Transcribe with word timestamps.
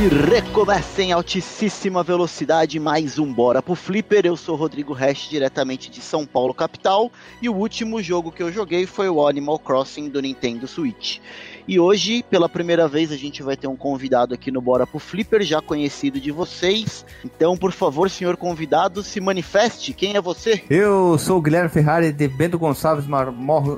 E 0.00 0.08
recomeça 0.08 1.02
em 1.02 1.12
altíssima 1.12 2.02
velocidade 2.02 2.80
mais 2.80 3.18
um 3.18 3.30
Bora 3.30 3.60
pro 3.60 3.74
Flipper. 3.74 4.24
Eu 4.24 4.34
sou 4.34 4.56
Rodrigo 4.56 4.94
Hash, 4.94 5.28
diretamente 5.28 5.90
de 5.90 6.00
São 6.00 6.24
Paulo, 6.24 6.54
capital. 6.54 7.12
E 7.42 7.50
o 7.50 7.54
último 7.54 8.02
jogo 8.02 8.32
que 8.32 8.42
eu 8.42 8.50
joguei 8.50 8.86
foi 8.86 9.10
o 9.10 9.28
Animal 9.28 9.58
Crossing 9.58 10.08
do 10.08 10.22
Nintendo 10.22 10.66
Switch. 10.66 11.18
E 11.70 11.78
hoje, 11.78 12.24
pela 12.28 12.48
primeira 12.48 12.88
vez, 12.88 13.12
a 13.12 13.16
gente 13.16 13.44
vai 13.44 13.56
ter 13.56 13.68
um 13.68 13.76
convidado 13.76 14.34
aqui 14.34 14.50
no 14.50 14.60
Bora 14.60 14.84
pro 14.84 14.98
Flipper, 14.98 15.40
já 15.42 15.62
conhecido 15.62 16.20
de 16.20 16.32
vocês. 16.32 17.06
Então, 17.24 17.56
por 17.56 17.70
favor, 17.70 18.10
senhor 18.10 18.36
convidado, 18.36 19.04
se 19.04 19.20
manifeste. 19.20 19.94
Quem 19.94 20.16
é 20.16 20.20
você? 20.20 20.64
Eu 20.68 21.16
sou 21.16 21.38
o 21.38 21.40
Guilherme 21.40 21.68
Ferrari 21.68 22.10
de 22.10 22.26
Bento 22.26 22.58
Gonçalves 22.58 23.06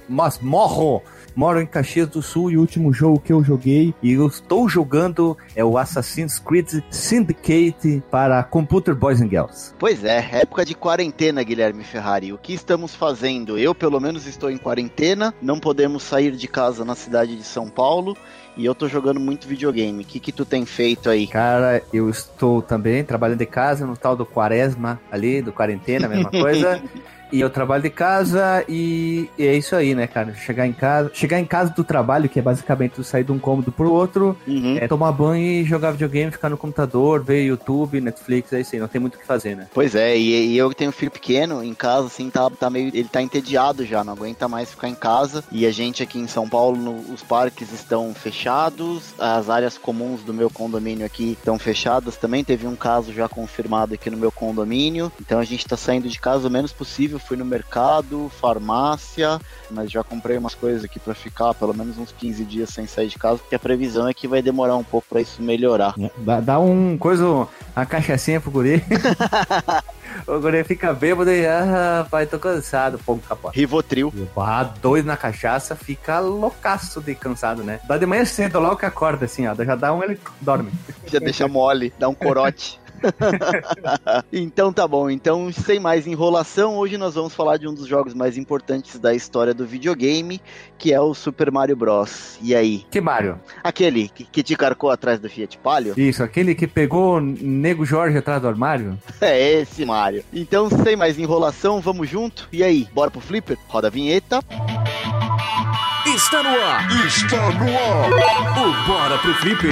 Masmorro. 0.09 1.03
Moro 1.37 1.61
em 1.61 1.67
Caxias 1.67 2.09
do 2.09 2.23
Sul 2.23 2.51
e 2.51 2.57
o 2.57 2.61
último 2.61 2.93
jogo 2.95 3.21
que 3.21 3.33
eu 3.33 3.43
joguei 3.43 3.95
e 4.03 4.13
eu 4.13 4.27
estou 4.27 4.69
jogando 4.69 5.37
é 5.57 5.65
o 5.65 5.79
Assassin's 5.79 6.39
Creed 6.39 6.83
Syndicate 6.91 8.03
para 8.11 8.43
Computer 8.43 8.95
Boys 8.95 9.21
and 9.21 9.29
Girls. 9.29 9.75
Pois 9.79 10.05
é, 10.05 10.29
época 10.33 10.65
de 10.65 10.75
quarentena, 10.75 11.43
Guilherme 11.43 11.85
Ferrari. 11.85 12.33
O 12.33 12.39
que 12.39 12.53
estamos 12.53 12.95
fazendo? 12.95 13.59
Eu, 13.59 13.75
pelo 13.75 13.99
menos, 14.01 14.27
estou 14.27 14.51
em 14.51 14.59
quarentena, 14.59 15.35
não 15.43 15.59
podemos 15.59 16.03
sair 16.03 16.33
de 16.37 16.49
casa 16.49 16.87
na 16.87 16.95
cidade 16.95 17.37
de 17.37 17.45
São 17.45 17.69
Paulo. 17.69 17.82
E 18.57 18.65
eu 18.65 18.75
tô 18.75 18.87
jogando 18.87 19.19
muito 19.19 19.49
videogame. 19.49 20.03
O 20.03 20.07
que, 20.07 20.21
que 20.21 20.31
tu 20.31 20.45
tem 20.45 20.67
feito 20.67 21.09
aí? 21.09 21.27
Cara, 21.27 21.83
eu 21.93 22.11
estou 22.11 22.61
também 22.61 23.03
trabalhando 23.03 23.39
de 23.39 23.47
casa 23.47 23.87
no 23.87 23.97
tal 23.97 24.15
do 24.15 24.27
quaresma 24.27 25.01
ali, 25.11 25.41
do 25.41 25.53
quarentena, 25.53 26.09
mesma 26.09 26.31
coisa. 26.31 26.83
E 27.33 27.41
eu 27.41 27.49
trabalho 27.49 27.83
de 27.83 27.91
casa 27.91 28.65
e, 28.69 29.29
e, 29.39 29.47
é 29.47 29.57
isso 29.57 29.75
aí, 29.75 29.95
né, 29.95 30.07
cara? 30.07 30.35
Chegar 30.35 30.67
em 30.67 30.73
casa, 30.73 31.11
chegar 31.15 31.41
em 31.41 31.47
casa 31.47 31.73
do 31.73 31.83
trabalho, 31.83 32.29
que 32.29 32.39
é 32.39 32.43
basicamente 32.43 33.03
sair 33.03 33.25
de 33.25 33.33
um 33.33 33.39
cômodo 33.39 33.73
pro 33.73 33.91
outro, 33.91 34.37
uhum. 34.47 34.77
é 34.79 34.87
tomar 34.87 35.13
banho 35.13 35.43
e 35.43 35.65
jogar 35.65 35.93
videogame, 35.93 36.31
ficar 36.31 36.51
no 36.51 36.57
computador, 36.57 37.23
ver 37.23 37.43
YouTube, 37.45 38.01
Netflix, 38.01 38.53
é 38.53 38.61
isso 38.61 38.75
aí, 38.75 38.81
não 38.81 38.89
tem 38.89 39.01
muito 39.01 39.15
o 39.15 39.19
que 39.19 39.27
fazer, 39.27 39.57
né? 39.57 39.67
Pois 39.73 39.95
é, 39.95 40.17
e, 40.17 40.53
e 40.53 40.59
eu 40.59 40.69
que 40.69 40.77
tenho 40.77 40.91
um 40.91 40.93
filho 40.93 41.11
pequeno 41.11 41.65
em 41.65 41.75
casa, 41.75 42.07
assim, 42.07 42.29
tá, 42.29 42.49
tá 42.51 42.69
meio. 42.69 42.89
Ele 42.89 43.09
tá 43.09 43.23
entediado 43.23 43.85
já, 43.85 44.05
não 44.05 44.13
aguenta 44.13 44.49
mais 44.49 44.71
ficar 44.71 44.89
em 44.89 44.95
casa. 44.95 45.45
E 45.51 45.67
a 45.67 45.71
gente 45.71 46.03
aqui 46.03 46.19
em 46.19 46.27
São 46.27 46.49
Paulo, 46.49 46.77
no, 46.77 47.13
os 47.13 47.23
parques 47.23 47.73
estão 47.73 48.13
fechados, 48.15 49.15
as 49.19 49.49
áreas 49.49 49.79
comuns 49.79 50.23
do 50.23 50.35
meu 50.35 50.51
condomínio 50.51 51.07
aqui 51.07 51.33
estão 51.33 51.59
fechadas 51.59 52.17
também. 52.17 52.45
Teve 52.45 52.67
um 52.67 52.77
caso 52.77 53.13
já 53.13 53.29
confirmado 53.29 53.95
aqui 53.95 54.11
no 54.11 54.17
meu 54.17 54.31
condomínio. 54.31 55.11
Então 55.21 55.39
a 55.39 55.45
gente 55.45 55.67
tá 55.67 55.77
saindo 55.77 56.09
de 56.09 56.19
casa 56.19 56.49
o 56.49 56.51
menos 56.51 56.73
possível 56.73 57.19
fui 57.23 57.37
no 57.37 57.45
mercado, 57.45 58.31
farmácia, 58.41 59.41
mas 59.71 59.91
já 59.91 60.03
comprei 60.03 60.37
umas 60.37 60.55
coisas 60.55 60.85
aqui 60.85 60.99
para 60.99 61.15
ficar 61.15 61.55
pelo 61.55 61.75
menos 61.75 61.99
uns 61.99 62.13
15 62.13 62.45
dias 62.45 62.71
sem 62.71 62.87
sair 62.87 63.09
de 63.09 63.19
casa, 63.19 63.39
porque 63.39 63.55
a 63.55 63.59
previsão 63.59 64.09
é 64.09 64.15
que 64.15 64.29
vai 64.29 64.43
demorar 64.43 64.77
um 64.77 64.85
pouco 64.85 65.07
para 65.09 65.21
isso 65.21 65.43
melhorar. 65.43 65.95
Dá, 66.19 66.41
dá 66.41 66.61
um 66.61 66.97
coisa, 66.99 67.25
uma 67.27 67.87
cachaçinha 67.87 68.41
pro 68.41 68.51
guri. 68.51 68.83
o 70.27 70.39
guri 70.41 70.65
fica 70.65 70.93
bêbado 70.93 71.31
e, 71.31 71.47
ah, 71.47 72.07
pai, 72.11 72.27
tô 72.27 72.39
cansado, 72.39 72.99
pô, 72.99 73.17
capaz. 73.17 73.55
Rivotril. 73.55 74.13
Ah, 74.37 74.65
dois 74.81 75.05
na 75.05 75.17
cachaça, 75.17 75.75
fica 75.75 76.21
loucaço 76.21 77.01
de 77.01 77.15
cansado, 77.15 77.63
né? 77.63 77.81
Dá 77.87 77.97
de 77.97 78.07
manhã 78.07 78.25
cedo, 78.25 78.61
logo 78.61 78.77
que 78.77 78.87
acorda, 78.87 79.25
assim, 79.25 79.47
ó, 79.47 79.55
já 79.55 79.75
dá 79.75 79.93
um, 79.93 80.03
ele 80.03 80.19
dorme. 80.41 80.73
Já 81.07 81.19
deixa 81.19 81.49
mole, 81.49 81.93
dá 81.99 82.09
um 82.09 82.15
corote. 82.15 82.81
então 84.33 84.73
tá 84.73 84.87
bom, 84.87 85.11
então 85.11 85.53
sem 85.53 85.79
mais 85.81 86.07
enrolação, 86.07 86.77
hoje 86.77 86.97
nós 86.97 87.15
vamos 87.15 87.35
falar 87.35 87.57
de 87.57 87.69
um 87.69 87.75
dos 87.75 87.87
jogos 87.87 88.15
mais 88.15 88.37
importantes 88.37 88.99
da 88.99 89.15
história 89.15 89.53
do 89.55 89.67
videogame, 89.67 90.41
que 90.79 90.93
é 90.93 91.01
o 91.01 91.15
Super 91.15 91.51
Mario 91.51 91.77
Bros. 91.77 92.39
E 92.43 92.55
aí? 92.55 92.85
Que 92.91 93.01
Mario? 93.01 93.39
Aquele 93.63 94.09
que, 94.09 94.25
que 94.25 94.43
te 94.43 94.57
carcou 94.57 94.91
atrás 94.91 95.19
do 95.21 95.29
Fiat 95.29 95.59
Palio? 95.59 95.95
Isso, 95.97 96.23
aquele 96.23 96.55
que 96.55 96.67
pegou 96.67 97.21
Nego 97.21 97.85
Jorge 97.85 98.19
atrás 98.19 98.41
do 98.41 98.49
armário? 98.49 98.99
É 99.21 99.61
esse 99.61 99.85
Mario. 99.85 100.25
Então 100.33 100.69
sem 100.69 100.97
mais 100.97 101.19
enrolação, 101.19 101.81
vamos 101.81 102.09
junto? 102.09 102.49
E 102.53 102.63
aí, 102.63 102.89
bora 102.93 103.11
pro 103.11 103.21
Flipper? 103.21 103.57
Roda 103.69 103.87
a 103.87 103.91
vinheta. 103.91 104.41
Está 106.05 106.43
no 106.43 106.49
ar! 106.49 107.07
Está 107.07 107.51
no 107.51 107.79
ar! 107.79 108.59
O 108.59 108.87
Bora 108.87 109.19
pro 109.19 109.35
Flipper! 109.35 109.71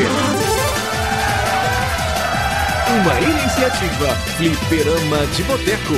Uma 2.91 3.21
iniciativa 3.21 4.09
Fliperama 4.37 5.25
de 5.29 5.45
Boteco. 5.45 5.95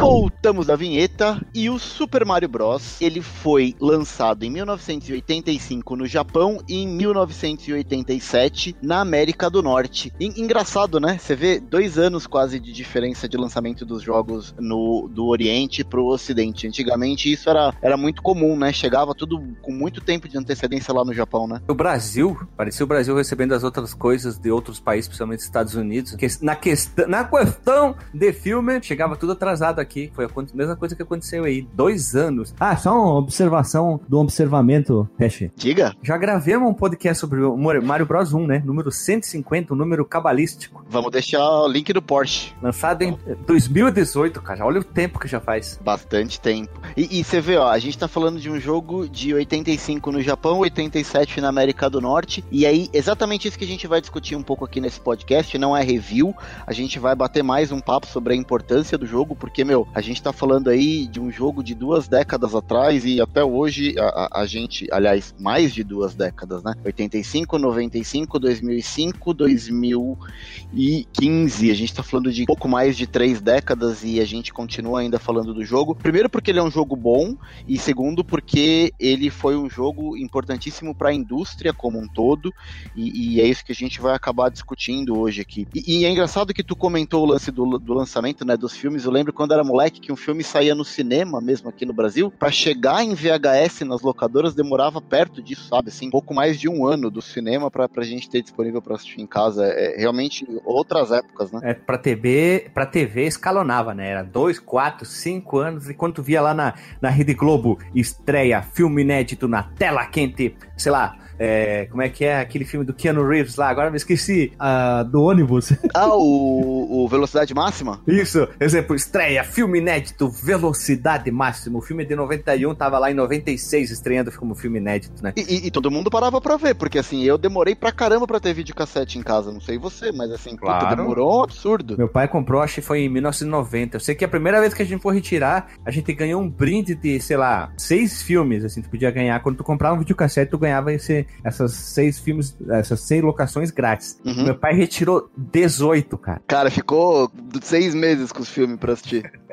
Voltamos 0.00 0.35
da 0.46 0.76
vinheta 0.76 1.44
e 1.52 1.68
o 1.68 1.78
Super 1.78 2.24
Mario 2.24 2.48
Bros. 2.48 3.00
Ele 3.00 3.20
foi 3.20 3.74
lançado 3.80 4.44
em 4.44 4.50
1985 4.50 5.96
no 5.96 6.06
Japão 6.06 6.60
e 6.68 6.82
em 6.82 6.86
1987 6.86 8.76
na 8.80 9.00
América 9.00 9.50
do 9.50 9.60
Norte. 9.60 10.12
E, 10.20 10.40
engraçado, 10.40 11.00
né? 11.00 11.18
Você 11.18 11.34
vê 11.34 11.58
dois 11.58 11.98
anos 11.98 12.26
quase 12.26 12.60
de 12.60 12.72
diferença 12.72 13.28
de 13.28 13.36
lançamento 13.36 13.84
dos 13.84 14.02
jogos 14.02 14.54
no 14.58 15.08
do 15.08 15.26
Oriente 15.26 15.82
para 15.82 16.00
o 16.00 16.06
Ocidente. 16.06 16.68
Antigamente 16.68 17.30
isso 17.30 17.50
era, 17.50 17.74
era 17.82 17.96
muito 17.96 18.22
comum, 18.22 18.56
né? 18.56 18.72
Chegava 18.72 19.14
tudo 19.14 19.42
com 19.62 19.72
muito 19.72 20.00
tempo 20.00 20.28
de 20.28 20.38
antecedência 20.38 20.94
lá 20.94 21.04
no 21.04 21.12
Japão, 21.12 21.48
né? 21.48 21.60
O 21.66 21.74
Brasil, 21.74 22.38
parecia 22.56 22.84
o 22.84 22.88
Brasil 22.88 23.16
recebendo 23.16 23.52
as 23.52 23.64
outras 23.64 23.92
coisas 23.92 24.38
de 24.38 24.50
outros 24.50 24.78
países, 24.78 25.08
principalmente 25.08 25.40
Estados 25.40 25.74
Unidos. 25.74 26.14
Que, 26.14 26.28
na, 26.40 26.54
questão, 26.54 27.08
na 27.08 27.24
questão 27.24 27.96
de 28.14 28.32
filme, 28.32 28.80
chegava 28.82 29.16
tudo 29.16 29.32
atrasado 29.32 29.80
aqui. 29.80 30.10
Foi 30.14 30.26
a 30.26 30.28
mesma 30.54 30.76
coisa 30.76 30.94
que 30.94 31.02
aconteceu 31.02 31.44
aí. 31.44 31.66
Dois 31.74 32.14
anos. 32.14 32.54
Ah, 32.58 32.76
só 32.76 32.92
uma 32.92 33.14
observação 33.18 34.00
do 34.08 34.18
observamento, 34.18 35.08
Hash. 35.18 35.44
Diga. 35.56 35.94
Já 36.02 36.16
gravemos 36.16 36.68
um 36.68 36.74
podcast 36.74 37.20
sobre 37.20 37.40
o 37.40 37.56
Mario 37.56 38.06
Bros 38.06 38.32
1, 38.32 38.46
né? 38.46 38.62
Número 38.64 38.90
150, 38.90 39.72
um 39.72 39.76
número 39.76 40.04
cabalístico. 40.04 40.84
Vamos 40.88 41.10
deixar 41.10 41.40
o 41.40 41.68
link 41.68 41.92
do 41.92 42.02
Porsche. 42.02 42.52
Lançado 42.62 43.02
em 43.02 43.18
2018, 43.46 44.40
cara. 44.42 44.64
Olha 44.64 44.80
o 44.80 44.84
tempo 44.84 45.18
que 45.18 45.28
já 45.28 45.40
faz. 45.40 45.78
Bastante 45.82 46.40
tempo. 46.40 46.80
E, 46.96 47.20
e 47.20 47.24
você 47.24 47.40
vê, 47.40 47.56
ó, 47.56 47.68
a 47.68 47.78
gente 47.78 47.98
tá 47.98 48.08
falando 48.08 48.38
de 48.38 48.50
um 48.50 48.58
jogo 48.58 49.08
de 49.08 49.34
85 49.34 50.12
no 50.12 50.22
Japão, 50.22 50.58
87 50.58 51.40
na 51.40 51.48
América 51.48 51.88
do 51.90 52.00
Norte. 52.00 52.44
E 52.50 52.66
aí, 52.66 52.88
exatamente 52.92 53.48
isso 53.48 53.58
que 53.58 53.64
a 53.64 53.68
gente 53.68 53.86
vai 53.86 54.00
discutir 54.00 54.36
um 54.36 54.42
pouco 54.42 54.64
aqui 54.64 54.80
nesse 54.80 55.00
podcast. 55.00 55.56
Não 55.58 55.76
é 55.76 55.82
review. 55.82 56.34
A 56.66 56.72
gente 56.72 56.98
vai 56.98 57.14
bater 57.14 57.42
mais 57.42 57.72
um 57.72 57.80
papo 57.80 58.06
sobre 58.06 58.34
a 58.34 58.36
importância 58.36 58.98
do 58.98 59.06
jogo, 59.06 59.34
porque, 59.34 59.64
meu, 59.64 59.86
a 59.94 60.00
gente 60.00 60.22
tá 60.26 60.32
falando 60.32 60.68
aí 60.68 61.06
de 61.06 61.20
um 61.20 61.30
jogo 61.30 61.62
de 61.62 61.72
duas 61.72 62.08
décadas 62.08 62.52
atrás 62.52 63.04
e 63.04 63.20
até 63.20 63.44
hoje 63.44 63.94
a, 63.96 64.40
a, 64.40 64.46
gente, 64.46 64.88
aliás, 64.90 65.32
mais 65.38 65.72
de 65.72 65.84
duas 65.84 66.16
décadas, 66.16 66.64
né? 66.64 66.74
85, 66.84 67.56
95, 67.56 68.40
2005, 68.40 69.34
2015. 69.34 71.70
A 71.70 71.74
gente 71.74 71.94
tá 71.94 72.02
falando 72.02 72.32
de 72.32 72.44
pouco 72.44 72.68
mais 72.68 72.96
de 72.96 73.06
três 73.06 73.40
décadas 73.40 74.02
e 74.02 74.18
a 74.18 74.24
gente 74.24 74.52
continua 74.52 74.98
ainda 74.98 75.16
falando 75.18 75.54
do 75.54 75.64
jogo. 75.64 75.94
Primeiro 75.94 76.28
porque 76.28 76.50
ele 76.50 76.58
é 76.58 76.62
um 76.62 76.72
jogo 76.72 76.96
bom 76.96 77.36
e 77.68 77.78
segundo 77.78 78.24
porque 78.24 78.92
ele 78.98 79.30
foi 79.30 79.56
um 79.56 79.70
jogo 79.70 80.16
importantíssimo 80.16 80.92
para 80.92 81.10
a 81.10 81.14
indústria 81.14 81.72
como 81.72 82.00
um 82.00 82.08
todo 82.08 82.52
e, 82.96 83.36
e, 83.36 83.40
é 83.40 83.46
isso 83.46 83.64
que 83.64 83.70
a 83.70 83.74
gente 83.74 84.00
vai 84.00 84.14
acabar 84.14 84.50
discutindo 84.50 85.16
hoje 85.16 85.40
aqui. 85.40 85.68
E, 85.72 86.00
e 86.00 86.04
é 86.04 86.10
engraçado 86.10 86.52
que 86.52 86.64
tu 86.64 86.74
comentou 86.74 87.22
o 87.22 87.26
lance 87.26 87.52
do, 87.52 87.78
do 87.78 87.94
lançamento, 87.94 88.44
né, 88.44 88.56
dos 88.56 88.76
filmes. 88.76 89.04
Eu 89.04 89.12
lembro 89.12 89.32
quando 89.32 89.52
era 89.52 89.62
moleque 89.62 90.00
que 90.06 90.12
um 90.12 90.16
filme 90.16 90.44
saía 90.44 90.72
no 90.72 90.84
cinema, 90.84 91.40
mesmo 91.40 91.68
aqui 91.68 91.84
no 91.84 91.92
Brasil, 91.92 92.30
para 92.30 92.48
chegar 92.48 93.02
em 93.02 93.12
VHS 93.12 93.80
nas 93.80 94.02
locadoras 94.02 94.54
demorava 94.54 95.02
perto 95.02 95.42
disso, 95.42 95.66
sabe? 95.68 95.88
Assim, 95.88 96.08
pouco 96.10 96.32
mais 96.32 96.60
de 96.60 96.68
um 96.68 96.86
ano 96.86 97.10
do 97.10 97.20
cinema 97.20 97.72
pra, 97.72 97.88
pra 97.88 98.04
gente 98.04 98.30
ter 98.30 98.40
disponível 98.40 98.80
para 98.80 98.94
assistir 98.94 99.20
em 99.20 99.26
casa. 99.26 99.66
É 99.66 99.96
realmente 99.98 100.46
outras 100.64 101.10
épocas, 101.10 101.50
né? 101.50 101.58
É, 101.64 101.74
pra 101.74 101.98
TV, 101.98 102.70
pra 102.72 102.86
TV 102.86 103.26
escalonava, 103.26 103.94
né? 103.94 104.10
Era 104.10 104.22
dois, 104.22 104.60
quatro, 104.60 105.04
cinco 105.04 105.58
anos, 105.58 105.90
e 105.90 105.94
quando 105.94 106.14
tu 106.14 106.22
via 106.22 106.40
lá 106.40 106.54
na, 106.54 106.74
na 107.00 107.10
Rede 107.10 107.34
Globo, 107.34 107.76
estreia, 107.92 108.62
filme 108.62 109.02
inédito 109.02 109.48
na 109.48 109.64
tela 109.64 110.06
quente, 110.06 110.54
sei 110.76 110.92
lá, 110.92 111.18
é, 111.38 111.86
como 111.90 112.02
é 112.02 112.08
que 112.08 112.24
é 112.24 112.40
aquele 112.40 112.64
filme 112.64 112.84
do 112.84 112.94
Keanu 112.94 113.26
Reeves 113.26 113.56
lá? 113.56 113.68
Agora 113.68 113.90
me 113.90 113.96
esqueci. 113.96 114.52
Uh, 114.54 115.04
do 115.04 115.22
ônibus. 115.22 115.72
Ah, 115.94 116.14
o, 116.14 117.04
o 117.04 117.08
Velocidade 117.08 117.54
Máxima? 117.54 118.02
Isso. 118.06 118.46
Exemplo, 118.60 118.94
estreia, 118.94 119.42
filme 119.44 119.78
inédito, 119.78 120.28
Velocidade 120.28 121.30
Máxima. 121.30 121.78
O 121.78 121.80
filme 121.80 122.02
é 122.02 122.06
de 122.06 122.14
91 122.14 122.74
tava 122.74 122.98
lá 122.98 123.10
em 123.10 123.14
96 123.14 123.90
estreando 123.90 124.30
como 124.32 124.54
filme 124.54 124.78
inédito, 124.78 125.22
né? 125.22 125.32
E, 125.36 125.40
e, 125.40 125.66
e, 125.68 125.70
todo 125.70 125.90
mundo 125.90 126.10
parava 126.10 126.38
pra 126.38 126.58
ver, 126.58 126.74
porque 126.74 126.98
assim, 126.98 127.22
eu 127.22 127.38
demorei 127.38 127.74
pra 127.74 127.92
caramba 127.92 128.26
pra 128.26 128.38
ter 128.38 128.52
videocassete 128.52 129.18
em 129.18 129.22
casa. 129.22 129.50
Não 129.50 129.60
sei 129.60 129.78
você, 129.78 130.12
mas 130.12 130.30
assim, 130.30 130.54
claro. 130.54 130.84
puta, 130.84 130.96
demorou 130.96 131.40
um 131.40 131.44
absurdo. 131.44 131.96
Meu 131.96 132.08
pai 132.08 132.28
comprou, 132.28 132.60
acho 132.60 132.74
que 132.74 132.82
foi 132.82 133.00
em 133.00 133.08
1990. 133.08 133.96
Eu 133.96 134.00
sei 134.00 134.14
que 134.14 134.24
a 134.24 134.28
primeira 134.28 134.60
vez 134.60 134.74
que 134.74 134.82
a 134.82 134.86
gente 134.86 135.00
for 135.00 135.14
retirar, 135.14 135.68
a 135.84 135.90
gente 135.90 136.12
ganhou 136.12 136.42
um 136.42 136.48
brinde 136.48 136.94
de, 136.94 137.18
sei 137.20 137.36
lá, 137.36 137.72
seis 137.76 138.22
filmes, 138.22 138.64
assim, 138.64 138.82
tu 138.82 138.90
podia 138.90 139.10
ganhar. 139.10 139.40
Quando 139.40 139.56
tu 139.56 139.64
comprava 139.64 139.94
um 139.94 139.98
videocassete, 139.98 140.50
tu 140.50 140.58
ganhava 140.58 140.92
esse 140.92 141.25
essas 141.44 141.72
seis 141.72 142.18
filmes, 142.18 142.56
essas 142.70 143.00
seis 143.00 143.22
locações 143.22 143.70
grátis. 143.70 144.18
Uhum. 144.24 144.44
Meu 144.44 144.54
pai 144.54 144.74
retirou 144.74 145.30
18, 145.36 146.18
cara. 146.18 146.42
Cara, 146.46 146.70
ficou 146.70 147.30
seis 147.62 147.94
meses 147.94 148.32
com 148.32 148.42
os 148.42 148.48
filmes 148.48 148.78
pra 148.78 148.92
assistir. 148.92 149.30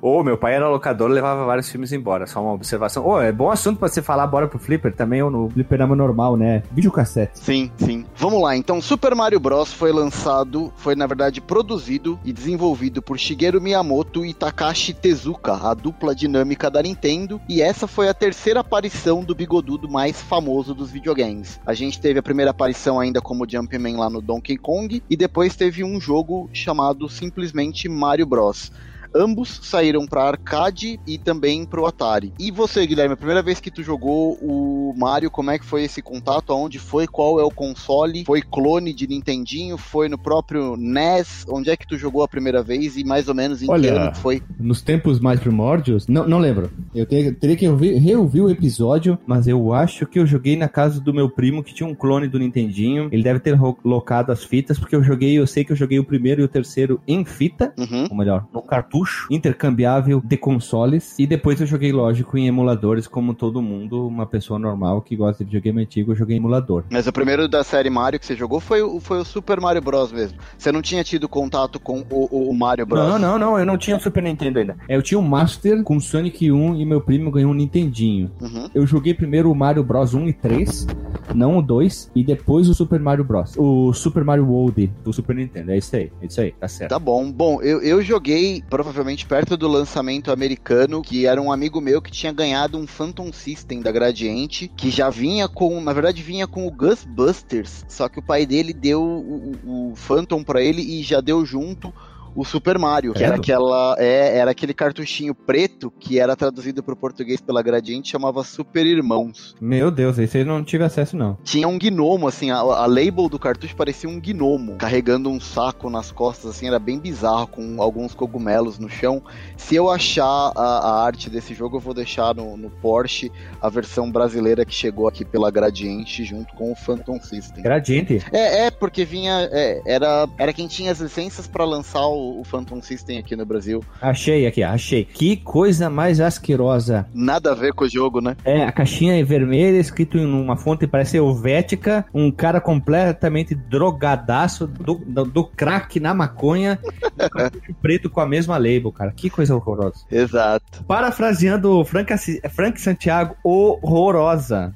Ô, 0.00 0.22
meu 0.22 0.36
pai 0.36 0.54
era 0.54 0.68
locador, 0.68 1.08
levava 1.08 1.44
vários 1.44 1.68
filmes 1.68 1.92
embora. 1.92 2.26
Só 2.26 2.42
uma 2.42 2.52
observação. 2.52 3.06
Ô, 3.06 3.20
é 3.20 3.32
bom 3.32 3.50
assunto 3.50 3.78
pra 3.78 3.88
você 3.88 4.02
falar 4.02 4.26
bora 4.26 4.48
pro 4.48 4.58
Flipper 4.58 4.94
também, 4.94 5.22
ou 5.22 5.30
no 5.30 5.50
Flipperama 5.50 5.94
normal, 5.94 6.36
né? 6.36 6.62
Videocassete. 6.72 7.38
Sim, 7.38 7.70
sim. 7.76 8.04
Vamos 8.16 8.42
lá, 8.42 8.56
então 8.56 8.80
Super 8.80 9.14
Mario 9.14 9.40
Bros. 9.40 9.72
foi 9.72 9.92
lançado, 9.92 10.72
foi 10.76 10.94
na 10.94 11.06
verdade 11.06 11.40
produzido 11.40 12.18
e 12.24 12.32
desenvolvido 12.32 13.00
por 13.00 13.18
Shigeru 13.18 13.60
Miyamoto 13.60 14.24
e 14.24 14.34
Takashi 14.34 14.92
Tezuka, 14.92 15.54
a 15.54 15.74
dupla 15.74 16.14
dinâmica 16.14 16.70
da 16.70 16.82
Nintendo, 16.82 17.40
e 17.48 17.62
essa 17.62 17.86
foi 17.86 18.08
a 18.08 18.14
terceira 18.14 18.60
aparição 18.60 19.22
do 19.22 19.34
bigodudo 19.34 19.88
mais 19.88 20.20
famoso 20.20 20.74
dos 20.74 20.90
videogames. 20.90 21.60
A 21.66 21.74
gente 21.74 22.00
teve 22.00 22.18
a 22.18 22.22
primeira 22.22 22.50
aparição 22.50 22.98
ainda 22.98 23.20
como 23.20 23.48
Jumpman 23.48 23.96
lá 23.96 24.10
no 24.10 24.20
Donkey 24.20 24.56
Kong, 24.56 25.02
e 25.08 25.16
depois 25.16 25.56
teve 25.56 25.84
um 25.84 26.00
jogo 26.00 26.48
chamado 26.52 27.08
simplesmente 27.08 27.88
Mario 27.88 28.26
Bros. 28.26 28.70
Ambos 29.18 29.58
saíram 29.64 30.06
para 30.06 30.22
arcade 30.22 31.00
e 31.06 31.18
também 31.18 31.66
pro 31.66 31.86
Atari. 31.86 32.32
E 32.38 32.52
você, 32.52 32.86
Guilherme, 32.86 33.14
a 33.14 33.16
primeira 33.16 33.42
vez 33.42 33.58
que 33.58 33.70
tu 33.70 33.82
jogou 33.82 34.38
o 34.40 34.94
Mario, 34.96 35.28
como 35.30 35.50
é 35.50 35.58
que 35.58 35.64
foi 35.64 35.82
esse 35.82 36.00
contato? 36.00 36.52
Aonde 36.52 36.78
foi? 36.78 37.06
Qual 37.08 37.40
é 37.40 37.42
o 37.42 37.50
console? 37.50 38.24
Foi 38.24 38.40
clone 38.40 38.92
de 38.94 39.08
Nintendinho? 39.08 39.76
Foi 39.76 40.08
no 40.08 40.16
próprio 40.16 40.76
NES? 40.76 41.44
Onde 41.48 41.68
é 41.70 41.76
que 41.76 41.86
tu 41.86 41.98
jogou 41.98 42.22
a 42.22 42.28
primeira 42.28 42.62
vez 42.62 42.96
e 42.96 43.02
mais 43.02 43.28
ou 43.28 43.34
menos 43.34 43.60
em 43.60 43.68
Olha, 43.68 43.92
que 43.92 43.98
ano 43.98 44.12
que 44.12 44.18
foi? 44.18 44.42
Nos 44.58 44.82
tempos 44.82 45.18
mais 45.18 45.40
primórdios, 45.40 46.06
não, 46.06 46.28
não 46.28 46.38
lembro. 46.38 46.70
Eu 46.94 47.04
teria, 47.04 47.34
teria 47.34 47.56
que 47.56 47.68
ouvir, 47.68 47.94
reouvir 47.98 48.42
o 48.42 48.50
episódio, 48.50 49.18
mas 49.26 49.48
eu 49.48 49.72
acho 49.72 50.06
que 50.06 50.18
eu 50.20 50.26
joguei 50.26 50.56
na 50.56 50.68
casa 50.68 51.00
do 51.00 51.12
meu 51.12 51.28
primo 51.28 51.64
que 51.64 51.74
tinha 51.74 51.88
um 51.88 51.94
clone 51.94 52.28
do 52.28 52.38
Nintendinho. 52.38 53.08
Ele 53.10 53.22
deve 53.22 53.40
ter 53.40 53.58
locado 53.84 54.30
as 54.30 54.44
fitas, 54.44 54.78
porque 54.78 54.94
eu 54.94 55.02
joguei, 55.02 55.36
eu 55.36 55.46
sei 55.46 55.64
que 55.64 55.72
eu 55.72 55.76
joguei 55.76 55.98
o 55.98 56.04
primeiro 56.04 56.40
e 56.40 56.44
o 56.44 56.48
terceiro 56.48 57.00
em 57.06 57.24
fita, 57.24 57.72
Uhum. 57.76 58.06
ou 58.10 58.16
melhor, 58.16 58.46
no 58.52 58.62
cartucho 58.62 59.07
intercambiável 59.30 60.20
de 60.24 60.36
consoles. 60.36 61.14
E 61.18 61.26
depois 61.26 61.60
eu 61.60 61.66
joguei, 61.66 61.92
lógico, 61.92 62.36
em 62.36 62.46
emuladores, 62.46 63.06
como 63.06 63.34
todo 63.34 63.62
mundo, 63.62 64.06
uma 64.06 64.26
pessoa 64.26 64.58
normal 64.58 65.00
que 65.02 65.16
gosta 65.16 65.44
de 65.44 65.50
videogame 65.50 65.82
antigo, 65.82 66.12
eu 66.12 66.16
joguei 66.16 66.36
em 66.36 66.38
emulador. 66.38 66.84
Mas 66.90 67.06
o 67.06 67.12
primeiro 67.12 67.48
da 67.48 67.64
série 67.64 67.90
Mario 67.90 68.18
que 68.20 68.26
você 68.26 68.36
jogou 68.36 68.60
foi, 68.60 68.82
o- 68.82 69.00
foi 69.00 69.18
o 69.18 69.24
Super 69.24 69.60
Mario 69.60 69.82
Bros. 69.82 70.12
mesmo. 70.12 70.38
Você 70.56 70.70
não 70.72 70.82
tinha 70.82 71.02
tido 71.04 71.28
contato 71.28 71.78
com 71.80 72.00
o, 72.10 72.28
o- 72.30 72.50
o 72.50 72.54
Mario 72.54 72.86
Bros. 72.86 73.08
Não, 73.08 73.18
não, 73.18 73.38
não, 73.38 73.58
eu 73.58 73.64
não 73.66 73.76
tinha 73.78 73.96
o 73.96 74.00
Super 74.00 74.22
Nintendo 74.22 74.58
ainda. 74.58 74.76
Eu 74.88 75.02
tinha 75.02 75.18
um 75.18 75.22
Master 75.22 75.82
com 75.82 75.98
Sonic 76.00 76.50
1 76.50 76.76
e 76.76 76.84
meu 76.84 77.00
primo 77.00 77.30
ganhou 77.30 77.50
um 77.50 77.54
Nintendinho. 77.54 78.30
Uhum. 78.40 78.68
Eu 78.74 78.86
joguei 78.86 79.14
primeiro 79.14 79.50
o 79.50 79.54
Mario 79.54 79.82
Bros 79.82 80.14
1 80.14 80.28
e 80.28 80.32
3, 80.32 80.86
não 81.34 81.58
o 81.58 81.62
2, 81.62 82.10
e 82.14 82.22
depois 82.24 82.68
o 82.68 82.74
Super 82.74 83.00
Mario 83.00 83.24
Bros. 83.24 83.54
O 83.56 83.92
Super 83.92 84.24
Mario 84.24 84.46
World 84.46 84.90
do 85.04 85.12
Super 85.12 85.36
Nintendo. 85.36 85.72
É 85.72 85.78
isso 85.78 85.94
aí, 85.96 86.10
é 86.22 86.26
isso 86.26 86.40
aí, 86.40 86.52
tá 86.52 86.68
certo. 86.68 86.90
Tá 86.90 86.98
bom. 86.98 87.30
Bom, 87.30 87.60
eu, 87.62 87.80
eu 87.82 88.02
joguei 88.02 88.62
provavelmente 88.88 89.26
perto 89.26 89.54
do 89.54 89.68
lançamento 89.68 90.32
americano, 90.32 91.02
que 91.02 91.26
era 91.26 91.42
um 91.42 91.52
amigo 91.52 91.78
meu 91.78 92.00
que 92.00 92.10
tinha 92.10 92.32
ganhado 92.32 92.78
um 92.78 92.86
Phantom 92.86 93.30
System 93.30 93.82
da 93.82 93.92
Gradiente, 93.92 94.66
que 94.74 94.88
já 94.90 95.10
vinha 95.10 95.46
com, 95.46 95.78
na 95.82 95.92
verdade, 95.92 96.22
vinha 96.22 96.46
com 96.46 96.66
o 96.66 96.70
Ghostbusters, 96.70 97.84
só 97.86 98.08
que 98.08 98.18
o 98.18 98.22
pai 98.22 98.46
dele 98.46 98.72
deu 98.72 99.02
o, 99.02 99.90
o- 99.90 99.94
Phantom 99.94 100.42
pra 100.42 100.62
ele 100.62 100.80
e 100.80 101.02
já 101.02 101.20
deu 101.20 101.44
junto 101.44 101.92
o 102.34 102.44
Super 102.44 102.78
Mario, 102.78 103.12
que 103.12 103.24
era 103.24 103.36
aquela 103.36 103.96
é, 103.98 104.38
era 104.38 104.50
aquele 104.50 104.74
cartuchinho 104.74 105.34
preto 105.34 105.90
que 105.90 106.18
era 106.18 106.36
traduzido 106.36 106.82
para 106.82 106.94
o 106.94 106.96
português 106.96 107.40
pela 107.40 107.62
Gradiente, 107.62 108.10
chamava 108.10 108.42
Super 108.44 108.86
Irmãos. 108.86 109.54
Meu 109.60 109.90
Deus, 109.90 110.18
esse 110.18 110.38
aí 110.38 110.42
eu 110.42 110.46
não 110.46 110.62
tive 110.62 110.84
acesso 110.84 111.16
não. 111.16 111.36
Tinha 111.42 111.68
um 111.68 111.78
gnomo, 111.78 112.28
assim, 112.28 112.50
a, 112.50 112.58
a 112.58 112.86
label 112.86 113.28
do 113.28 113.38
cartucho 113.38 113.74
parecia 113.76 114.08
um 114.08 114.20
gnomo, 114.20 114.76
carregando 114.76 115.30
um 115.30 115.40
saco 115.40 115.90
nas 115.90 116.12
costas, 116.12 116.50
assim, 116.50 116.68
era 116.68 116.78
bem 116.78 116.98
bizarro, 116.98 117.46
com 117.48 117.82
alguns 117.82 118.14
cogumelos 118.14 118.78
no 118.78 118.88
chão. 118.88 119.22
Se 119.56 119.74
eu 119.74 119.90
achar 119.90 120.52
a, 120.54 120.78
a 120.78 121.04
arte 121.04 121.30
desse 121.30 121.54
jogo, 121.54 121.76
eu 121.76 121.80
vou 121.80 121.94
deixar 121.94 122.34
no, 122.34 122.56
no 122.56 122.70
Porsche 122.70 123.30
a 123.60 123.68
versão 123.68 124.10
brasileira 124.10 124.64
que 124.64 124.74
chegou 124.74 125.08
aqui 125.08 125.24
pela 125.24 125.50
Gradiente, 125.50 126.24
junto 126.24 126.54
com 126.54 126.72
o 126.72 126.76
Phantom 126.76 127.20
System. 127.20 127.62
Gradiente? 127.62 128.22
É, 128.32 128.66
é 128.66 128.70
porque 128.70 129.04
vinha, 129.04 129.48
é, 129.52 129.80
era, 129.86 130.28
era 130.38 130.52
quem 130.52 130.68
tinha 130.68 130.92
as 130.92 131.00
licenças 131.00 131.46
para 131.46 131.64
lançar 131.64 132.06
o, 132.06 132.17
o 132.18 132.44
Phantom 132.44 132.82
System 132.82 133.18
aqui 133.18 133.36
no 133.36 133.46
Brasil. 133.46 133.82
Achei 134.00 134.46
aqui, 134.46 134.62
achei. 134.62 135.04
Que 135.04 135.36
coisa 135.36 135.88
mais 135.88 136.20
asquerosa. 136.20 137.06
Nada 137.14 137.52
a 137.52 137.54
ver 137.54 137.72
com 137.72 137.84
o 137.84 137.88
jogo, 137.88 138.20
né? 138.20 138.36
É, 138.44 138.64
a 138.64 138.72
caixinha 138.72 139.18
é 139.18 139.22
vermelha, 139.22 139.78
escrito 139.78 140.18
em 140.18 140.26
uma 140.26 140.56
fonte 140.56 140.86
parece 140.86 141.16
helvética, 141.16 142.04
um 142.12 142.30
cara 142.30 142.60
completamente 142.60 143.54
drogadaço 143.54 144.66
do, 144.66 144.94
do, 144.94 145.24
do 145.24 145.44
crack 145.44 146.00
na 146.00 146.14
maconha, 146.14 146.78
um 147.68 147.74
preto 147.74 148.10
com 148.10 148.20
a 148.20 148.26
mesma 148.26 148.56
label, 148.56 148.92
cara. 148.92 149.12
Que 149.12 149.30
coisa 149.30 149.54
horrorosa. 149.54 150.04
Exato. 150.10 150.84
Parafraseando 150.84 151.84
Frank, 151.84 152.12
Frank 152.50 152.80
Santiago, 152.80 153.36
horrorosa. 153.42 154.74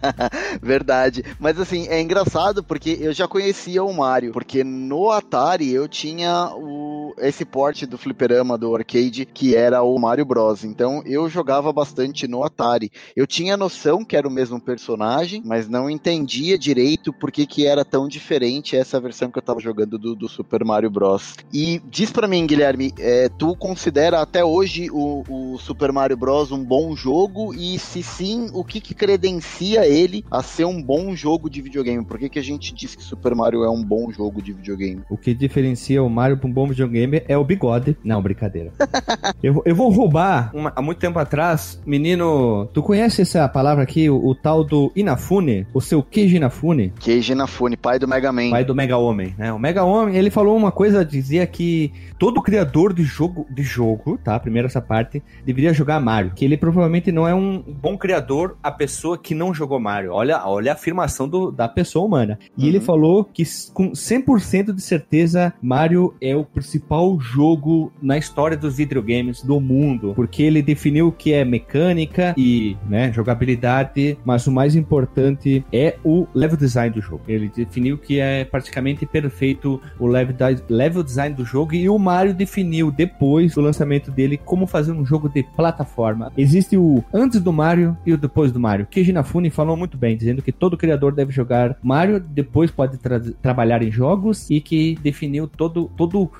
Verdade. 0.62 1.24
Mas 1.38 1.58
assim, 1.58 1.86
é 1.88 2.00
engraçado 2.00 2.62
porque 2.62 2.98
eu 3.00 3.12
já 3.12 3.26
conhecia 3.28 3.82
o 3.82 3.92
Mario. 3.92 4.32
Porque 4.32 4.64
no 4.64 5.10
Atari 5.10 5.70
eu 5.70 5.88
tinha 5.88 6.52
o, 6.54 6.71
esse 7.18 7.44
porte 7.44 7.86
do 7.86 7.98
fliperama 7.98 8.58
do 8.58 8.74
arcade 8.74 9.26
que 9.26 9.54
era 9.54 9.82
o 9.82 9.98
Mario 9.98 10.24
Bros. 10.24 10.64
Então 10.64 11.02
eu 11.06 11.28
jogava 11.28 11.72
bastante 11.72 12.26
no 12.26 12.42
Atari. 12.42 12.90
Eu 13.14 13.26
tinha 13.26 13.56
noção 13.56 14.04
que 14.04 14.16
era 14.16 14.26
o 14.26 14.30
mesmo 14.30 14.60
personagem, 14.60 15.42
mas 15.44 15.68
não 15.68 15.90
entendia 15.90 16.58
direito 16.58 17.12
por 17.12 17.30
que, 17.30 17.46
que 17.46 17.66
era 17.66 17.84
tão 17.84 18.08
diferente 18.08 18.76
essa 18.76 19.00
versão 19.00 19.30
que 19.30 19.38
eu 19.38 19.42
tava 19.42 19.60
jogando 19.60 19.98
do, 19.98 20.14
do 20.14 20.28
Super 20.28 20.64
Mario 20.64 20.90
Bros. 20.90 21.34
E 21.52 21.80
diz 21.90 22.10
pra 22.10 22.28
mim, 22.28 22.46
Guilherme, 22.46 22.92
é, 22.98 23.28
tu 23.28 23.56
considera 23.56 24.20
até 24.20 24.44
hoje 24.44 24.90
o, 24.90 25.22
o 25.28 25.58
Super 25.58 25.92
Mario 25.92 26.16
Bros. 26.16 26.52
um 26.52 26.64
bom 26.64 26.94
jogo? 26.96 27.54
E 27.54 27.78
se 27.78 28.02
sim, 28.02 28.50
o 28.52 28.64
que, 28.64 28.80
que 28.80 28.94
credencia 28.94 29.86
ele 29.86 30.24
a 30.30 30.42
ser 30.42 30.64
um 30.64 30.82
bom 30.82 31.14
jogo 31.14 31.48
de 31.48 31.60
videogame? 31.60 32.04
Por 32.04 32.18
que, 32.18 32.28
que 32.28 32.38
a 32.38 32.42
gente 32.42 32.74
diz 32.74 32.94
que 32.94 33.02
Super 33.02 33.34
Mario 33.34 33.64
é 33.64 33.70
um 33.70 33.82
bom 33.82 34.10
jogo 34.10 34.42
de 34.42 34.52
videogame? 34.52 35.02
O 35.08 35.16
que 35.16 35.34
diferencia 35.34 36.02
o 36.02 36.08
Mario 36.08 36.38
pra 36.38 36.48
um 36.48 36.52
bom 36.52 36.61
videogame 36.66 37.22
é 37.28 37.36
o 37.36 37.44
bigode. 37.44 37.96
Não, 38.04 38.20
brincadeira. 38.22 38.70
eu, 39.42 39.54
vou- 39.54 39.62
eu 39.66 39.74
vou 39.74 39.90
roubar, 39.90 40.50
uma- 40.54 40.72
há 40.74 40.82
muito 40.82 40.98
tempo 40.98 41.18
atrás, 41.18 41.80
menino. 41.86 42.68
Tu 42.72 42.82
conhece 42.82 43.22
essa 43.22 43.48
palavra 43.48 43.82
aqui, 43.82 44.08
o, 44.08 44.16
o 44.26 44.34
tal 44.34 44.64
do 44.64 44.90
Inafune? 44.94 45.66
O 45.74 45.80
seu 45.80 46.02
Keiji 46.02 46.36
Inafune? 46.36 46.92
Keiji 47.00 47.32
Inafune, 47.32 47.76
pai 47.76 47.98
do 47.98 48.06
Mega 48.08 48.32
Man. 48.32 48.50
Pai 48.50 48.64
do 48.64 48.74
Mega 48.74 48.96
Homem, 48.96 49.34
né? 49.38 49.52
O 49.52 49.58
Mega 49.58 49.84
Homem, 49.84 50.16
ele 50.16 50.30
falou 50.30 50.56
uma 50.56 50.70
coisa, 50.72 51.04
dizia 51.04 51.46
que 51.46 51.92
todo 52.18 52.42
criador 52.42 52.92
de 52.92 53.02
jogo, 53.02 53.46
de 53.50 53.62
jogo, 53.62 54.18
tá? 54.22 54.38
Primeiro 54.38 54.66
essa 54.68 54.80
parte, 54.80 55.22
deveria 55.44 55.72
jogar 55.72 56.00
Mario. 56.00 56.32
Que 56.34 56.44
ele 56.44 56.56
provavelmente 56.56 57.10
não 57.12 57.26
é 57.26 57.34
um 57.34 57.62
bom 57.62 57.96
criador, 57.96 58.56
a 58.62 58.70
pessoa 58.70 59.18
que 59.18 59.34
não 59.34 59.52
jogou 59.54 59.78
Mario. 59.80 60.12
Olha, 60.12 60.42
olha 60.46 60.72
a 60.72 60.74
afirmação 60.74 61.28
do- 61.28 61.50
da 61.50 61.68
pessoa 61.68 62.04
humana. 62.06 62.38
E 62.56 62.62
Uhum. 62.62 62.68
ele 62.68 62.80
falou 62.80 63.24
que 63.24 63.42
com 63.72 63.92
100% 63.94 64.72
de 64.72 64.82
certeza 64.82 65.52
Mario 65.62 66.14
é 66.20 66.34
o 66.36 66.44
principal 66.52 67.18
jogo 67.20 67.92
na 68.00 68.18
história 68.18 68.56
dos 68.56 68.76
videogames 68.76 69.42
do 69.42 69.60
mundo, 69.60 70.12
porque 70.14 70.42
ele 70.42 70.62
definiu 70.62 71.08
o 71.08 71.12
que 71.12 71.32
é 71.32 71.44
mecânica 71.44 72.34
e, 72.36 72.76
né, 72.88 73.12
jogabilidade, 73.12 74.18
mas 74.24 74.46
o 74.46 74.52
mais 74.52 74.76
importante 74.76 75.64
é 75.72 75.96
o 76.04 76.26
level 76.34 76.56
design 76.56 76.94
do 76.94 77.00
jogo. 77.00 77.22
Ele 77.26 77.50
definiu 77.54 77.98
que 77.98 78.20
é 78.20 78.44
praticamente 78.44 79.06
perfeito 79.06 79.80
o 79.98 80.06
level, 80.06 81.02
design 81.02 81.34
do 81.34 81.44
jogo 81.44 81.74
e 81.74 81.88
o 81.88 81.98
Mario 81.98 82.34
definiu 82.34 82.90
depois 82.90 83.54
do 83.54 83.60
lançamento 83.60 84.10
dele 84.10 84.36
como 84.36 84.66
fazer 84.66 84.92
um 84.92 85.04
jogo 85.04 85.28
de 85.28 85.42
plataforma. 85.42 86.32
Existe 86.36 86.76
o 86.76 87.02
antes 87.12 87.40
do 87.40 87.52
Mario 87.52 87.96
e 88.04 88.12
o 88.12 88.18
depois 88.18 88.52
do 88.52 88.60
Mario. 88.60 88.86
Keiji 88.90 89.10
Inafune 89.10 89.50
falou 89.50 89.76
muito 89.76 89.96
bem, 89.96 90.16
dizendo 90.16 90.42
que 90.42 90.52
todo 90.52 90.76
criador 90.76 91.12
deve 91.12 91.32
jogar 91.32 91.76
Mario, 91.82 92.20
depois 92.20 92.70
pode 92.70 92.98
tra- 92.98 93.20
trabalhar 93.40 93.82
em 93.82 93.90
jogos 93.90 94.48
e 94.50 94.60
que 94.60 94.98
definiu 95.02 95.46
todo, 95.46 95.90
todo 95.96 96.30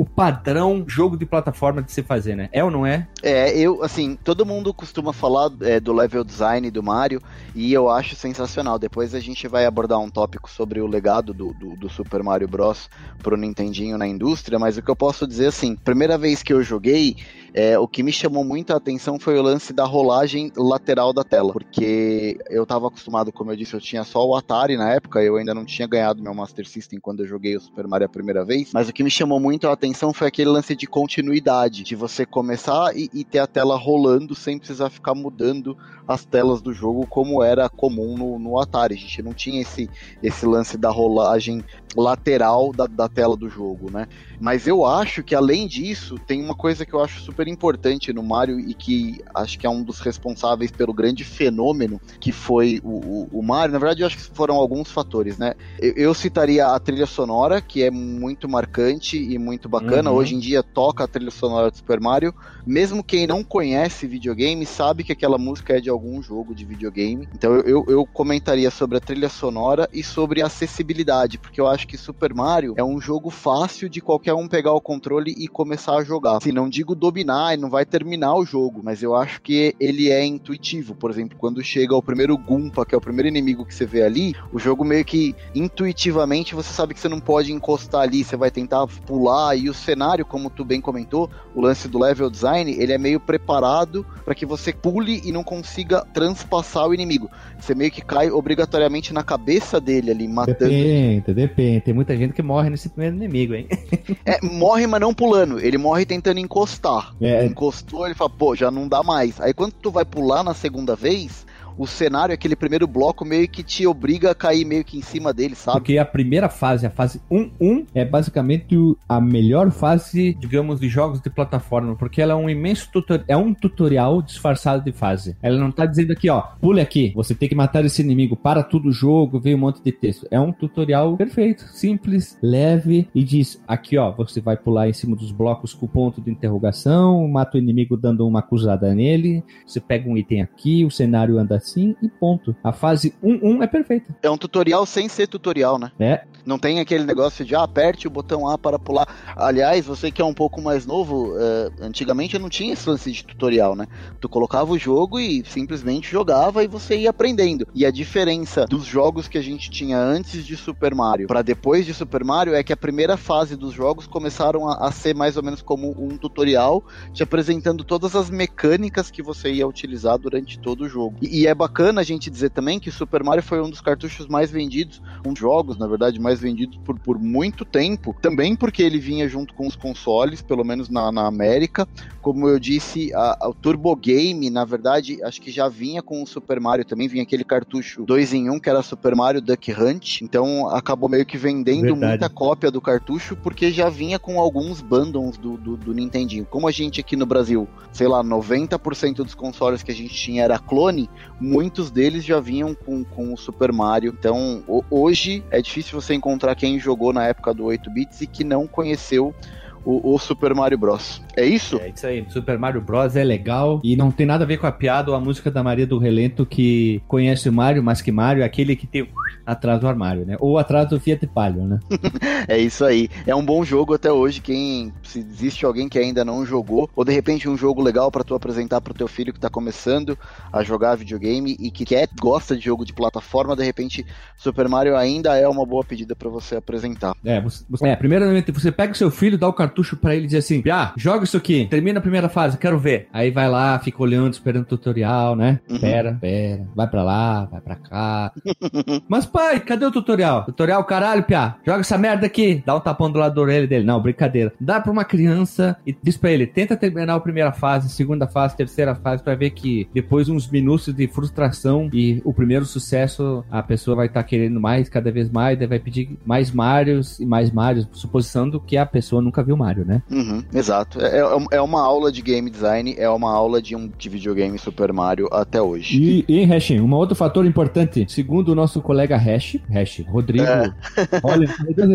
o 0.00 0.04
padrão 0.06 0.82
jogo 0.88 1.14
de 1.14 1.26
plataforma 1.26 1.82
de 1.82 1.92
se 1.92 2.02
fazer, 2.02 2.34
né? 2.34 2.48
É 2.52 2.64
ou 2.64 2.70
não 2.70 2.86
é? 2.86 3.06
É, 3.22 3.54
eu, 3.58 3.84
assim, 3.84 4.16
todo 4.24 4.46
mundo 4.46 4.72
costuma 4.72 5.12
falar 5.12 5.50
é, 5.60 5.78
do 5.78 5.92
level 5.92 6.24
design 6.24 6.70
do 6.70 6.82
Mario 6.82 7.20
e 7.54 7.70
eu 7.70 7.90
acho 7.90 8.16
sensacional. 8.16 8.78
Depois 8.78 9.14
a 9.14 9.20
gente 9.20 9.46
vai 9.46 9.66
abordar 9.66 9.98
um 9.98 10.08
tópico 10.08 10.50
sobre 10.50 10.80
o 10.80 10.86
legado 10.86 11.34
do, 11.34 11.52
do, 11.52 11.76
do 11.76 11.90
Super 11.90 12.22
Mario 12.22 12.48
Bros. 12.48 12.88
pro 13.22 13.36
Nintendinho 13.36 13.98
na 13.98 14.06
indústria, 14.06 14.58
mas 14.58 14.78
o 14.78 14.82
que 14.82 14.90
eu 14.90 14.96
posso 14.96 15.26
dizer, 15.26 15.48
assim, 15.48 15.76
primeira 15.76 16.16
vez 16.16 16.42
que 16.42 16.54
eu 16.54 16.62
joguei, 16.62 17.16
é, 17.52 17.78
o 17.78 17.86
que 17.86 18.02
me 18.02 18.10
chamou 18.12 18.42
muito 18.42 18.72
a 18.72 18.76
atenção 18.76 19.18
foi 19.18 19.38
o 19.38 19.42
lance 19.42 19.70
da 19.70 19.84
rolagem 19.84 20.50
lateral 20.56 21.12
da 21.12 21.24
tela, 21.24 21.52
porque 21.52 22.38
eu 22.48 22.64
tava 22.64 22.86
acostumado, 22.86 23.30
como 23.30 23.52
eu 23.52 23.56
disse, 23.56 23.74
eu 23.74 23.80
tinha 23.80 24.02
só 24.02 24.26
o 24.26 24.34
Atari 24.34 24.78
na 24.78 24.90
época, 24.94 25.22
eu 25.22 25.36
ainda 25.36 25.52
não 25.52 25.66
tinha 25.66 25.86
ganhado 25.86 26.22
meu 26.22 26.32
Master 26.32 26.66
System 26.66 26.98
quando 26.98 27.20
eu 27.20 27.26
joguei 27.26 27.54
o 27.54 27.60
Super 27.60 27.86
Mario 27.86 28.06
a 28.06 28.08
primeira 28.08 28.46
vez, 28.46 28.70
mas 28.72 28.88
o 28.88 28.92
que 28.94 29.02
me 29.02 29.10
chamou 29.10 29.38
muito 29.38 29.68
a 29.68 29.72
atenção 29.72 29.89
foi 30.12 30.28
aquele 30.28 30.50
lance 30.50 30.76
de 30.76 30.86
continuidade, 30.86 31.82
de 31.82 31.96
você 31.96 32.24
começar 32.24 32.96
e, 32.96 33.10
e 33.12 33.24
ter 33.24 33.40
a 33.40 33.46
tela 33.46 33.76
rolando 33.76 34.34
sem 34.34 34.58
precisar 34.58 34.90
ficar 34.90 35.14
mudando 35.14 35.76
as 36.06 36.24
telas 36.24 36.60
do 36.60 36.72
jogo 36.72 37.06
como 37.06 37.42
era 37.42 37.68
comum 37.68 38.16
no, 38.16 38.38
no 38.38 38.58
Atari. 38.58 38.94
A 38.94 38.98
gente 38.98 39.22
não 39.22 39.32
tinha 39.32 39.60
esse, 39.60 39.90
esse 40.22 40.46
lance 40.46 40.76
da 40.76 40.90
rolagem 40.90 41.64
lateral 41.96 42.72
da, 42.72 42.86
da 42.86 43.08
tela 43.08 43.36
do 43.36 43.48
jogo, 43.48 43.90
né? 43.90 44.06
Mas 44.40 44.66
eu 44.66 44.86
acho 44.86 45.22
que 45.24 45.34
além 45.34 45.66
disso, 45.66 46.16
tem 46.18 46.42
uma 46.42 46.54
coisa 46.54 46.86
que 46.86 46.94
eu 46.94 47.02
acho 47.02 47.20
super 47.20 47.40
super 47.40 47.48
importante 47.48 48.12
no 48.12 48.22
Mario 48.22 48.60
e 48.60 48.74
que 48.74 49.20
acho 49.34 49.58
que 49.58 49.66
é 49.66 49.70
um 49.70 49.82
dos 49.82 50.00
responsáveis 50.00 50.70
pelo 50.70 50.92
grande 50.92 51.24
fenômeno 51.24 52.00
que 52.20 52.32
foi 52.32 52.80
o, 52.84 52.88
o, 52.88 53.28
o 53.32 53.42
Mario. 53.42 53.72
Na 53.72 53.78
verdade, 53.78 54.02
eu 54.02 54.06
acho 54.06 54.16
que 54.16 54.22
foram 54.34 54.56
alguns 54.56 54.90
fatores, 54.90 55.38
né? 55.38 55.54
Eu, 55.78 55.92
eu, 55.96 56.14
citaria 56.14 56.66
a 56.66 56.78
trilha 56.78 57.06
sonora, 57.06 57.60
que 57.60 57.82
é 57.82 57.90
muito 57.90 58.48
marcante 58.48 59.16
e 59.16 59.38
muito 59.38 59.68
bacana. 59.80 60.10
Uhum. 60.10 60.16
Hoje 60.16 60.34
em 60.34 60.38
dia 60.38 60.62
toca 60.62 61.04
a 61.04 61.08
trilha 61.08 61.30
sonora 61.30 61.70
do 61.70 61.76
Super 61.76 62.00
Mario. 62.00 62.34
Mesmo 62.66 63.02
quem 63.02 63.26
não 63.26 63.42
conhece 63.42 64.06
videogame 64.06 64.66
sabe 64.66 65.02
que 65.02 65.12
aquela 65.12 65.38
música 65.38 65.76
é 65.76 65.80
de 65.80 65.88
algum 65.88 66.22
jogo 66.22 66.54
de 66.54 66.64
videogame. 66.64 67.28
Então 67.34 67.54
eu, 67.56 67.84
eu, 67.88 68.06
comentaria 68.06 68.70
sobre 68.70 68.98
a 68.98 69.00
trilha 69.00 69.28
sonora 69.28 69.88
e 69.92 70.02
sobre 70.02 70.42
a 70.42 70.46
acessibilidade, 70.46 71.38
porque 71.38 71.60
eu 71.60 71.66
acho 71.66 71.86
que 71.86 71.96
Super 71.96 72.34
Mario 72.34 72.74
é 72.76 72.84
um 72.84 73.00
jogo 73.00 73.30
fácil 73.30 73.88
de 73.88 74.00
qualquer 74.00 74.34
um 74.34 74.48
pegar 74.48 74.72
o 74.72 74.80
controle 74.80 75.34
e 75.36 75.48
começar 75.48 75.96
a 75.96 76.04
jogar. 76.04 76.40
Se 76.42 76.52
não 76.52 76.68
digo 76.68 76.94
dominar, 76.94 77.56
não 77.56 77.70
vai 77.70 77.84
terminar 77.84 78.34
o 78.34 78.44
jogo, 78.44 78.80
mas 78.82 79.02
eu 79.02 79.14
acho 79.14 79.40
que 79.40 79.74
ele 79.80 80.10
é 80.10 80.24
intuitivo. 80.24 80.94
Por 80.94 81.10
exemplo, 81.10 81.38
quando 81.38 81.62
chega 81.62 81.94
o 81.94 82.02
primeiro 82.02 82.36
Goomba, 82.36 82.84
que 82.84 82.94
é 82.94 82.98
o 82.98 83.00
primeiro 83.00 83.28
inimigo 83.28 83.64
que 83.64 83.74
você 83.74 83.86
vê 83.86 84.02
ali, 84.02 84.34
o 84.52 84.58
jogo 84.58 84.84
meio 84.84 85.04
que 85.04 85.34
intuitivamente 85.54 86.54
você 86.54 86.72
sabe 86.72 86.94
que 86.94 87.00
você 87.00 87.08
não 87.08 87.20
pode 87.20 87.52
encostar 87.52 88.02
ali, 88.02 88.24
você 88.24 88.36
vai 88.36 88.50
tentar 88.50 88.86
pular 88.86 89.56
e 89.60 89.70
o 89.70 89.74
cenário, 89.74 90.24
como 90.24 90.50
tu 90.50 90.64
bem 90.64 90.80
comentou, 90.80 91.30
o 91.54 91.60
lance 91.60 91.88
do 91.88 91.98
level 91.98 92.30
design, 92.30 92.72
ele 92.72 92.92
é 92.92 92.98
meio 92.98 93.20
preparado 93.20 94.04
para 94.24 94.34
que 94.34 94.46
você 94.46 94.72
pule 94.72 95.20
e 95.24 95.32
não 95.32 95.44
consiga 95.44 96.04
transpassar 96.12 96.86
o 96.88 96.94
inimigo. 96.94 97.30
Você 97.58 97.74
meio 97.74 97.90
que 97.90 98.00
cai 98.00 98.30
obrigatoriamente 98.30 99.12
na 99.12 99.22
cabeça 99.22 99.80
dele 99.80 100.10
ali, 100.10 100.26
matando. 100.26 100.70
Depende, 100.70 101.34
depende. 101.34 101.80
Tem 101.80 101.94
muita 101.94 102.16
gente 102.16 102.32
que 102.32 102.42
morre 102.42 102.70
nesse 102.70 102.88
primeiro 102.88 103.16
inimigo, 103.16 103.54
hein? 103.54 103.68
é, 104.24 104.40
morre, 104.44 104.86
mas 104.86 105.00
não 105.00 105.12
pulando. 105.12 105.60
Ele 105.60 105.78
morre 105.78 106.04
tentando 106.04 106.40
encostar. 106.40 107.14
É. 107.20 107.44
Encostou, 107.44 108.06
ele 108.06 108.14
fala, 108.14 108.30
pô, 108.30 108.56
já 108.56 108.70
não 108.70 108.88
dá 108.88 109.02
mais. 109.02 109.40
Aí 109.40 109.52
quando 109.52 109.72
tu 109.72 109.90
vai 109.90 110.04
pular 110.04 110.42
na 110.42 110.54
segunda 110.54 110.96
vez, 110.96 111.44
o 111.76 111.86
cenário, 111.86 112.34
aquele 112.34 112.56
primeiro 112.56 112.86
bloco, 112.86 113.24
meio 113.24 113.48
que 113.48 113.62
te 113.62 113.86
obriga 113.86 114.30
a 114.30 114.34
cair 114.34 114.64
meio 114.64 114.84
que 114.84 114.98
em 114.98 115.02
cima 115.02 115.32
dele, 115.32 115.54
sabe? 115.54 115.78
Porque 115.78 115.98
a 115.98 116.04
primeira 116.04 116.48
fase, 116.48 116.86
a 116.86 116.90
fase 116.90 117.20
1-1, 117.30 117.86
é 117.94 118.04
basicamente 118.04 118.76
a 119.08 119.20
melhor 119.20 119.70
fase, 119.70 120.34
digamos, 120.34 120.80
de 120.80 120.88
jogos 120.88 121.20
de 121.20 121.30
plataforma, 121.30 121.96
porque 121.96 122.20
ela 122.20 122.32
é 122.32 122.36
um 122.36 122.48
imenso 122.48 122.90
tutorial, 122.92 123.24
é 123.28 123.36
um 123.36 123.54
tutorial 123.54 124.22
disfarçado 124.22 124.84
de 124.84 124.92
fase. 124.92 125.36
Ela 125.42 125.58
não 125.58 125.70
tá 125.70 125.86
dizendo 125.86 126.12
aqui, 126.12 126.28
ó, 126.28 126.40
pule 126.60 126.80
aqui, 126.80 127.12
você 127.14 127.34
tem 127.34 127.48
que 127.48 127.54
matar 127.54 127.84
esse 127.84 128.02
inimigo, 128.02 128.36
para 128.36 128.62
tudo 128.62 128.88
o 128.88 128.92
jogo, 128.92 129.40
vem 129.40 129.54
um 129.54 129.58
monte 129.58 129.82
de 129.82 129.92
texto. 129.92 130.26
É 130.30 130.40
um 130.40 130.52
tutorial 130.52 131.16
perfeito, 131.16 131.64
simples, 131.72 132.38
leve 132.42 133.08
e 133.14 133.22
diz, 133.22 133.62
aqui 133.66 133.96
ó, 133.98 134.10
você 134.12 134.40
vai 134.40 134.56
pular 134.56 134.88
em 134.88 134.92
cima 134.92 135.16
dos 135.16 135.32
blocos 135.32 135.74
com 135.74 135.86
ponto 135.86 136.20
de 136.20 136.30
interrogação, 136.30 137.26
mata 137.28 137.56
o 137.56 137.60
inimigo 137.60 137.96
dando 137.96 138.26
uma 138.26 138.40
acusada 138.40 138.94
nele, 138.94 139.44
você 139.66 139.80
pega 139.80 140.08
um 140.08 140.16
item 140.16 140.42
aqui, 140.42 140.84
o 140.84 140.90
cenário 140.90 141.38
anda 141.38 141.59
assim 141.60 141.94
e 142.02 142.08
ponto. 142.08 142.56
A 142.64 142.72
fase 142.72 143.14
1-1 143.22 143.62
é 143.62 143.66
perfeita. 143.66 144.16
É 144.22 144.30
um 144.30 144.36
tutorial 144.36 144.84
sem 144.84 145.08
ser 145.08 145.26
tutorial, 145.26 145.78
né? 145.78 145.92
É. 146.00 146.24
Não 146.44 146.58
tem 146.58 146.80
aquele 146.80 147.04
negócio 147.04 147.44
de 147.44 147.54
ah, 147.54 147.62
aperte 147.62 148.06
o 148.06 148.10
botão 148.10 148.48
A 148.48 148.58
para 148.58 148.78
pular. 148.78 149.06
Aliás, 149.36 149.86
você 149.86 150.10
que 150.10 150.22
é 150.22 150.24
um 150.24 150.34
pouco 150.34 150.60
mais 150.60 150.86
novo, 150.86 151.34
uh, 151.34 151.72
antigamente 151.80 152.38
não 152.38 152.48
tinha 152.48 152.72
esse 152.72 152.88
lance 152.88 153.12
de 153.12 153.24
tutorial, 153.24 153.76
né? 153.76 153.86
Tu 154.20 154.28
colocava 154.28 154.72
o 154.72 154.78
jogo 154.78 155.20
e 155.20 155.44
simplesmente 155.44 156.10
jogava 156.10 156.64
e 156.64 156.68
você 156.68 156.96
ia 156.96 157.10
aprendendo. 157.10 157.66
E 157.74 157.84
a 157.84 157.90
diferença 157.90 158.64
dos 158.64 158.84
jogos 158.84 159.28
que 159.28 159.38
a 159.38 159.42
gente 159.42 159.70
tinha 159.70 159.98
antes 159.98 160.44
de 160.44 160.56
Super 160.56 160.94
Mario 160.94 161.28
para 161.28 161.42
depois 161.42 161.84
de 161.84 161.92
Super 161.92 162.24
Mario 162.24 162.54
é 162.54 162.62
que 162.62 162.72
a 162.72 162.76
primeira 162.76 163.16
fase 163.16 163.56
dos 163.56 163.72
jogos 163.72 164.06
começaram 164.06 164.68
a, 164.68 164.88
a 164.88 164.92
ser 164.92 165.14
mais 165.14 165.36
ou 165.36 165.42
menos 165.42 165.62
como 165.62 165.90
um 165.90 166.16
tutorial, 166.16 166.82
te 167.12 167.22
apresentando 167.22 167.84
todas 167.84 168.16
as 168.16 168.30
mecânicas 168.30 169.10
que 169.10 169.22
você 169.22 169.52
ia 169.52 169.66
utilizar 169.66 170.18
durante 170.18 170.58
todo 170.58 170.82
o 170.82 170.88
jogo. 170.88 171.16
E, 171.20 171.42
e 171.42 171.48
é 171.50 171.54
bacana 171.54 172.00
a 172.00 172.04
gente 172.04 172.30
dizer 172.30 172.50
também 172.50 172.78
que 172.78 172.90
Super 172.90 173.22
Mario 173.22 173.42
foi 173.42 173.60
um 173.60 173.68
dos 173.68 173.80
cartuchos 173.80 174.26
mais 174.26 174.50
vendidos, 174.50 175.02
um 175.26 175.32
dos 175.32 175.40
jogos, 175.40 175.76
na 175.76 175.86
verdade, 175.86 176.20
mais 176.20 176.40
vendidos 176.40 176.78
por, 176.84 176.98
por 176.98 177.18
muito 177.18 177.64
tempo, 177.64 178.14
também 178.20 178.56
porque 178.56 178.82
ele 178.82 178.98
vinha 178.98 179.28
junto 179.28 179.54
com 179.54 179.66
os 179.66 179.76
consoles, 179.76 180.40
pelo 180.40 180.64
menos 180.64 180.88
na, 180.88 181.10
na 181.12 181.26
América. 181.26 181.86
Como 182.22 182.48
eu 182.48 182.58
disse, 182.58 183.12
a, 183.14 183.48
o 183.48 183.54
Turbo 183.54 183.94
Game, 183.96 184.48
na 184.50 184.64
verdade, 184.64 185.22
acho 185.22 185.40
que 185.40 185.50
já 185.50 185.68
vinha 185.68 186.02
com 186.02 186.22
o 186.22 186.26
Super 186.26 186.60
Mario 186.60 186.84
também, 186.84 187.08
vinha 187.08 187.22
aquele 187.22 187.44
cartucho 187.44 188.04
2 188.04 188.32
em 188.34 188.50
1 188.50 188.52
um, 188.52 188.60
que 188.60 188.68
era 188.68 188.82
Super 188.82 189.14
Mario 189.16 189.40
Duck 189.40 189.72
Hunt, 189.72 190.20
então 190.22 190.68
acabou 190.68 191.08
meio 191.08 191.26
que 191.26 191.36
vendendo 191.36 191.82
verdade. 191.82 192.06
muita 192.06 192.28
cópia 192.28 192.70
do 192.70 192.80
cartucho, 192.80 193.36
porque 193.36 193.70
já 193.70 193.88
vinha 193.88 194.18
com 194.18 194.40
alguns 194.40 194.80
bundles 194.80 195.36
do, 195.36 195.56
do, 195.56 195.76
do 195.76 195.94
Nintendinho. 195.94 196.46
Como 196.46 196.68
a 196.68 196.70
gente 196.70 197.00
aqui 197.00 197.16
no 197.16 197.26
Brasil, 197.26 197.68
sei 197.92 198.06
lá, 198.06 198.22
90% 198.22 199.16
dos 199.16 199.34
consoles 199.34 199.82
que 199.82 199.90
a 199.90 199.94
gente 199.94 200.14
tinha 200.14 200.44
era 200.44 200.58
clone, 200.58 201.08
muitos 201.40 201.90
deles 201.90 202.24
já 202.24 202.38
vinham 202.38 202.74
com, 202.74 203.02
com 203.02 203.32
o 203.32 203.36
Super 203.36 203.72
Mario. 203.72 204.14
Então, 204.16 204.62
hoje 204.90 205.42
é 205.50 205.62
difícil 205.62 206.00
você 206.00 206.14
encontrar 206.14 206.54
quem 206.54 206.78
jogou 206.78 207.12
na 207.12 207.26
época 207.26 207.54
do 207.54 207.64
8 207.64 207.90
bits 207.90 208.20
e 208.20 208.26
que 208.26 208.44
não 208.44 208.66
conheceu 208.66 209.34
o, 209.84 210.14
o, 210.14 210.18
Super 210.18 210.54
Mario 210.54 210.78
Bros. 210.78 211.22
É 211.36 211.44
isso? 211.44 211.78
É 211.80 211.88
isso 211.88 212.06
aí. 212.06 212.24
Super 212.28 212.58
Mario 212.58 212.80
Bros. 212.80 213.16
é 213.16 213.24
legal 213.24 213.80
e 213.82 213.96
não 213.96 214.10
tem 214.10 214.26
nada 214.26 214.44
a 214.44 214.46
ver 214.46 214.58
com 214.58 214.66
a 214.66 214.72
piada 214.72 215.10
ou 215.10 215.16
a 215.16 215.20
música 215.20 215.50
da 215.50 215.62
Maria 215.62 215.86
do 215.86 215.98
Relento 215.98 216.44
que 216.46 217.02
conhece 217.08 217.48
o 217.48 217.52
Mario, 217.52 217.82
mas 217.82 218.02
que 218.02 218.12
Mario 218.12 218.42
é 218.42 218.46
aquele 218.46 218.76
que 218.76 218.86
tem 218.86 219.08
atrás 219.44 219.80
do 219.80 219.88
armário, 219.88 220.24
né? 220.24 220.36
Ou 220.38 220.58
atrás 220.58 220.88
do 220.88 221.00
Fiat 221.00 221.26
Palio, 221.26 221.64
né? 221.64 221.80
é 222.46 222.58
isso 222.58 222.84
aí. 222.84 223.08
É 223.26 223.34
um 223.34 223.44
bom 223.44 223.64
jogo 223.64 223.94
até 223.94 224.10
hoje. 224.10 224.40
Quem 224.40 224.92
se 225.02 225.18
existe 225.18 225.64
alguém 225.64 225.88
que 225.88 225.98
ainda 225.98 226.24
não 226.24 226.44
jogou, 226.46 226.88
ou 226.94 227.04
de 227.04 227.12
repente 227.12 227.48
um 227.48 227.56
jogo 227.56 227.82
legal 227.82 228.10
para 228.10 228.24
tu 228.24 228.34
apresentar 228.34 228.80
pro 228.80 228.94
teu 228.94 229.08
filho 229.08 229.32
que 229.32 229.40
tá 229.40 229.50
começando 229.50 230.16
a 230.52 230.62
jogar 230.62 230.94
videogame 230.94 231.56
e 231.58 231.70
que 231.70 231.84
quer 231.84 232.08
gosta 232.20 232.56
de 232.56 232.64
jogo 232.64 232.84
de 232.84 232.92
plataforma, 232.92 233.56
de 233.56 233.64
repente 233.64 234.06
Super 234.36 234.68
Mario 234.68 234.96
ainda 234.96 235.36
é 235.36 235.48
uma 235.48 235.66
boa 235.66 235.84
pedida 235.84 236.14
para 236.14 236.28
você 236.28 236.56
apresentar. 236.56 237.14
É, 237.24 237.40
você, 237.40 237.88
é, 237.88 237.96
primeiramente 237.96 238.52
você 238.52 238.70
pega 238.70 238.92
o 238.92 238.96
seu 238.96 239.10
filho, 239.10 239.38
dá 239.38 239.48
o 239.48 239.52
cartucho 239.70 239.96
para 239.96 240.14
ele 240.14 240.24
e 240.24 240.28
diz 240.28 240.44
assim: 240.44 240.62
"Ah, 240.70 240.92
joga 240.96 241.24
isso 241.24 241.36
aqui, 241.36 241.66
termina 241.70 241.98
a 241.98 242.02
primeira 242.02 242.28
fase, 242.28 242.58
quero 242.58 242.78
ver". 242.78 243.08
Aí 243.12 243.30
vai 243.30 243.48
lá, 243.48 243.78
fica 243.78 244.02
olhando, 244.02 244.32
esperando 244.32 244.62
o 244.62 244.66
tutorial, 244.66 245.36
né? 245.36 245.60
Uhum. 245.68 245.80
Pera, 245.80 246.18
pera, 246.20 246.66
vai 246.74 246.88
para 246.88 247.02
lá, 247.02 247.44
vai 247.46 247.60
para 247.60 247.76
cá. 247.76 248.32
Mas 249.08 249.26
pai, 249.26 249.60
cadê 249.60 249.86
o 249.86 249.90
tutorial? 249.90 250.44
Tutorial, 250.44 250.84
caralho, 250.84 251.22
piá. 251.22 251.56
Joga 251.64 251.80
essa 251.80 251.96
merda 251.96 252.26
aqui. 252.26 252.62
Dá 252.66 252.76
um 252.76 252.80
tapão 252.80 253.10
do 253.10 253.18
lado 253.18 253.34
da 253.34 253.40
orelha 253.40 253.66
dele. 253.66 253.84
Não, 253.84 254.00
brincadeira. 254.00 254.52
Dá 254.60 254.80
pra 254.80 254.92
uma 254.92 255.04
criança 255.04 255.76
e 255.86 255.96
diz 256.02 256.16
pra 256.16 256.30
ele: 256.30 256.46
tenta 256.46 256.76
terminar 256.76 257.14
a 257.14 257.20
primeira 257.20 257.52
fase, 257.52 257.88
segunda 257.88 258.26
fase, 258.26 258.56
terceira 258.56 258.94
fase, 258.94 259.22
pra 259.22 259.34
ver 259.34 259.50
que 259.50 259.88
depois 259.94 260.28
uns 260.28 260.48
minutos 260.48 260.92
de 260.94 261.06
frustração 261.06 261.88
e 261.92 262.20
o 262.24 262.32
primeiro 262.32 262.64
sucesso, 262.64 263.44
a 263.50 263.62
pessoa 263.62 263.96
vai 263.96 264.06
estar 264.06 264.22
tá 264.22 264.28
querendo 264.28 264.60
mais, 264.60 264.88
cada 264.88 265.10
vez 265.10 265.30
mais, 265.30 265.58
daí 265.58 265.66
vai 265.66 265.78
pedir 265.78 266.18
mais 266.24 266.50
Marios 266.50 267.18
e 267.20 267.26
mais 267.26 267.50
Marios, 267.50 267.88
suposindo 267.92 268.60
que 268.60 268.76
a 268.76 268.86
pessoa 268.86 269.22
nunca 269.22 269.42
viu 269.42 269.56
Mario, 269.60 269.84
né? 269.84 270.02
Uhum, 270.10 270.42
exato. 270.54 271.00
É, 271.00 271.20
é, 271.20 271.58
é 271.58 271.60
uma 271.60 271.82
aula 271.82 272.10
de 272.10 272.22
game 272.22 272.48
design, 272.48 272.94
é 272.96 273.08
uma 273.08 273.30
aula 273.30 273.60
de 273.60 273.76
um 273.76 273.88
de 273.88 274.08
videogame 274.08 274.58
Super 274.58 274.92
Mario 274.92 275.28
até 275.30 275.60
hoje. 275.60 276.00
E, 276.00 276.24
e 276.26 276.44
Hash, 276.44 276.70
um 276.70 276.92
outro 276.94 277.14
fator 277.14 277.44
importante, 277.44 278.06
segundo 278.08 278.50
o 278.50 278.54
nosso 278.54 278.80
colega 278.80 279.16
Hash, 279.16 279.58
Hash, 279.70 280.02
Rodrigo. 280.08 280.44
É. 280.44 280.72
Olha, 281.22 281.46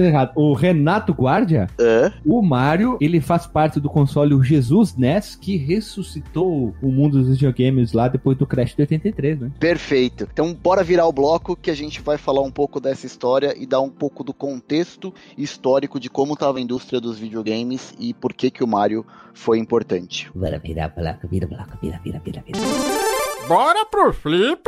errado. 0.05 0.31
O 0.35 0.53
Renato 0.53 1.13
Guardia, 1.13 1.67
é. 1.79 2.11
o 2.25 2.41
Mario, 2.41 2.97
ele 3.01 3.19
faz 3.19 3.47
parte 3.47 3.79
do 3.79 3.89
console 3.89 4.35
Jesus 4.43 4.95
NES, 4.95 5.35
que 5.35 5.57
ressuscitou 5.57 6.75
o 6.81 6.91
mundo 6.91 7.19
dos 7.19 7.29
videogames 7.29 7.93
lá 7.93 8.07
depois 8.07 8.37
do 8.37 8.45
Crash 8.45 8.75
de 8.75 8.81
83, 8.81 9.39
né? 9.39 9.51
Perfeito. 9.59 10.27
Então, 10.31 10.53
bora 10.53 10.83
virar 10.83 11.07
o 11.07 11.13
bloco 11.13 11.55
que 11.55 11.71
a 11.71 11.75
gente 11.75 12.01
vai 12.01 12.17
falar 12.17 12.41
um 12.41 12.51
pouco 12.51 12.79
dessa 12.79 13.05
história 13.05 13.55
e 13.57 13.65
dar 13.65 13.81
um 13.81 13.89
pouco 13.89 14.23
do 14.23 14.33
contexto 14.33 15.13
histórico 15.37 15.99
de 15.99 16.09
como 16.09 16.33
estava 16.33 16.57
a 16.57 16.61
indústria 16.61 16.99
dos 16.99 17.17
videogames 17.17 17.54
e 17.99 18.13
por 18.13 18.33
que 18.33 18.51
que 18.51 18.63
o 18.63 18.67
Mario 18.67 19.05
foi 19.33 19.59
importante. 19.59 20.29
Bora 23.47 23.85
pro 23.85 24.11
flip! 24.11 24.63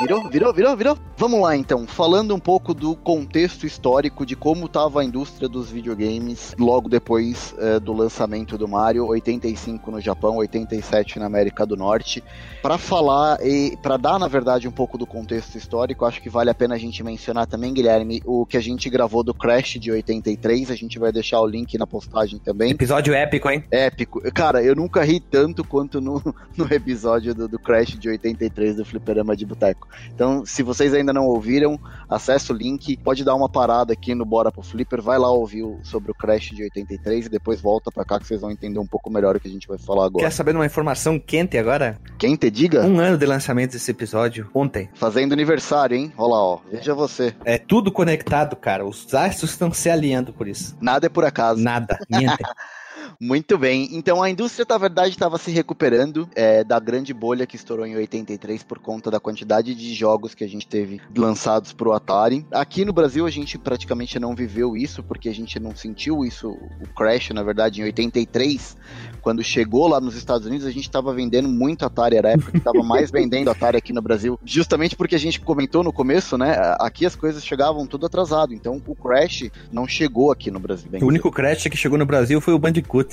Virou, 0.00 0.28
virou, 0.28 0.52
virou, 0.52 0.76
virou. 0.76 0.98
Vamos 1.16 1.40
lá 1.40 1.56
então, 1.56 1.86
falando 1.86 2.34
um 2.34 2.38
pouco 2.38 2.74
do 2.74 2.94
contexto 2.94 3.64
histórico 3.64 4.26
de 4.26 4.36
como 4.36 4.66
estava 4.66 5.00
a 5.00 5.04
indústria 5.04 5.48
dos 5.48 5.70
videogames 5.70 6.54
logo 6.58 6.90
depois 6.90 7.54
uh, 7.56 7.80
do 7.80 7.94
lançamento 7.94 8.58
do 8.58 8.68
Mario, 8.68 9.06
85 9.06 9.90
no 9.90 10.00
Japão, 10.00 10.36
87 10.36 11.18
na 11.18 11.24
América 11.24 11.64
do 11.64 11.74
Norte. 11.74 12.22
Para 12.60 12.76
falar 12.76 13.38
e 13.42 13.78
para 13.80 13.96
dar 13.96 14.18
na 14.18 14.28
verdade 14.28 14.68
um 14.68 14.72
pouco 14.72 14.98
do 14.98 15.06
contexto 15.06 15.56
histórico, 15.56 16.04
acho 16.04 16.20
que 16.20 16.28
vale 16.28 16.50
a 16.50 16.54
pena 16.54 16.74
a 16.74 16.78
gente 16.78 17.02
mencionar 17.02 17.46
também, 17.46 17.72
Guilherme, 17.72 18.20
o 18.26 18.44
que 18.44 18.58
a 18.58 18.60
gente 18.60 18.90
gravou 18.90 19.22
do 19.22 19.32
Crash 19.32 19.78
de 19.78 19.90
83. 19.90 20.70
A 20.70 20.74
gente 20.74 20.98
vai 20.98 21.12
deixar 21.12 21.40
o 21.40 21.46
link 21.46 21.78
na 21.78 21.86
postagem 21.86 22.38
também. 22.38 22.72
Episódio 22.72 23.14
épico, 23.14 23.48
hein? 23.48 23.64
Épico. 23.70 24.20
Cara, 24.32 24.62
eu 24.62 24.74
nunca 24.74 25.02
ri 25.02 25.18
tanto 25.18 25.64
quanto 25.64 25.98
no, 25.98 26.22
no 26.54 26.70
episódio 26.70 27.34
do, 27.34 27.48
do 27.48 27.58
Crash 27.58 27.98
de 27.98 28.10
83. 28.10 28.15
83 28.16 28.76
do 28.76 28.84
Fliperama 28.84 29.36
de 29.36 29.46
Boteco. 29.46 29.88
Então, 30.14 30.44
se 30.44 30.62
vocês 30.62 30.92
ainda 30.94 31.12
não 31.12 31.26
ouviram, 31.26 31.78
acessa 32.08 32.52
o 32.52 32.56
link, 32.56 32.96
pode 32.98 33.24
dar 33.24 33.34
uma 33.34 33.48
parada 33.48 33.92
aqui 33.92 34.14
no 34.14 34.24
Bora 34.24 34.50
pro 34.50 34.62
Flipper, 34.62 35.02
vai 35.02 35.18
lá 35.18 35.30
ouvir 35.30 35.64
sobre 35.82 36.10
o 36.10 36.14
Crash 36.14 36.50
de 36.50 36.62
83 36.64 37.26
e 37.26 37.28
depois 37.28 37.60
volta 37.60 37.90
pra 37.90 38.04
cá 38.04 38.18
que 38.18 38.26
vocês 38.26 38.40
vão 38.40 38.50
entender 38.50 38.78
um 38.78 38.86
pouco 38.86 39.10
melhor 39.10 39.36
o 39.36 39.40
que 39.40 39.48
a 39.48 39.50
gente 39.50 39.68
vai 39.68 39.78
falar 39.78 40.06
agora. 40.06 40.24
Quer 40.24 40.32
saber 40.32 40.52
de 40.52 40.58
uma 40.58 40.66
informação 40.66 41.18
quente 41.18 41.58
agora? 41.58 41.98
Quem 42.18 42.36
te 42.36 42.50
diga? 42.50 42.84
Um 42.84 42.98
ano 42.98 43.18
de 43.18 43.26
lançamento 43.26 43.72
desse 43.72 43.90
episódio, 43.90 44.48
ontem. 44.54 44.88
Fazendo 44.94 45.32
aniversário, 45.32 45.96
hein? 45.96 46.12
Olha 46.16 46.32
lá, 46.32 46.42
ó. 46.42 46.58
Veja 46.70 46.94
você. 46.94 47.34
É 47.44 47.58
tudo 47.58 47.92
conectado, 47.92 48.56
cara. 48.56 48.84
Os 48.86 49.12
astros 49.14 49.50
estão 49.50 49.72
se 49.72 49.90
alinhando 49.90 50.32
por 50.32 50.48
isso. 50.48 50.76
Nada 50.80 51.06
é 51.06 51.08
por 51.08 51.24
acaso. 51.24 51.60
Nada. 51.62 51.98
Niente. 52.10 52.36
Muito 53.20 53.56
bem. 53.56 53.88
Então 53.92 54.22
a 54.22 54.30
indústria, 54.30 54.66
na 54.68 54.78
verdade, 54.78 55.10
estava 55.10 55.38
se 55.38 55.50
recuperando 55.50 56.28
é, 56.34 56.62
da 56.62 56.78
grande 56.78 57.14
bolha 57.14 57.46
que 57.46 57.56
estourou 57.56 57.86
em 57.86 57.96
83 57.96 58.62
por 58.62 58.78
conta 58.78 59.10
da 59.10 59.18
quantidade 59.18 59.74
de 59.74 59.94
jogos 59.94 60.34
que 60.34 60.44
a 60.44 60.48
gente 60.48 60.66
teve 60.66 61.00
lançados 61.16 61.72
para 61.72 61.88
o 61.88 61.92
Atari. 61.92 62.46
Aqui 62.52 62.84
no 62.84 62.92
Brasil 62.92 63.26
a 63.26 63.30
gente 63.30 63.58
praticamente 63.58 64.18
não 64.18 64.34
viveu 64.34 64.76
isso, 64.76 65.02
porque 65.02 65.28
a 65.28 65.34
gente 65.34 65.58
não 65.58 65.74
sentiu 65.74 66.24
isso, 66.24 66.50
o 66.50 66.88
crash, 66.94 67.30
na 67.30 67.42
verdade, 67.42 67.80
em 67.80 67.84
83. 67.84 68.76
Quando 69.22 69.42
chegou 69.42 69.88
lá 69.88 70.00
nos 70.00 70.14
Estados 70.14 70.46
Unidos, 70.46 70.66
a 70.66 70.70
gente 70.70 70.84
estava 70.84 71.12
vendendo 71.12 71.48
muito 71.48 71.84
Atari, 71.84 72.16
era 72.16 72.28
a 72.28 72.32
época 72.32 72.52
que 72.52 72.58
estava 72.58 72.82
mais 72.82 73.10
vendendo 73.12 73.50
Atari 73.50 73.76
aqui 73.76 73.92
no 73.92 74.02
Brasil, 74.02 74.38
justamente 74.44 74.94
porque 74.94 75.14
a 75.14 75.18
gente 75.18 75.40
comentou 75.40 75.82
no 75.82 75.92
começo, 75.92 76.36
né? 76.36 76.56
Aqui 76.78 77.06
as 77.06 77.16
coisas 77.16 77.44
chegavam 77.44 77.86
tudo 77.86 78.06
atrasado, 78.06 78.52
então 78.52 78.80
o 78.86 78.94
Crash 78.94 79.50
não 79.72 79.86
chegou 79.88 80.30
aqui 80.30 80.50
no 80.50 80.60
Brasil. 80.60 80.90
o 81.00 81.06
único 81.06 81.30
Crash 81.30 81.64
que 81.64 81.76
chegou 81.76 81.98
no 81.98 82.06
Brasil 82.06 82.40
foi 82.40 82.54
o 82.54 82.58
Bandicoot. 82.58 83.05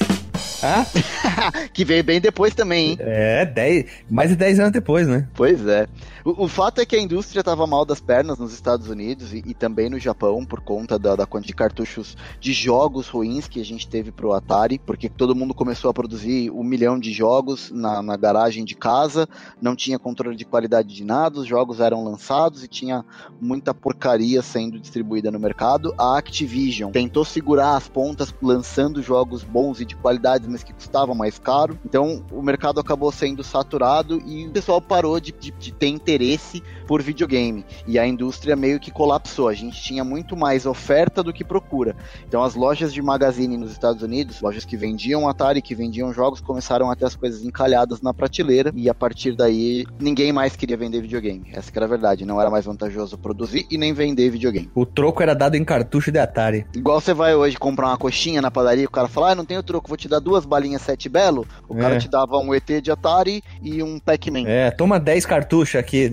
Ah? 0.63 0.85
que 1.73 1.83
veio 1.83 2.03
bem 2.03 2.21
depois 2.21 2.55
também, 2.55 2.91
hein? 2.91 2.97
É, 2.99 3.45
dez, 3.45 3.85
mais 4.09 4.29
de 4.29 4.37
10 4.37 4.59
anos 4.61 4.71
depois, 4.71 5.05
né? 5.05 5.27
Pois 5.33 5.65
é. 5.67 5.87
O, 6.23 6.45
o 6.45 6.47
fato 6.47 6.79
é 6.79 6.85
que 6.85 6.95
a 6.95 7.01
indústria 7.01 7.41
estava 7.41 7.67
mal 7.67 7.83
das 7.83 7.99
pernas 7.99 8.39
nos 8.39 8.53
Estados 8.53 8.87
Unidos 8.87 9.33
e, 9.33 9.43
e 9.45 9.53
também 9.53 9.89
no 9.89 9.99
Japão 9.99 10.45
por 10.45 10.61
conta 10.61 10.97
da, 10.97 11.17
da 11.17 11.25
quantidade 11.25 11.43
de 11.43 11.53
cartuchos 11.53 12.15
de 12.39 12.53
jogos 12.53 13.09
ruins 13.09 13.49
que 13.49 13.59
a 13.59 13.65
gente 13.65 13.85
teve 13.85 14.13
pro 14.13 14.31
Atari, 14.31 14.79
porque 14.79 15.09
todo 15.09 15.35
mundo 15.35 15.53
começou 15.53 15.91
a 15.91 15.93
produzir 15.93 16.49
um 16.51 16.63
milhão 16.63 16.97
de 16.97 17.11
jogos 17.11 17.69
na, 17.69 18.01
na 18.01 18.15
garagem 18.15 18.63
de 18.63 18.75
casa, 18.75 19.27
não 19.61 19.75
tinha 19.75 19.99
controle 19.99 20.37
de 20.37 20.45
qualidade 20.45 20.95
de 20.95 21.03
nada, 21.03 21.41
os 21.41 21.47
jogos 21.47 21.81
eram 21.81 22.01
lançados 22.01 22.63
e 22.63 22.67
tinha 22.69 23.03
muita 23.41 23.73
porcaria 23.73 24.41
sendo 24.41 24.79
distribuída 24.79 25.29
no 25.29 25.39
mercado. 25.39 25.93
A 25.97 26.17
Activision 26.17 26.91
tentou 26.91 27.25
segurar 27.25 27.75
as 27.75 27.89
pontas 27.89 28.33
lançando 28.41 29.03
jogos 29.03 29.43
bons 29.43 29.81
e 29.83 29.85
de 29.85 29.95
qualidade, 29.95 30.47
mas 30.49 30.63
que 30.63 30.73
custavam 30.73 31.13
mais 31.13 31.37
caro. 31.37 31.77
Então 31.85 32.23
o 32.31 32.41
mercado 32.41 32.79
acabou 32.79 33.11
sendo 33.11 33.43
saturado 33.43 34.21
e 34.25 34.47
o 34.47 34.51
pessoal 34.51 34.81
parou 34.81 35.19
de, 35.19 35.31
de, 35.31 35.51
de 35.51 35.71
ter 35.71 35.87
interesse 35.87 36.63
por 36.87 37.01
videogame. 37.01 37.65
E 37.87 37.99
a 37.99 38.07
indústria 38.07 38.55
meio 38.55 38.79
que 38.79 38.91
colapsou. 38.91 39.47
A 39.47 39.53
gente 39.53 39.81
tinha 39.81 40.03
muito 40.03 40.35
mais 40.35 40.65
oferta 40.65 41.21
do 41.21 41.33
que 41.33 41.43
procura. 41.43 41.95
Então 42.27 42.43
as 42.43 42.55
lojas 42.55 42.93
de 42.93 43.01
magazine 43.01 43.57
nos 43.57 43.71
Estados 43.71 44.01
Unidos, 44.01 44.41
lojas 44.41 44.65
que 44.65 44.77
vendiam 44.77 45.27
Atari, 45.27 45.61
que 45.61 45.75
vendiam 45.75 46.13
jogos, 46.13 46.41
começaram 46.41 46.89
a 46.89 46.95
ter 46.95 47.05
as 47.05 47.15
coisas 47.15 47.43
encalhadas 47.43 48.01
na 48.01 48.13
prateleira. 48.13 48.71
E 48.75 48.89
a 48.89 48.93
partir 48.93 49.35
daí, 49.35 49.85
ninguém 49.99 50.31
mais 50.31 50.55
queria 50.55 50.77
vender 50.77 51.01
videogame. 51.01 51.49
Essa 51.53 51.71
que 51.71 51.77
era 51.77 51.85
a 51.85 51.89
verdade. 51.89 52.25
Não 52.25 52.39
era 52.39 52.49
mais 52.49 52.65
vantajoso 52.65 53.17
produzir 53.17 53.65
e 53.69 53.77
nem 53.77 53.93
vender 53.93 54.29
videogame. 54.29 54.69
O 54.73 54.85
troco 54.85 55.21
era 55.21 55.33
dado 55.33 55.55
em 55.55 55.63
cartucho 55.63 56.11
de 56.11 56.19
Atari. 56.19 56.65
Igual 56.73 56.99
você 56.99 57.13
vai 57.13 57.35
hoje 57.35 57.57
comprar 57.57 57.87
uma 57.87 57.97
coxinha 57.97 58.41
na 58.41 58.51
padaria, 58.51 58.85
o 58.85 58.91
cara 58.91 59.07
fala, 59.07 59.31
ah, 59.31 59.35
não 59.35 59.45
tenho 59.45 59.63
troco, 59.73 59.87
vou 59.87 59.97
te 59.97 60.07
dar 60.07 60.19
duas 60.19 60.45
balinhas 60.45 60.81
sete 60.83 61.09
belo. 61.09 61.47
O 61.67 61.75
é. 61.77 61.81
cara 61.81 61.99
te 61.99 62.07
dava 62.07 62.37
um 62.37 62.53
ET 62.53 62.69
de 62.81 62.91
Atari 62.91 63.43
e 63.61 63.81
um 63.81 63.99
Pac-Man. 63.99 64.47
É, 64.47 64.69
toma 64.69 64.99
10 64.99 65.25
cartuchos 65.25 65.75
aqui. 65.75 66.11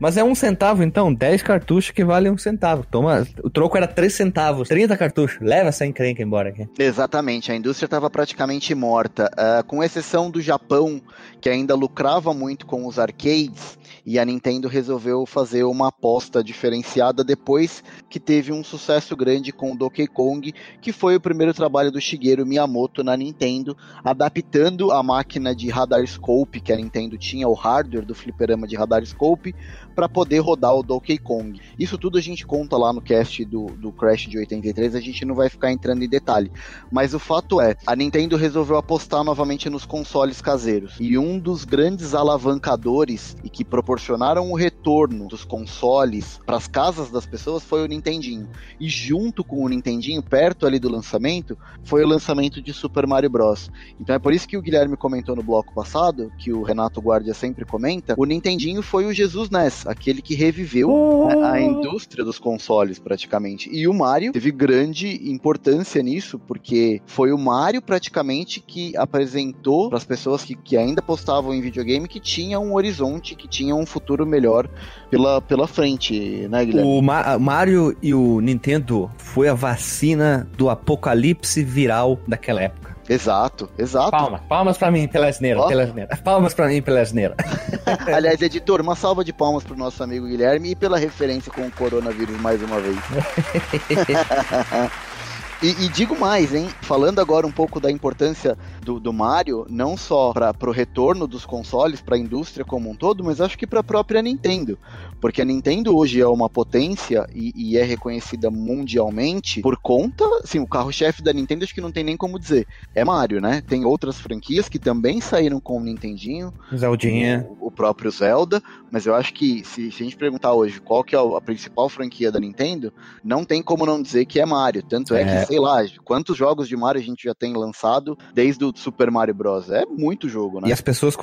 Mas 0.00 0.16
é 0.16 0.24
um 0.24 0.34
centavo, 0.34 0.82
então. 0.82 1.12
10 1.12 1.42
cartuchos 1.42 1.90
que 1.90 2.04
valem 2.04 2.32
um 2.32 2.38
centavo. 2.38 2.84
Toma. 2.90 3.26
O 3.42 3.50
troco 3.50 3.76
era 3.76 3.86
3 3.86 4.12
centavos. 4.12 4.68
30 4.68 4.96
cartuchos. 4.96 5.38
Leva 5.40 5.68
essa 5.68 5.86
encrenca 5.86 6.22
embora 6.22 6.48
aqui. 6.48 6.68
Exatamente. 6.78 7.52
A 7.52 7.56
indústria 7.56 7.86
estava 7.86 8.10
praticamente 8.10 8.74
morta. 8.74 9.30
Uh, 9.32 9.64
com 9.66 9.82
exceção 9.82 10.30
do 10.30 10.40
Japão, 10.40 11.00
que 11.40 11.48
ainda 11.48 11.74
lucrava 11.74 12.34
muito 12.34 12.66
com 12.66 12.86
os 12.86 12.98
arcades. 12.98 13.78
E 14.04 14.18
a 14.20 14.24
Nintendo 14.24 14.68
resolveu 14.68 15.26
fazer 15.26 15.64
uma 15.64 15.88
aposta 15.88 16.42
diferenciada 16.42 17.24
depois 17.24 17.82
que 18.08 18.20
teve 18.20 18.52
um 18.52 18.62
sucesso 18.62 19.16
grande 19.16 19.52
com 19.52 19.72
o 19.72 19.76
Donkey 19.76 20.06
Kong, 20.06 20.54
que 20.80 20.92
foi 20.92 21.16
o 21.16 21.20
primeiro 21.20 21.52
trabalho 21.52 21.90
do 21.90 22.00
Shigeru 22.00 22.46
Miyamoto 22.46 22.95
na 23.02 23.16
Nintendo, 23.16 23.76
adaptando 24.04 24.90
a 24.92 25.02
máquina 25.02 25.54
de 25.54 25.68
radar 25.68 26.06
scope 26.06 26.60
que 26.60 26.72
a 26.72 26.76
Nintendo 26.76 27.16
tinha, 27.16 27.48
o 27.48 27.54
hardware 27.54 28.04
do 28.04 28.14
fliperama 28.14 28.66
de 28.66 28.76
radar 28.76 29.04
scope, 29.04 29.54
para 29.94 30.08
poder 30.08 30.40
rodar 30.40 30.74
o 30.74 30.82
Donkey 30.82 31.18
Kong. 31.18 31.58
Isso 31.78 31.96
tudo 31.96 32.18
a 32.18 32.20
gente 32.20 32.46
conta 32.46 32.76
lá 32.76 32.92
no 32.92 33.00
cast 33.00 33.44
do, 33.44 33.66
do 33.66 33.90
Crash 33.90 34.28
de 34.28 34.38
83, 34.38 34.94
a 34.94 35.00
gente 35.00 35.24
não 35.24 35.34
vai 35.34 35.48
ficar 35.48 35.72
entrando 35.72 36.02
em 36.02 36.08
detalhe. 36.08 36.52
Mas 36.90 37.14
o 37.14 37.18
fato 37.18 37.60
é, 37.60 37.76
a 37.86 37.96
Nintendo 37.96 38.36
resolveu 38.36 38.76
apostar 38.76 39.24
novamente 39.24 39.70
nos 39.70 39.86
consoles 39.86 40.40
caseiros. 40.40 40.96
E 41.00 41.16
um 41.16 41.38
dos 41.38 41.64
grandes 41.64 42.14
alavancadores 42.14 43.36
e 43.42 43.48
que 43.48 43.64
proporcionaram 43.64 44.50
o 44.50 44.54
retorno 44.54 45.28
dos 45.28 45.44
consoles 45.44 46.40
para 46.44 46.56
as 46.56 46.68
casas 46.68 47.10
das 47.10 47.26
pessoas 47.26 47.64
foi 47.64 47.82
o 47.82 47.88
Nintendinho. 47.88 48.48
E 48.78 48.88
junto 48.88 49.42
com 49.42 49.64
o 49.64 49.68
Nintendinho, 49.68 50.22
perto 50.22 50.66
ali 50.66 50.78
do 50.78 50.90
lançamento, 50.90 51.56
foi 51.82 52.04
o 52.04 52.08
lançamento 52.08 52.60
de 52.60 52.72
Super 52.72 52.85
Mario 53.06 53.30
Bros. 53.30 53.70
Então 54.00 54.14
é 54.14 54.18
por 54.18 54.32
isso 54.32 54.48
que 54.48 54.56
o 54.56 54.62
Guilherme 54.62 54.96
comentou 54.96 55.36
no 55.36 55.42
bloco 55.42 55.74
passado, 55.74 56.32
que 56.38 56.52
o 56.52 56.62
Renato 56.62 57.00
Guardia 57.00 57.34
sempre 57.34 57.64
comenta, 57.64 58.14
o 58.16 58.24
Nintendinho 58.24 58.82
foi 58.82 59.06
o 59.06 59.12
Jesus 59.12 59.50
NES, 59.50 59.86
aquele 59.86 60.22
que 60.22 60.34
reviveu 60.34 60.90
oh. 60.90 61.26
né, 61.26 61.50
a 61.50 61.60
indústria 61.60 62.24
dos 62.24 62.38
consoles 62.38 62.98
praticamente. 62.98 63.68
E 63.72 63.86
o 63.86 63.94
Mario 63.94 64.32
teve 64.32 64.50
grande 64.50 65.30
importância 65.30 66.02
nisso, 66.02 66.38
porque 66.38 67.00
foi 67.06 67.32
o 67.32 67.38
Mario 67.38 67.82
praticamente 67.82 68.60
que 68.60 68.96
apresentou 68.96 69.88
para 69.88 69.98
as 69.98 70.04
pessoas 70.04 70.44
que, 70.44 70.54
que 70.54 70.76
ainda 70.76 71.02
postavam 71.02 71.54
em 71.54 71.60
videogame 71.60 72.08
que 72.08 72.20
tinha 72.20 72.58
um 72.58 72.74
horizonte, 72.74 73.34
que 73.34 73.48
tinha 73.48 73.74
um 73.74 73.86
futuro 73.86 74.26
melhor 74.26 74.68
pela, 75.10 75.40
pela 75.40 75.66
frente, 75.66 76.46
né, 76.48 76.64
Guilherme? 76.64 76.90
O 76.90 77.02
Ma 77.02 77.38
Mario 77.38 77.96
e 78.02 78.12
o 78.14 78.40
Nintendo 78.40 79.10
foi 79.16 79.48
a 79.48 79.54
vacina 79.54 80.48
do 80.56 80.68
apocalipse 80.68 81.62
viral 81.62 82.18
daquela 82.26 82.62
época. 82.62 82.75
Exato, 83.08 83.68
exato. 83.78 84.10
Palmas, 84.10 84.40
palmas 84.48 84.78
pra 84.78 84.90
mim 84.90 85.06
pela 85.06 85.28
asneira, 85.28 85.64
pela 85.66 85.84
asneira. 85.84 86.16
Palmas 86.16 86.54
pra 86.54 86.66
mim 86.66 86.82
pela 86.82 87.00
asneira. 87.00 87.36
Aliás, 88.14 88.40
editor, 88.42 88.80
uma 88.80 88.96
salva 88.96 89.24
de 89.24 89.32
palmas 89.32 89.64
pro 89.64 89.76
nosso 89.76 90.02
amigo 90.02 90.26
Guilherme 90.26 90.70
e 90.70 90.76
pela 90.76 90.98
referência 90.98 91.52
com 91.52 91.62
o 91.62 91.70
coronavírus 91.70 92.38
mais 92.40 92.62
uma 92.62 92.80
vez. 92.80 92.96
E, 95.62 95.68
e, 95.68 95.88
digo 95.88 96.18
mais, 96.18 96.54
hein? 96.54 96.68
Falando 96.82 97.18
agora 97.18 97.46
um 97.46 97.50
pouco 97.50 97.80
da 97.80 97.90
importância 97.90 98.58
do, 98.82 99.00
do 99.00 99.10
Mario, 99.10 99.66
não 99.70 99.96
só 99.96 100.32
para 100.32 100.54
o 100.68 100.72
retorno 100.72 101.26
dos 101.26 101.46
consoles, 101.46 102.02
para 102.02 102.16
a 102.16 102.18
indústria 102.18 102.64
como 102.64 102.90
um 102.90 102.94
todo, 102.94 103.24
mas 103.24 103.40
acho 103.40 103.56
que 103.56 103.66
para 103.66 103.80
a 103.80 103.84
própria 103.84 104.20
Nintendo. 104.20 104.78
Porque 105.18 105.40
a 105.40 105.44
Nintendo 105.46 105.96
hoje 105.96 106.20
é 106.20 106.26
uma 106.26 106.50
potência 106.50 107.26
e, 107.34 107.52
e 107.56 107.78
é 107.78 107.82
reconhecida 107.82 108.50
mundialmente 108.50 109.62
por 109.62 109.78
conta, 109.78 110.24
assim, 110.44 110.58
o 110.58 110.66
carro-chefe 110.66 111.22
da 111.22 111.32
Nintendo 111.32 111.64
acho 111.64 111.74
que 111.74 111.80
não 111.80 111.90
tem 111.90 112.04
nem 112.04 112.18
como 112.18 112.38
dizer. 112.38 112.66
É 112.94 113.02
Mario, 113.02 113.40
né? 113.40 113.62
Tem 113.66 113.84
outras 113.86 114.20
franquias 114.20 114.68
que 114.68 114.78
também 114.78 115.22
saíram 115.22 115.58
com 115.58 115.78
o 115.78 115.82
Nintendinho. 115.82 116.52
Zeldinha. 116.74 117.46
O, 117.58 117.68
o 117.68 117.70
próprio 117.70 118.10
Zelda. 118.10 118.62
Mas 118.90 119.06
eu 119.06 119.14
acho 119.14 119.32
que 119.32 119.64
se, 119.64 119.90
se, 119.90 120.02
a 120.02 120.04
gente 120.04 120.16
perguntar 120.16 120.52
hoje 120.52 120.80
qual 120.80 121.02
que 121.02 121.16
é 121.16 121.18
a 121.18 121.40
principal 121.40 121.88
franquia 121.88 122.30
da 122.30 122.38
Nintendo, 122.38 122.92
não 123.24 123.44
tem 123.44 123.62
como 123.62 123.86
não 123.86 124.00
dizer 124.00 124.26
que 124.26 124.38
é 124.38 124.46
Mario. 124.46 124.82
Tanto 124.82 125.14
é, 125.14 125.22
é. 125.22 125.45
que, 125.45 125.45
sei 125.46 125.58
lá, 125.58 125.84
quantos 126.04 126.36
jogos 126.36 126.68
de 126.68 126.76
Mario 126.76 127.00
a 127.00 127.04
gente 127.04 127.24
já 127.24 127.34
tem 127.34 127.54
lançado 127.54 128.16
desde 128.34 128.64
o 128.64 128.72
Super 128.74 129.10
Mario 129.10 129.34
Bros. 129.34 129.70
É 129.70 129.84
muito 129.86 130.28
jogo, 130.28 130.60
né? 130.60 130.68
E 130.68 130.72
as 130.72 130.80
pessoas 130.80 131.16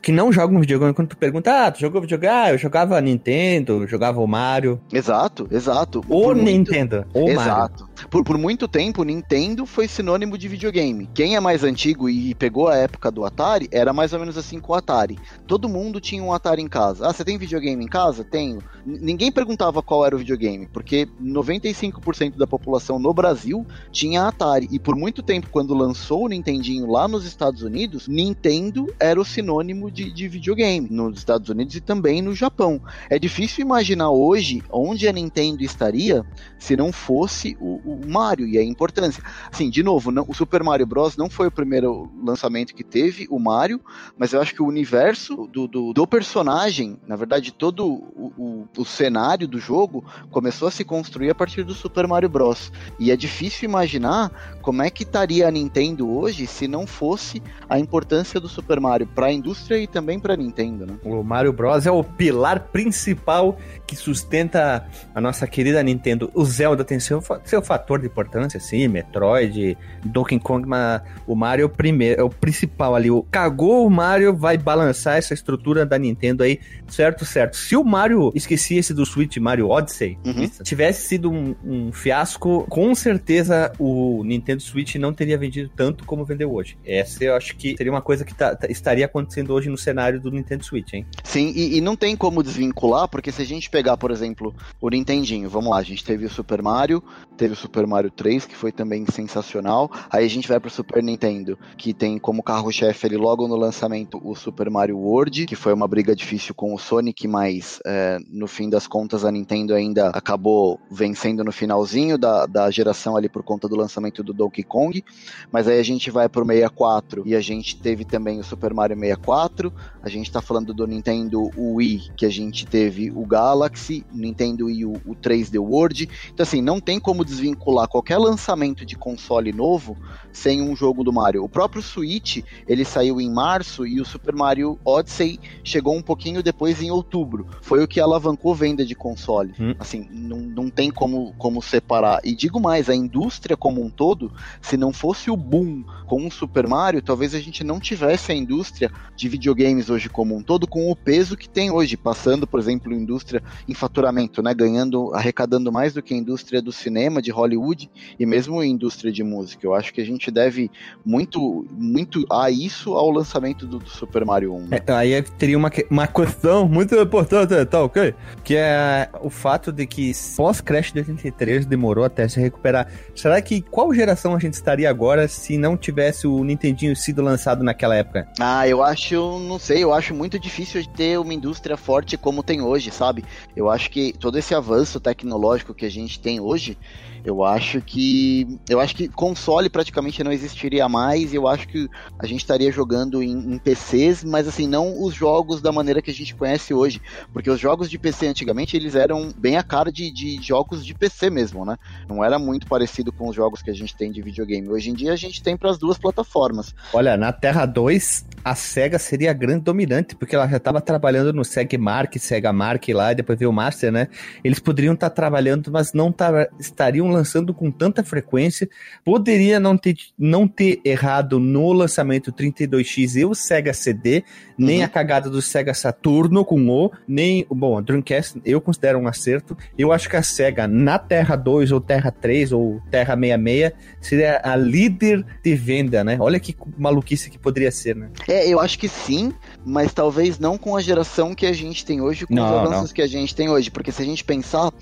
que 0.00 0.12
não 0.12 0.32
jogam 0.32 0.60
videogame, 0.60 0.94
quando 0.94 1.08
tu 1.08 1.16
pergunta, 1.16 1.66
ah, 1.66 1.70
tu 1.70 1.80
jogou 1.80 2.00
videogame? 2.00 2.34
Ah, 2.34 2.52
eu 2.52 2.58
jogava 2.58 3.00
Nintendo, 3.00 3.86
jogava 3.86 4.20
o 4.20 4.26
Mario. 4.26 4.80
Exato, 4.92 5.48
exato. 5.50 6.02
O 6.08 6.32
Nintendo, 6.32 7.06
muito... 7.14 7.30
Exato. 7.30 7.88
Por, 8.10 8.24
por 8.24 8.38
muito 8.38 8.66
tempo, 8.66 9.04
Nintendo 9.04 9.66
foi 9.66 9.88
sinônimo 9.88 10.36
de 10.36 10.48
videogame. 10.48 11.08
Quem 11.14 11.36
é 11.36 11.40
mais 11.40 11.64
antigo 11.64 12.08
e 12.08 12.34
pegou 12.34 12.68
a 12.68 12.76
época 12.76 13.10
do 13.10 13.24
Atari, 13.24 13.68
era 13.70 13.92
mais 13.92 14.12
ou 14.12 14.18
menos 14.18 14.36
assim 14.36 14.60
com 14.60 14.72
o 14.72 14.76
Atari. 14.76 15.18
Todo 15.46 15.68
mundo 15.68 16.00
tinha 16.00 16.22
um 16.22 16.32
Atari 16.32 16.62
em 16.62 16.68
casa. 16.68 17.08
Ah, 17.08 17.12
você 17.12 17.24
tem 17.24 17.38
videogame 17.38 17.84
em 17.84 17.88
casa? 17.88 18.24
Tenho. 18.24 18.58
N 18.86 18.98
ninguém 19.00 19.30
perguntava 19.30 19.82
qual 19.82 20.04
era 20.04 20.14
o 20.14 20.18
videogame, 20.18 20.66
porque 20.66 21.08
95% 21.22 22.36
da 22.36 22.46
população 22.46 22.98
no 22.98 23.12
Brasil 23.14 23.63
Tinha 23.90 24.22
a 24.22 24.28
Atari. 24.28 24.68
E 24.70 24.78
por 24.78 24.96
muito 24.96 25.22
tempo, 25.22 25.48
quando 25.50 25.74
lançou 25.74 26.24
o 26.24 26.28
Nintendinho 26.28 26.86
lá 26.90 27.06
nos 27.06 27.24
Estados 27.24 27.62
Unidos, 27.62 28.08
Nintendo 28.08 28.92
era 28.98 29.20
o 29.20 29.24
sinônimo 29.24 29.90
de, 29.90 30.12
de 30.12 30.28
videogame 30.28 30.88
nos 30.90 31.18
Estados 31.18 31.48
Unidos 31.48 31.74
e 31.74 31.80
também 31.80 32.22
no 32.22 32.34
Japão. 32.34 32.80
É 33.08 33.18
difícil 33.18 33.62
imaginar 33.62 34.10
hoje 34.10 34.62
onde 34.70 35.08
a 35.08 35.12
Nintendo 35.12 35.62
estaria 35.62 36.24
se 36.58 36.76
não 36.76 36.92
fosse 36.92 37.56
o, 37.60 37.80
o 37.84 38.00
Mario 38.08 38.46
e 38.46 38.58
a 38.58 38.62
importância. 38.62 39.22
Assim, 39.52 39.70
de 39.70 39.82
novo, 39.82 40.10
não, 40.10 40.24
o 40.28 40.34
Super 40.34 40.62
Mario 40.62 40.86
Bros. 40.86 41.16
não 41.16 41.28
foi 41.28 41.48
o 41.48 41.52
primeiro 41.52 42.10
lançamento 42.22 42.74
que 42.74 42.82
teve, 42.82 43.26
o 43.30 43.38
Mario, 43.38 43.80
mas 44.16 44.32
eu 44.32 44.40
acho 44.40 44.54
que 44.54 44.62
o 44.62 44.66
universo 44.66 45.46
do, 45.46 45.66
do, 45.66 45.92
do 45.92 46.06
personagem, 46.06 46.98
na 47.06 47.16
verdade, 47.16 47.52
todo 47.52 47.86
o, 47.86 48.32
o, 48.36 48.68
o 48.78 48.84
cenário 48.84 49.46
do 49.46 49.58
jogo 49.58 50.04
começou 50.30 50.68
a 50.68 50.70
se 50.70 50.84
construir 50.84 51.30
a 51.30 51.34
partir 51.34 51.62
do 51.62 51.74
Super 51.74 52.06
Mario 52.06 52.28
Bros. 52.28 52.72
E 52.98 53.10
é 53.10 53.16
difícil 53.16 53.53
imaginar 53.62 54.30
como 54.64 54.82
é 54.82 54.88
que 54.88 55.02
estaria 55.02 55.46
a 55.46 55.50
Nintendo 55.50 56.10
hoje 56.10 56.46
se 56.46 56.66
não 56.66 56.86
fosse 56.86 57.42
a 57.68 57.78
importância 57.78 58.40
do 58.40 58.48
Super 58.48 58.80
Mario 58.80 59.06
para 59.06 59.26
a 59.26 59.32
indústria 59.32 59.76
e 59.76 59.86
também 59.86 60.18
para 60.18 60.32
a 60.32 60.36
Nintendo, 60.36 60.86
né? 60.86 60.94
O 61.04 61.22
Mario 61.22 61.52
Bros 61.52 61.84
é 61.84 61.90
o 61.90 62.02
pilar 62.02 62.60
principal 62.60 63.58
que 63.86 63.94
sustenta 63.94 64.86
a 65.14 65.20
nossa 65.20 65.46
querida 65.46 65.82
Nintendo. 65.82 66.30
O 66.34 66.44
Zelda 66.46 66.82
tem 66.82 66.98
seu, 66.98 67.22
seu 67.44 67.60
fator 67.60 68.00
de 68.00 68.06
importância, 68.06 68.58
sim, 68.58 68.88
Metroid, 68.88 69.76
Donkey 70.02 70.38
Kong, 70.38 70.66
mas 70.66 71.02
o 71.26 71.36
Mario 71.36 71.64
é 71.64 71.66
o 71.66 71.68
primeiro, 71.68 72.20
é 72.20 72.24
o 72.24 72.30
principal 72.30 72.94
ali. 72.94 73.10
O 73.10 73.22
cagou 73.22 73.86
o 73.86 73.90
Mario 73.90 74.34
vai 74.34 74.56
balançar 74.56 75.18
essa 75.18 75.34
estrutura 75.34 75.84
da 75.84 75.98
Nintendo 75.98 76.42
aí, 76.42 76.58
certo, 76.88 77.26
certo. 77.26 77.56
Se 77.58 77.76
o 77.76 77.84
Mario 77.84 78.32
esquecesse 78.34 78.94
do 78.94 79.04
Switch 79.04 79.36
Mario 79.36 79.68
Odyssey, 79.68 80.18
uhum. 80.24 80.48
tivesse 80.62 81.06
sido 81.06 81.30
um, 81.30 81.54
um 81.62 81.92
fiasco, 81.92 82.64
com 82.70 82.94
certeza 82.94 83.43
o 83.78 84.22
Nintendo 84.24 84.62
Switch 84.62 84.94
não 84.96 85.12
teria 85.12 85.38
vendido 85.38 85.70
tanto 85.74 86.04
como 86.04 86.24
vendeu 86.24 86.52
hoje. 86.52 86.76
Essa 86.84 87.24
eu 87.24 87.34
acho 87.34 87.56
que 87.56 87.76
seria 87.76 87.92
uma 87.92 88.02
coisa 88.02 88.24
que 88.24 88.34
tá, 88.34 88.54
tá, 88.54 88.66
estaria 88.68 89.06
acontecendo 89.06 89.52
hoje 89.52 89.68
no 89.68 89.78
cenário 89.78 90.20
do 90.20 90.30
Nintendo 90.30 90.64
Switch, 90.64 90.92
hein? 90.94 91.06
Sim, 91.22 91.52
e, 91.54 91.78
e, 91.78 91.80
não 91.80 91.96
tem 91.96 92.16
como 92.16 92.42
desvincular, 92.42 93.08
porque 93.08 93.32
se 93.32 93.42
a 93.42 93.44
gente 93.44 93.70
pegar, 93.70 93.96
por 93.96 94.10
exemplo, 94.10 94.54
o 94.80 94.88
Nintendinho, 94.88 95.48
vamos 95.48 95.70
lá, 95.70 95.78
a 95.78 95.82
gente 95.82 96.04
teve 96.04 96.24
o 96.26 96.30
Super 96.30 96.62
Mario, 96.62 97.02
teve 97.36 97.54
o 97.54 97.56
Super 97.56 97.86
Mario 97.86 98.10
3, 98.10 98.46
que 98.46 98.54
foi 98.54 98.72
também 98.72 99.04
sensacional, 99.06 99.90
aí 100.10 100.24
a 100.24 100.28
gente 100.28 100.48
vai 100.48 100.60
pro 100.60 100.70
Super 100.70 101.02
Nintendo, 101.02 101.58
que 101.76 101.92
tem 101.92 102.18
como 102.18 102.42
carro-chefe 102.42 103.06
ali 103.06 103.16
logo 103.16 103.46
no 103.48 103.56
lançamento 103.56 104.20
o 104.22 104.34
Super 104.34 104.70
Mario 104.70 104.98
World, 104.98 105.46
que 105.46 105.56
foi 105.56 105.72
uma 105.72 105.88
briga 105.88 106.14
difícil 106.14 106.54
com 106.54 106.74
o 106.74 106.78
Sonic, 106.78 107.26
mas 107.26 107.80
é, 107.86 108.18
no 108.28 108.46
fim 108.46 108.68
das 108.68 108.86
contas 108.86 109.24
a 109.24 109.32
Nintendo 109.32 109.74
ainda 109.74 110.08
acabou 110.10 110.80
vencendo 110.90 111.44
no 111.44 111.52
finalzinho 111.52 112.16
da, 112.16 112.46
da 112.46 112.70
geração 112.70 113.16
ali 113.16 113.28
por 113.34 113.42
conta 113.42 113.68
do 113.68 113.74
lançamento 113.74 114.22
do 114.22 114.32
Donkey 114.32 114.62
Kong, 114.62 115.04
mas 115.50 115.66
aí 115.66 115.80
a 115.80 115.82
gente 115.82 116.08
vai 116.08 116.28
pro 116.28 116.46
64 116.46 117.24
e 117.26 117.34
a 117.34 117.40
gente 117.40 117.74
teve 117.74 118.04
também 118.04 118.38
o 118.38 118.44
Super 118.44 118.72
Mario 118.72 118.96
64, 118.96 119.72
a 120.00 120.08
gente 120.08 120.30
tá 120.30 120.40
falando 120.40 120.72
do 120.72 120.86
Nintendo 120.86 121.50
Wii, 121.56 122.12
que 122.16 122.24
a 122.24 122.30
gente 122.30 122.64
teve 122.64 123.10
o 123.10 123.26
Galaxy, 123.26 124.06
Nintendo 124.12 124.66
Wii, 124.66 124.84
o, 124.84 124.92
o 125.04 125.16
3D 125.16 125.58
World, 125.58 126.08
então 126.32 126.44
assim, 126.44 126.62
não 126.62 126.78
tem 126.78 127.00
como 127.00 127.24
desvincular 127.24 127.88
qualquer 127.88 128.18
lançamento 128.18 128.86
de 128.86 128.94
console 128.94 129.52
novo 129.52 129.96
sem 130.32 130.62
um 130.62 130.76
jogo 130.76 131.02
do 131.02 131.12
Mario. 131.12 131.42
O 131.42 131.48
próprio 131.48 131.82
Switch, 131.82 132.44
ele 132.68 132.84
saiu 132.84 133.20
em 133.20 133.30
março 133.30 133.84
e 133.84 134.00
o 134.00 134.04
Super 134.04 134.34
Mario 134.34 134.78
Odyssey 134.84 135.40
chegou 135.64 135.96
um 135.96 136.02
pouquinho 136.02 136.40
depois 136.40 136.80
em 136.80 136.90
outubro. 136.90 137.48
Foi 137.62 137.82
o 137.82 137.88
que 137.88 137.98
alavancou 137.98 138.54
venda 138.54 138.84
de 138.84 138.94
console. 138.94 139.52
Hum. 139.58 139.74
Assim, 139.78 140.06
não, 140.12 140.38
não 140.38 140.70
tem 140.70 140.90
como, 140.90 141.34
como 141.36 141.60
separar. 141.60 142.20
E 142.22 142.34
digo 142.34 142.60
mais, 142.60 142.88
a 142.88 142.94
indústria 142.94 143.23
como 143.56 143.82
um 143.82 143.90
todo, 143.90 144.32
se 144.60 144.76
não 144.76 144.92
fosse 144.92 145.30
o 145.30 145.36
boom 145.36 145.84
com 146.06 146.26
o 146.26 146.30
Super 146.30 146.66
Mario, 146.66 147.02
talvez 147.02 147.34
a 147.34 147.40
gente 147.40 147.64
não 147.64 147.80
tivesse 147.80 148.32
a 148.32 148.34
indústria 148.34 148.90
de 149.16 149.28
videogames 149.28 149.90
hoje 149.90 150.08
como 150.08 150.36
um 150.36 150.42
todo 150.42 150.66
com 150.66 150.90
o 150.90 150.96
peso 150.96 151.36
que 151.36 151.48
tem 151.48 151.70
hoje, 151.70 151.96
passando, 151.96 152.46
por 152.46 152.60
exemplo, 152.60 152.92
indústria 152.92 153.42
em 153.68 153.74
faturamento, 153.74 154.42
né, 154.42 154.52
ganhando, 154.54 155.14
arrecadando 155.14 155.70
mais 155.70 155.92
do 155.94 156.02
que 156.02 156.14
a 156.14 156.16
indústria 156.16 156.60
do 156.60 156.72
cinema, 156.72 157.22
de 157.22 157.30
Hollywood 157.30 157.90
e 158.18 158.26
mesmo 158.26 158.60
a 158.60 158.66
indústria 158.66 159.12
de 159.12 159.22
música. 159.22 159.66
Eu 159.66 159.74
acho 159.74 159.92
que 159.92 160.00
a 160.00 160.04
gente 160.04 160.30
deve 160.30 160.70
muito, 161.04 161.66
muito 161.70 162.24
a 162.30 162.50
isso 162.50 162.94
ao 162.94 163.10
lançamento 163.10 163.66
do, 163.66 163.78
do 163.78 163.88
Super 163.88 164.24
Mario 164.24 164.54
1. 164.54 164.66
Né? 164.66 164.80
É, 164.86 164.92
aí 164.92 165.22
teria 165.22 165.58
uma, 165.58 165.70
uma 165.90 166.06
questão 166.06 166.68
muito 166.68 166.94
importante, 166.94 167.64
tá 167.66 167.82
ok? 167.82 168.14
Que 168.42 168.56
é 168.56 169.08
o 169.20 169.30
fato 169.30 169.72
de 169.72 169.86
que 169.86 170.12
pós-Crash 170.36 170.92
de 170.92 171.00
83 171.00 171.66
demorou 171.66 172.04
até 172.04 172.28
se 172.28 172.40
recuperar. 172.40 172.88
Será 173.14 173.40
que 173.40 173.62
qual 173.62 173.94
geração 173.94 174.34
a 174.34 174.38
gente 174.38 174.54
estaria 174.54 174.90
agora 174.90 175.28
se 175.28 175.56
não 175.56 175.76
tivesse 175.76 176.26
o 176.26 176.42
Nintendinho 176.42 176.96
sido 176.96 177.22
lançado 177.22 177.62
naquela 177.62 177.94
época? 177.94 178.28
Ah, 178.40 178.66
eu 178.68 178.82
acho, 178.82 179.38
não 179.38 179.58
sei, 179.58 179.84
eu 179.84 179.94
acho 179.94 180.14
muito 180.14 180.38
difícil 180.38 180.82
de 180.82 180.88
ter 180.88 181.18
uma 181.18 181.32
indústria 181.32 181.76
forte 181.76 182.16
como 182.16 182.42
tem 182.42 182.60
hoje, 182.60 182.90
sabe? 182.90 183.24
Eu 183.54 183.70
acho 183.70 183.90
que 183.90 184.12
todo 184.12 184.38
esse 184.38 184.54
avanço 184.54 184.98
tecnológico 184.98 185.74
que 185.74 185.86
a 185.86 185.90
gente 185.90 186.18
tem 186.18 186.40
hoje, 186.40 186.76
eu 187.24 187.42
acho 187.42 187.80
que 187.80 188.46
eu 188.68 188.78
acho 188.78 188.94
que 188.94 189.08
console 189.08 189.70
praticamente 189.70 190.22
não 190.22 190.30
existiria 190.30 190.88
mais. 190.88 191.32
Eu 191.32 191.48
acho 191.48 191.66
que 191.66 191.88
a 192.18 192.26
gente 192.26 192.40
estaria 192.40 192.70
jogando 192.70 193.22
em, 193.22 193.54
em, 193.54 193.58
PCs, 193.58 194.22
mas 194.22 194.46
assim 194.46 194.68
não 194.68 195.02
os 195.02 195.14
jogos 195.14 195.62
da 195.62 195.72
maneira 195.72 196.02
que 196.02 196.10
a 196.10 196.14
gente 196.14 196.34
conhece 196.34 196.74
hoje, 196.74 197.00
porque 197.32 197.50
os 197.50 197.58
jogos 197.58 197.88
de 197.88 197.98
PC 197.98 198.26
antigamente 198.26 198.76
eles 198.76 198.94
eram 198.94 199.32
bem 199.36 199.56
a 199.56 199.62
cara 199.62 199.90
de, 199.90 200.10
de 200.10 200.40
jogos 200.42 200.84
de 200.84 200.94
PC 200.94 201.30
mesmo, 201.30 201.64
né? 201.64 201.76
Não 202.06 202.22
era 202.22 202.38
muito 202.38 202.66
parecido 202.66 203.10
com 203.10 203.28
os 203.28 203.34
jogos 203.34 203.62
que 203.62 203.70
a 203.70 203.74
gente 203.74 203.96
tem 203.96 204.12
de 204.12 204.20
videogame. 204.20 204.68
Hoje 204.68 204.90
em 204.90 204.94
dia 204.94 205.12
a 205.12 205.16
gente 205.16 205.42
tem 205.42 205.56
para 205.56 205.70
as 205.70 205.78
duas 205.78 205.96
plataformas. 205.96 206.74
Olha, 206.92 207.16
na 207.16 207.32
Terra 207.32 207.64
2 207.64 208.26
a 208.44 208.54
Sega 208.54 208.98
seria 208.98 209.30
a 209.30 209.34
grande 209.34 209.64
dominante, 209.64 210.14
porque 210.14 210.36
ela 210.36 210.46
já 210.46 210.58
estava 210.58 210.80
trabalhando 210.80 211.32
no 211.32 211.44
Sega 211.44 211.78
Mark, 211.78 212.14
Sega 212.18 212.52
Mark 212.52 212.86
lá, 212.90 213.12
e 213.12 213.14
depois 213.14 213.38
veio 213.38 213.50
o 213.50 213.54
Master, 213.54 213.90
né? 213.90 214.08
Eles 214.44 214.58
poderiam 214.58 214.92
estar 214.92 215.08
tá 215.08 215.16
trabalhando, 215.16 215.70
mas 215.72 215.94
não 215.94 216.12
tá, 216.12 216.46
estariam 216.60 217.13
lançando 217.14 217.54
com 217.54 217.70
tanta 217.70 218.02
frequência. 218.02 218.68
Poderia 219.04 219.58
não 219.58 219.76
ter, 219.76 219.96
não 220.18 220.46
ter 220.46 220.80
errado 220.84 221.38
no 221.38 221.72
lançamento 221.72 222.32
32X 222.32 223.16
e 223.16 223.24
o 223.24 223.34
Sega 223.34 223.72
CD, 223.72 224.24
nem 224.58 224.80
uhum. 224.80 224.84
a 224.84 224.88
cagada 224.88 225.30
do 225.30 225.40
Sega 225.40 225.72
Saturno 225.74 226.44
com 226.44 226.68
o, 226.68 226.90
nem. 227.06 227.46
Bom, 227.50 227.78
a 227.78 227.80
Dreamcast 227.80 228.40
eu 228.44 228.60
considero 228.60 228.98
um 228.98 229.08
acerto. 229.08 229.56
Eu 229.78 229.92
acho 229.92 230.08
que 230.08 230.16
a 230.16 230.22
Sega 230.22 230.66
na 230.66 230.98
Terra 230.98 231.36
2 231.36 231.72
ou 231.72 231.80
Terra 231.80 232.10
3 232.10 232.52
ou 232.52 232.80
Terra 232.90 233.14
66 233.16 233.72
seria 234.00 234.40
a 234.44 234.56
líder 234.56 235.24
de 235.42 235.54
venda, 235.54 236.04
né? 236.04 236.16
Olha 236.20 236.38
que 236.40 236.56
maluquice 236.76 237.30
que 237.30 237.38
poderia 237.38 237.70
ser, 237.70 237.96
né? 237.96 238.10
É, 238.28 238.48
eu 238.48 238.60
acho 238.60 238.78
que 238.78 238.88
sim, 238.88 239.32
mas 239.64 239.92
talvez 239.92 240.38
não 240.38 240.58
com 240.58 240.76
a 240.76 240.80
geração 240.80 241.34
que 241.34 241.46
a 241.46 241.52
gente 241.52 241.84
tem 241.84 242.00
hoje, 242.00 242.26
com 242.26 242.34
não, 242.34 242.44
os 242.44 242.50
avanços 242.50 242.90
não. 242.90 242.94
que 242.94 243.02
a 243.02 243.06
gente 243.06 243.34
tem 243.34 243.48
hoje. 243.48 243.70
Porque 243.70 243.92
se 243.92 244.02
a 244.02 244.04
gente 244.04 244.24
pensar, 244.24 244.72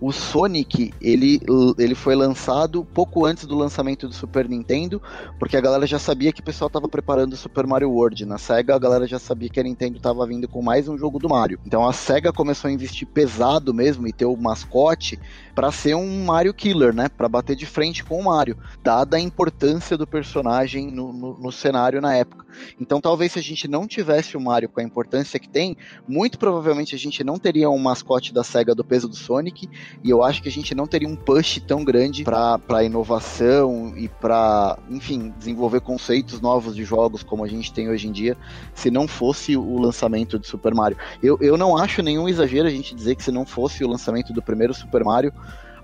o 0.00 0.12
Sonic, 0.12 0.94
ele, 1.00 1.40
ele 1.78 1.94
foi 1.94 2.14
lançado 2.14 2.84
pouco 2.84 3.26
antes 3.26 3.44
do 3.44 3.54
lançamento 3.54 4.08
do 4.08 4.14
Super 4.14 4.48
Nintendo, 4.48 5.00
porque 5.38 5.56
a 5.56 5.60
galera 5.60 5.86
já 5.86 5.98
sabia 5.98 6.32
que 6.32 6.40
o 6.40 6.44
pessoal 6.44 6.68
estava 6.68 6.88
preparando 6.88 7.34
o 7.34 7.36
Super 7.36 7.66
Mario 7.66 7.90
World. 7.90 8.24
Na 8.24 8.38
SEGA, 8.38 8.74
a 8.74 8.78
galera 8.78 9.06
já 9.06 9.18
sabia 9.18 9.50
que 9.50 9.60
a 9.60 9.62
Nintendo 9.62 9.98
estava 9.98 10.26
vindo 10.26 10.48
com 10.48 10.62
mais 10.62 10.88
um 10.88 10.96
jogo 10.96 11.18
do 11.18 11.28
Mario. 11.28 11.60
Então 11.66 11.86
a 11.86 11.92
SEGA 11.92 12.32
começou 12.32 12.68
a 12.68 12.72
investir 12.72 13.06
pesado 13.06 13.74
mesmo 13.74 14.08
e 14.08 14.12
ter 14.12 14.24
o 14.24 14.36
mascote 14.36 15.18
para 15.54 15.70
ser 15.70 15.94
um 15.94 16.24
Mario 16.24 16.54
Killer, 16.54 16.94
né? 16.94 17.08
Para 17.08 17.28
bater 17.28 17.54
de 17.54 17.66
frente 17.66 18.02
com 18.02 18.18
o 18.18 18.24
Mario, 18.24 18.56
dada 18.82 19.18
a 19.18 19.20
importância 19.20 19.98
do 19.98 20.06
personagem 20.06 20.90
no, 20.90 21.12
no, 21.12 21.38
no 21.38 21.52
cenário 21.52 22.00
na 22.00 22.14
época. 22.14 22.46
Então 22.80 23.00
talvez 23.00 23.32
se 23.32 23.38
a 23.38 23.42
gente 23.42 23.68
não 23.68 23.86
tivesse 23.86 24.36
o 24.36 24.40
Mario 24.40 24.68
com 24.70 24.80
a 24.80 24.84
importância 24.84 25.38
que 25.38 25.48
tem, 25.48 25.76
muito 26.08 26.38
provavelmente 26.38 26.94
a 26.94 26.98
gente 26.98 27.22
não 27.22 27.38
teria 27.38 27.68
um 27.68 27.78
mascote 27.78 28.32
da 28.32 28.42
SEGA 28.42 28.74
do 28.74 28.84
peso 28.84 29.08
do 29.08 29.16
Sonic 29.16 29.68
e 30.02 30.10
eu 30.10 30.22
acho 30.22 30.42
que 30.42 30.48
a 30.48 30.52
gente 30.52 30.74
não 30.74 30.86
teria 30.86 31.08
um 31.08 31.16
push 31.16 31.60
tão 31.66 31.84
grande 31.84 32.24
para 32.24 32.84
inovação 32.84 33.92
e 33.96 34.08
para, 34.08 34.78
enfim, 34.88 35.32
desenvolver 35.38 35.80
conceitos 35.80 36.40
novos 36.40 36.74
de 36.74 36.84
jogos 36.84 37.22
como 37.22 37.44
a 37.44 37.48
gente 37.48 37.72
tem 37.72 37.88
hoje 37.88 38.08
em 38.08 38.12
dia, 38.12 38.36
se 38.74 38.90
não 38.90 39.06
fosse 39.06 39.56
o 39.56 39.78
lançamento 39.78 40.38
de 40.38 40.46
Super 40.46 40.74
Mario. 40.74 40.96
Eu, 41.22 41.38
eu 41.40 41.56
não 41.56 41.76
acho 41.76 42.02
nenhum 42.02 42.28
exagero 42.28 42.66
a 42.66 42.70
gente 42.70 42.94
dizer 42.94 43.14
que 43.14 43.22
se 43.22 43.30
não 43.30 43.44
fosse 43.44 43.84
o 43.84 43.88
lançamento 43.88 44.32
do 44.32 44.42
primeiro 44.42 44.72
Super 44.72 45.04
Mario, 45.04 45.32